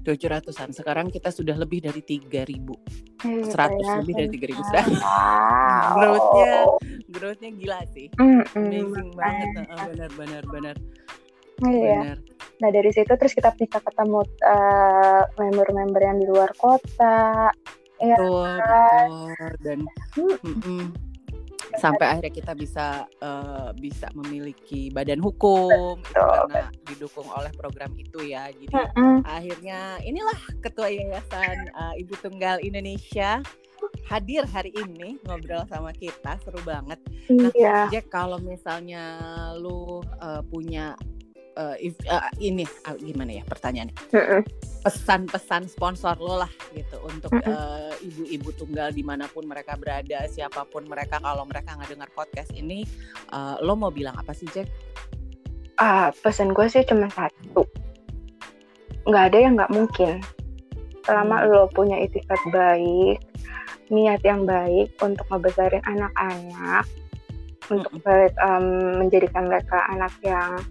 700-an. 0.01 0.71
Sekarang 0.71 1.07
kita 1.07 1.29
sudah 1.29 1.53
lebih 1.53 1.77
dari 1.79 2.01
3000. 2.01 2.73
Iya, 3.21 3.53
100 3.53 4.01
lebih 4.01 4.13
dari 4.17 4.29
3000 4.33 4.65
sudah. 4.65 4.85
wow 4.89 5.93
Growth-nya 5.95 6.51
growth-nya 7.11 7.49
gila 7.53 7.79
sih. 7.91 8.07
Mm-mm, 8.17 8.49
Amazing 8.49 9.09
banget. 9.13 9.47
Heeh, 9.61 9.83
Benar 9.93 10.09
benar 10.15 10.43
benar. 10.47 10.75
iya 11.61 12.01
Benar. 12.01 12.17
Nah 12.61 12.69
dari 12.69 12.93
situ 12.93 13.09
terus 13.17 13.33
kita 13.33 13.49
bisa 13.57 13.81
ketemu 13.81 14.21
eh, 14.45 15.21
member-member 15.35 16.01
yang 16.01 16.17
di 16.21 16.27
luar 16.29 16.53
kota 16.55 17.49
Iya. 18.01 18.17
Betul, 18.17 18.49
betul. 18.57 19.51
Dan 19.61 19.79
Hmm. 20.17 20.35
mm-mm. 20.41 20.83
sampai 21.79 22.03
akhirnya 22.03 22.33
kita 22.35 22.51
bisa 22.57 23.07
eh, 23.23 23.69
bisa 23.79 24.11
memiliki 24.11 24.91
badan 24.91 25.23
hukum 25.23 26.01
itu 26.03 26.11
Betul. 26.11 26.51
karena 26.51 26.67
didukung 26.89 27.27
oleh 27.31 27.51
program 27.55 27.93
itu 27.95 28.27
ya. 28.27 28.49
Jadi 28.51 28.73
Mm-mm. 28.75 29.23
akhirnya 29.23 30.01
inilah 30.03 30.39
ketua 30.59 30.89
yayasan 30.91 31.69
eh, 31.71 32.01
Ibu 32.03 32.13
Tunggal 32.19 32.59
Indonesia 32.65 33.39
hadir 34.05 34.45
hari 34.45 34.73
ini 34.77 35.17
ngobrol 35.25 35.63
sama 35.71 35.93
kita 35.95 36.37
seru 36.43 36.59
banget. 36.67 36.99
Nah, 37.31 37.49
iya 37.55 37.87
Jack 37.89 38.11
kalau 38.11 38.41
misalnya 38.41 39.15
lu 39.61 40.03
eh, 40.19 40.41
punya 40.49 40.97
eh, 41.51 41.75
if- 41.81 42.05
eh, 42.05 42.23
ini 42.39 42.63
ah, 42.83 42.95
gimana 42.95 43.31
ya 43.37 43.43
pertanyaannya? 43.43 43.95
Pesan-pesan 44.81 45.67
sponsor 45.67 46.17
lo 46.17 46.41
lah 46.41 46.51
gitu 46.71 46.97
untuk 47.03 47.31
eh, 47.37 47.93
ibu-ibu 48.01 48.49
tunggal 48.55 48.89
di 48.89 49.03
mana 49.03 49.27
pun 49.27 49.45
mereka 49.45 49.75
berada 49.75 50.25
siapa 50.25 50.65
pun 50.65 50.87
mereka 50.87 51.19
kalau 51.19 51.43
mereka 51.43 51.75
nggak 51.75 51.91
dengar 51.91 52.09
podcast 52.11 52.49
ini 52.51 52.87
eh, 53.29 53.55
lo 53.61 53.75
mau 53.75 53.89
bilang 53.89 54.15
apa 54.15 54.31
sih 54.31 54.47
Jack? 54.49 54.67
ah 55.77 56.13
pesan 56.13 56.53
gue 56.53 56.69
sih 56.69 56.85
cuma 56.85 57.09
satu 57.09 57.65
nggak 59.09 59.23
ada 59.33 59.37
yang 59.41 59.53
nggak 59.57 59.73
mungkin 59.73 60.21
selama 61.01 61.41
Hmm. 61.41 61.49
lo 61.49 61.61
punya 61.73 61.97
itikat 61.97 62.37
baik 62.53 63.17
niat 63.89 64.21
yang 64.21 64.45
baik 64.45 64.93
untuk 65.01 65.25
ngebesarin 65.27 65.81
anak-anak 65.83 66.85
untuk 67.73 67.91
em, 68.05 68.65
menjadikan 69.01 69.49
mereka 69.49 69.81
anak 69.89 70.13
yang 70.21 70.61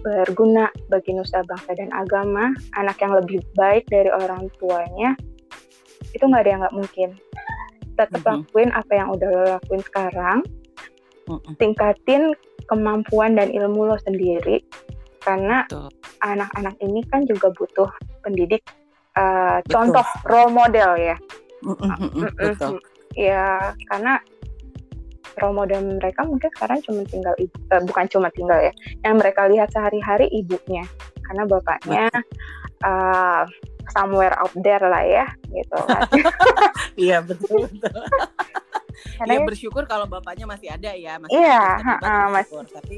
berguna 0.00 0.72
bagi 0.88 1.12
nusa 1.12 1.44
bangsa 1.44 1.76
dan 1.76 1.92
agama 1.92 2.52
anak 2.76 2.96
yang 3.00 3.12
lebih 3.16 3.40
baik 3.54 3.84
dari 3.92 4.08
orang 4.08 4.48
tuanya 4.56 5.12
itu 6.10 6.24
nggak 6.24 6.42
ada 6.46 6.50
yang 6.50 6.60
nggak 6.64 6.76
mungkin 6.76 7.08
tetap 8.00 8.20
Mhm. 8.24 8.48
lakuin 8.48 8.70
apa 8.72 8.92
yang 8.96 9.08
udah 9.12 9.28
lo 9.28 9.42
lakuin 9.60 9.82
sekarang 9.84 10.38
Mm-mm. 11.28 11.52
tingkatin 11.60 12.32
kemampuan 12.66 13.36
dan 13.36 13.52
ilmu 13.52 13.92
lo 13.92 13.96
sendiri 14.08 14.64
karena 15.20 15.68
anak-anak 16.24 16.74
ini 16.80 17.04
kan 17.12 17.28
juga 17.28 17.52
butuh 17.52 17.88
pendidik 18.24 18.64
uh, 19.20 19.60
Betul. 19.60 19.72
contoh 19.92 20.06
role 20.24 20.52
model 20.52 20.90
ya 20.96 21.16
mm-mm, 21.60 21.92
Mm-mm. 22.08 22.24
betul. 22.40 22.80
ya 23.12 23.76
karena 23.92 24.16
role 25.38 25.54
model 25.54 25.80
mereka 26.00 26.26
mungkin 26.26 26.50
sekarang 26.58 26.82
cuma 26.82 27.06
tinggal 27.06 27.34
ibu 27.38 27.56
eh, 27.70 27.82
bukan 27.86 28.04
cuma 28.10 28.28
tinggal 28.34 28.58
ya 28.58 28.72
yang 29.06 29.14
mereka 29.20 29.46
lihat 29.46 29.70
sehari-hari 29.70 30.26
ibunya 30.34 30.82
karena 31.22 31.46
bapaknya 31.46 32.04
uh, 32.82 33.46
somewhere 33.94 34.34
out 34.42 34.54
there 34.66 34.82
lah 34.82 35.02
ya 35.06 35.26
gitu 35.54 35.78
kan 35.86 36.08
Iya 37.00 37.24
betul 37.24 37.64
betul. 37.70 38.04
Karena 39.16 39.32
ya 39.40 39.40
bersyukur 39.48 39.82
kalau 39.88 40.04
bapaknya 40.04 40.44
masih 40.44 40.68
ada 40.68 40.92
ya, 40.92 41.16
masih 41.16 41.32
Iya, 41.40 41.60
tapi 41.80 42.04
ha-ha, 42.04 42.28
bersyukur. 42.28 42.64
Tapi 42.68 42.96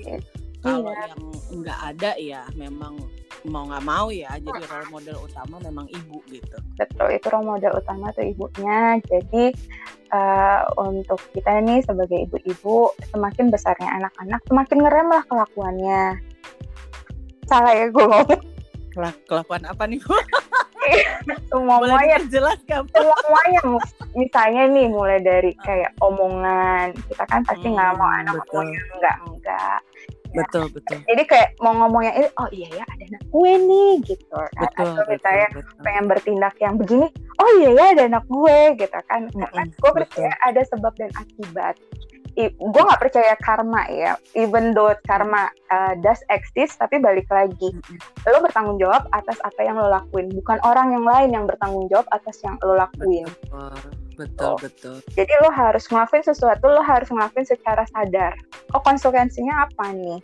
kalau 0.62 0.88
Iya. 0.88 1.04
yang 1.08 1.22
nggak 1.54 1.78
ada 1.86 2.10
ya 2.16 2.42
memang 2.54 2.94
mau 3.44 3.66
nggak 3.66 3.82
mau 3.82 4.06
ya. 4.08 4.30
Jadi 4.36 4.62
role 4.64 4.88
model 4.88 5.16
utama 5.20 5.58
memang 5.60 5.86
ibu 5.88 6.22
gitu. 6.26 6.56
betul 6.72 7.08
itu 7.08 7.26
role 7.26 7.48
model 7.48 7.72
utama 7.74 8.08
tuh 8.10 8.22
ibunya. 8.22 8.96
Jadi 9.02 9.50
eh, 10.08 10.60
untuk 10.78 11.18
kita 11.32 11.58
nih 11.58 11.80
sebagai 11.80 12.22
ibu-ibu 12.22 12.76
semakin 13.08 13.48
besarnya 13.48 13.90
anak-anak 13.92 14.40
semakin 14.44 14.78
ngerem 14.78 15.08
lah 15.08 15.22
kelakuannya. 15.24 16.02
Salah 17.44 17.72
ya 17.72 17.86
gue 17.88 18.00
ngomong 18.00 18.40
Kelak- 18.92 19.24
Kelakuan 19.24 19.64
apa 19.64 19.82
nih? 19.84 19.98
semuanya 21.48 22.18
kamu? 22.66 22.88
semuanya 22.92 23.60
misalnya 24.12 24.62
nih 24.68 24.86
mulai 24.86 25.18
dari 25.18 25.52
kayak 25.58 25.94
omongan 25.98 26.90
kita 27.06 27.24
kan 27.24 27.40
pasti 27.42 27.66
nggak 27.66 27.94
mau 27.94 28.04
Hmm, 28.04 28.20
anak 28.20 28.34
betul. 28.36 28.60
ngomongnya 28.60 28.82
enggak 28.92 29.16
enggak 29.24 29.78
Betul 30.32 30.64
betul. 30.72 30.98
jadi 31.04 31.22
kayak 31.28 31.48
mau 31.60 31.76
ngomongnya 31.76 32.12
ini 32.16 32.28
oh 32.40 32.48
iya 32.48 32.68
ya 32.80 32.84
ada 32.88 33.04
anak 33.04 33.24
gue 33.28 33.52
nih 33.52 33.90
gitu 34.08 34.24
kan. 34.32 34.48
Betul 34.48 34.68
atau 34.72 34.84
betul. 34.88 35.12
misalnya 35.12 35.48
betul. 35.52 35.82
pengen 35.84 36.04
bertindak 36.08 36.54
yang 36.58 36.74
begini 36.80 37.06
oh 37.36 37.50
iya 37.60 37.70
ya 37.76 37.84
ada 37.92 38.02
anak 38.08 38.24
gue 38.26 38.58
gitu 38.80 38.98
kan. 39.08 39.20
Karena 39.28 39.62
Mm-mm, 39.64 39.80
gue 39.80 39.90
percaya 39.92 40.32
ada 40.44 40.60
sebab 40.64 40.92
dan 40.96 41.12
akibat. 41.16 41.74
Gue 42.48 42.82
nggak 42.88 43.02
percaya 43.02 43.36
karma 43.44 43.82
ya 43.92 44.16
even 44.32 44.72
though 44.72 44.96
karma 45.04 45.52
uh, 45.68 45.92
does 46.00 46.24
exist 46.32 46.80
tapi 46.80 46.96
balik 46.96 47.28
lagi 47.28 47.76
lo 48.24 48.40
bertanggung 48.40 48.80
jawab 48.80 49.04
atas 49.12 49.36
apa 49.44 49.60
yang 49.60 49.76
lo 49.76 49.92
lakuin. 49.92 50.32
Bukan 50.32 50.58
orang 50.64 50.96
yang 50.96 51.04
lain 51.04 51.28
yang 51.36 51.44
bertanggung 51.44 51.92
jawab 51.92 52.08
atas 52.08 52.40
yang 52.40 52.56
lo 52.64 52.72
lakuin 52.80 53.28
Betul 54.24 54.54
betul. 54.60 54.96
jadi 55.12 55.32
lo 55.40 55.50
harus 55.50 55.84
ngelakuin 55.84 56.22
sesuatu 56.22 56.64
lo 56.64 56.80
harus 56.80 57.08
ngelakuin 57.08 57.42
secara 57.44 57.82
sadar. 57.88 58.34
Oh 58.70 58.80
konsekuensinya 58.80 59.66
apa 59.66 59.90
nih? 59.90 60.22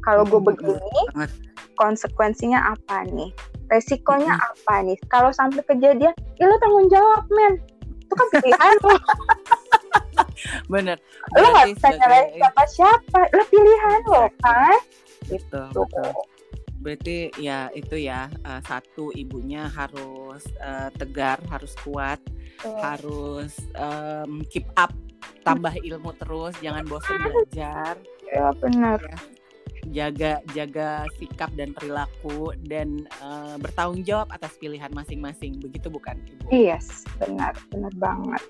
Kalau 0.00 0.22
gue 0.22 0.34
Mm-mm, 0.34 0.48
begini 0.50 1.02
banget. 1.12 1.30
konsekuensinya 1.74 2.60
apa 2.68 3.06
nih? 3.06 3.30
Resikonya 3.68 4.34
apa 4.34 4.82
nih? 4.82 4.98
Kalau 5.06 5.30
sampai 5.30 5.62
kejadian 5.64 6.10
ya 6.36 6.44
lo 6.44 6.56
tanggung 6.58 6.88
jawab 6.88 7.24
men. 7.30 7.54
Itu 8.02 8.12
kan 8.12 8.28
pilihan 8.34 8.74
lo. 8.82 8.96
Bener. 10.72 10.98
lo 11.32 11.46
Berarti 11.46 11.72
bisa 11.72 11.88
nyalain 11.90 12.26
sebagai- 12.26 12.36
siapa 12.36 12.62
siapa 12.68 13.20
lo 13.30 13.42
pilihan 13.46 14.00
lo 14.06 14.24
kan? 14.40 14.76
Betul 15.24 15.66
Tuh. 15.70 15.86
betul. 15.86 16.10
Berarti 16.82 17.16
ya 17.38 17.70
itu 17.72 17.94
ya 17.94 18.26
uh, 18.42 18.58
satu 18.60 19.14
ibunya 19.14 19.70
harus 19.70 20.42
uh, 20.58 20.90
tegar, 20.92 21.38
harus 21.46 21.78
kuat, 21.78 22.18
Harus 22.62 23.52
um, 23.76 24.42
keep 24.46 24.66
up, 24.78 24.94
tambah 25.42 25.74
ilmu 25.82 26.14
terus, 26.18 26.54
jangan 26.62 26.86
bosan 26.86 27.18
belajar, 27.26 27.94
ya 28.30 28.50
benar 28.58 29.00
jaga 29.90 30.38
jaga 30.54 31.10
sikap 31.18 31.50
dan 31.58 31.74
perilaku 31.74 32.54
dan 32.70 33.02
uh, 33.18 33.58
bertanggung 33.58 34.06
jawab 34.06 34.30
atas 34.30 34.54
pilihan 34.62 34.88
masing-masing. 34.94 35.58
Begitu 35.58 35.90
bukan 35.90 36.22
ibu? 36.22 36.46
yes 36.54 37.02
benar 37.18 37.58
benar 37.74 37.92
banget 37.98 38.42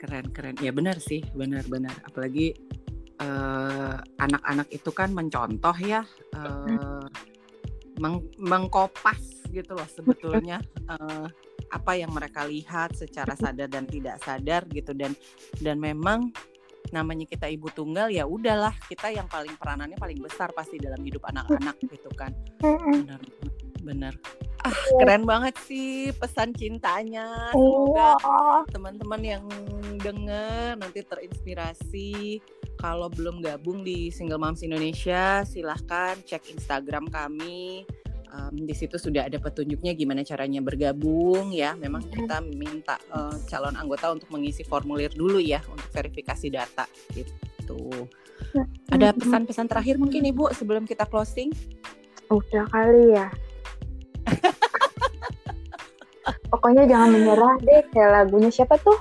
Keren 0.00 0.32
keren. 0.32 0.56
Ya 0.64 0.72
benar 0.72 0.96
sih, 0.96 1.20
benar 1.36 1.60
benar. 1.68 1.92
Apalagi 2.08 2.56
anak-anak 4.16 4.68
itu 4.72 4.90
kan 4.96 5.12
mencontoh 5.12 5.76
ya, 5.76 6.00
eh, 6.32 7.04
meng- 8.00 8.32
mengkopas 8.40 9.20
gitu 9.52 9.76
loh 9.76 9.84
sebetulnya 9.92 10.64
eh, 10.96 11.26
apa 11.70 11.94
yang 11.94 12.10
mereka 12.10 12.44
lihat 12.44 12.94
secara 12.94 13.34
sadar 13.34 13.70
dan 13.70 13.86
tidak 13.86 14.18
sadar 14.20 14.66
gitu. 14.70 14.90
Dan 14.92 15.14
dan 15.58 15.78
memang 15.78 16.30
namanya 16.90 17.28
kita 17.28 17.46
ibu 17.46 17.70
tunggal 17.70 18.10
ya 18.10 18.26
udahlah 18.26 18.74
kita 18.90 19.12
yang 19.14 19.28
paling 19.30 19.54
peranannya 19.54 19.94
paling 19.94 20.18
besar 20.18 20.50
pasti 20.50 20.80
dalam 20.80 20.98
hidup 21.04 21.22
anak-anak 21.28 21.76
gitu 21.92 22.10
kan. 22.18 22.34
Benar 22.62 23.20
benar. 23.80 24.12
Ah 24.60 24.76
keren 25.00 25.24
banget 25.24 25.56
sih 25.64 26.12
pesan 26.12 26.52
cintanya. 26.52 27.48
Semoga 27.54 28.12
Iya. 28.20 28.68
teman-teman 28.76 29.22
yang 29.24 29.44
denger 30.00 30.76
nanti 30.76 31.00
terinspirasi. 31.00 32.40
Kalau 32.76 33.08
belum 33.12 33.44
gabung 33.44 33.84
di 33.84 34.08
Single 34.08 34.40
Moms 34.40 34.64
Indonesia 34.64 35.44
silahkan 35.44 36.16
cek 36.24 36.48
Instagram 36.52 37.08
kami 37.08 37.84
Em, 38.30 38.62
di 38.62 38.74
situ 38.78 38.94
sudah 38.94 39.26
ada 39.26 39.42
petunjuknya 39.42 39.90
gimana 39.98 40.22
caranya 40.22 40.62
bergabung 40.62 41.50
ya. 41.50 41.74
Memang 41.74 42.06
kita 42.06 42.38
minta 42.42 42.94
eh, 43.10 43.36
calon 43.50 43.74
anggota 43.74 44.14
untuk 44.14 44.30
mengisi 44.30 44.62
formulir 44.62 45.10
dulu 45.10 45.42
ya 45.42 45.58
untuk 45.66 45.90
verifikasi 45.90 46.46
data 46.46 46.86
gitu. 47.10 48.06
Ada 48.90 49.14
pesan-pesan 49.14 49.66
terakhir 49.66 49.98
mungkin 49.98 50.26
ibu 50.26 50.50
sebelum 50.54 50.86
kita 50.86 51.06
closing? 51.06 51.50
Udah 52.30 52.66
kali 52.70 53.18
ya. 53.18 53.26
Pokoknya 56.50 56.86
jangan 56.86 57.08
menyerah 57.14 57.54
deh 57.62 57.82
kayak 57.94 58.10
lagunya 58.10 58.50
siapa 58.50 58.74
tuh? 58.82 58.98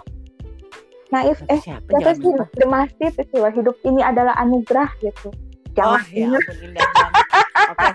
Naif 1.09 1.41
eh 1.49 1.57
siapa? 1.61 1.97
siapa 1.97 2.13
sih? 2.17 2.65
Mastiff 2.69 3.13
itu 3.17 3.37
hidup 3.41 3.77
ini 3.81 4.05
adalah 4.05 4.37
anugerah 4.37 4.89
gitu. 5.01 5.33
Oh 5.79 5.97
jangan 6.01 6.01
ya 6.13 6.27
ampun 6.29 6.57
indah 6.61 6.89
banget. 6.93 7.25
Oke, 7.69 7.89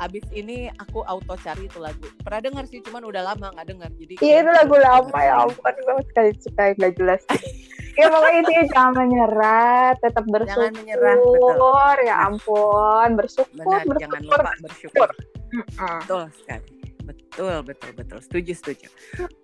abis 0.00 0.24
ini 0.32 0.72
aku 0.80 1.04
auto 1.04 1.36
cari 1.36 1.68
itu 1.68 1.76
lagu. 1.76 2.08
Pernah 2.24 2.40
dengar 2.40 2.64
sih, 2.66 2.80
cuman 2.80 3.04
udah 3.04 3.22
lama 3.32 3.52
nggak 3.52 3.68
dengar. 3.68 3.90
Jadi 3.94 4.14
iya 4.24 4.40
itu 4.40 4.50
lagu 4.50 4.76
lama 4.80 5.18
ya 5.20 5.34
ampun 5.44 5.74
gue 5.76 6.04
sekali 6.10 6.30
suka 6.40 6.62
nggak 6.76 6.92
jelas 6.96 7.22
ya 8.00 8.06
pokoknya 8.08 8.38
intinya 8.40 8.64
jangan 8.72 8.94
menyerah 8.96 9.86
tetap 10.00 10.24
bersyukur 10.30 10.70
Jangan 10.70 10.74
menyerah, 10.80 11.14
betul. 11.20 11.96
ya 12.06 12.14
ampun 12.24 13.08
bersyukur 13.18 13.56
Benar, 13.60 13.82
bersyukur 13.84 13.96
jangan 14.00 14.20
lupa 14.24 14.52
bersyukur. 14.64 15.08
Betul 16.00 16.22
sekali. 16.38 16.70
Betul, 17.00 17.56
betul, 17.66 17.90
betul. 17.98 18.18
Setuju, 18.22 18.52
setuju. 18.54 18.88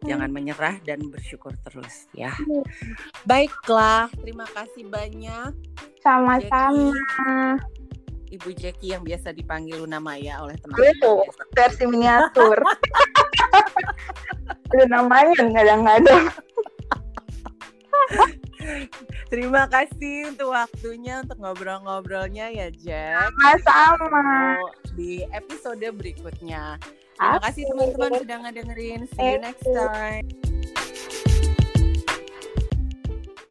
Jangan 0.07 0.31
menyerah 0.31 0.79
dan 0.87 1.03
bersyukur 1.11 1.51
terus 1.67 2.07
ya. 2.15 2.31
Baiklah, 3.27 4.07
terima 4.23 4.47
kasih 4.55 4.87
banyak 4.87 5.51
sama-sama 5.99 7.59
Ibu 8.31 8.51
Jackie 8.55 8.93
yang 8.93 9.03
biasa 9.03 9.33
dipanggil 9.33 9.83
Luna 9.83 9.99
Maya 9.99 10.43
oleh 10.43 10.55
Itu 10.59 10.69
teman-teman. 10.69 11.27
versi 11.55 11.85
miniatur 11.87 12.59
ada 14.75 14.85
namanya 14.91 15.33
kadang-kadang 15.39 16.25
Terima 19.27 19.67
kasih 19.67 20.31
untuk 20.35 20.55
waktunya 20.55 21.23
untuk 21.23 21.39
ngobrol-ngobrolnya 21.43 22.51
ya 22.55 22.69
Jack. 22.71 23.35
sama-sama 23.63 24.59
di 24.95 25.27
episode 25.35 25.83
berikutnya. 25.83 26.79
Terima 27.19 27.41
kasih 27.43 27.63
teman-teman 27.67 28.11
sudah 28.23 28.37
ngedengerin. 28.47 29.01
See 29.11 29.27
you 29.27 29.39
next 29.43 29.67
time. 29.67 30.56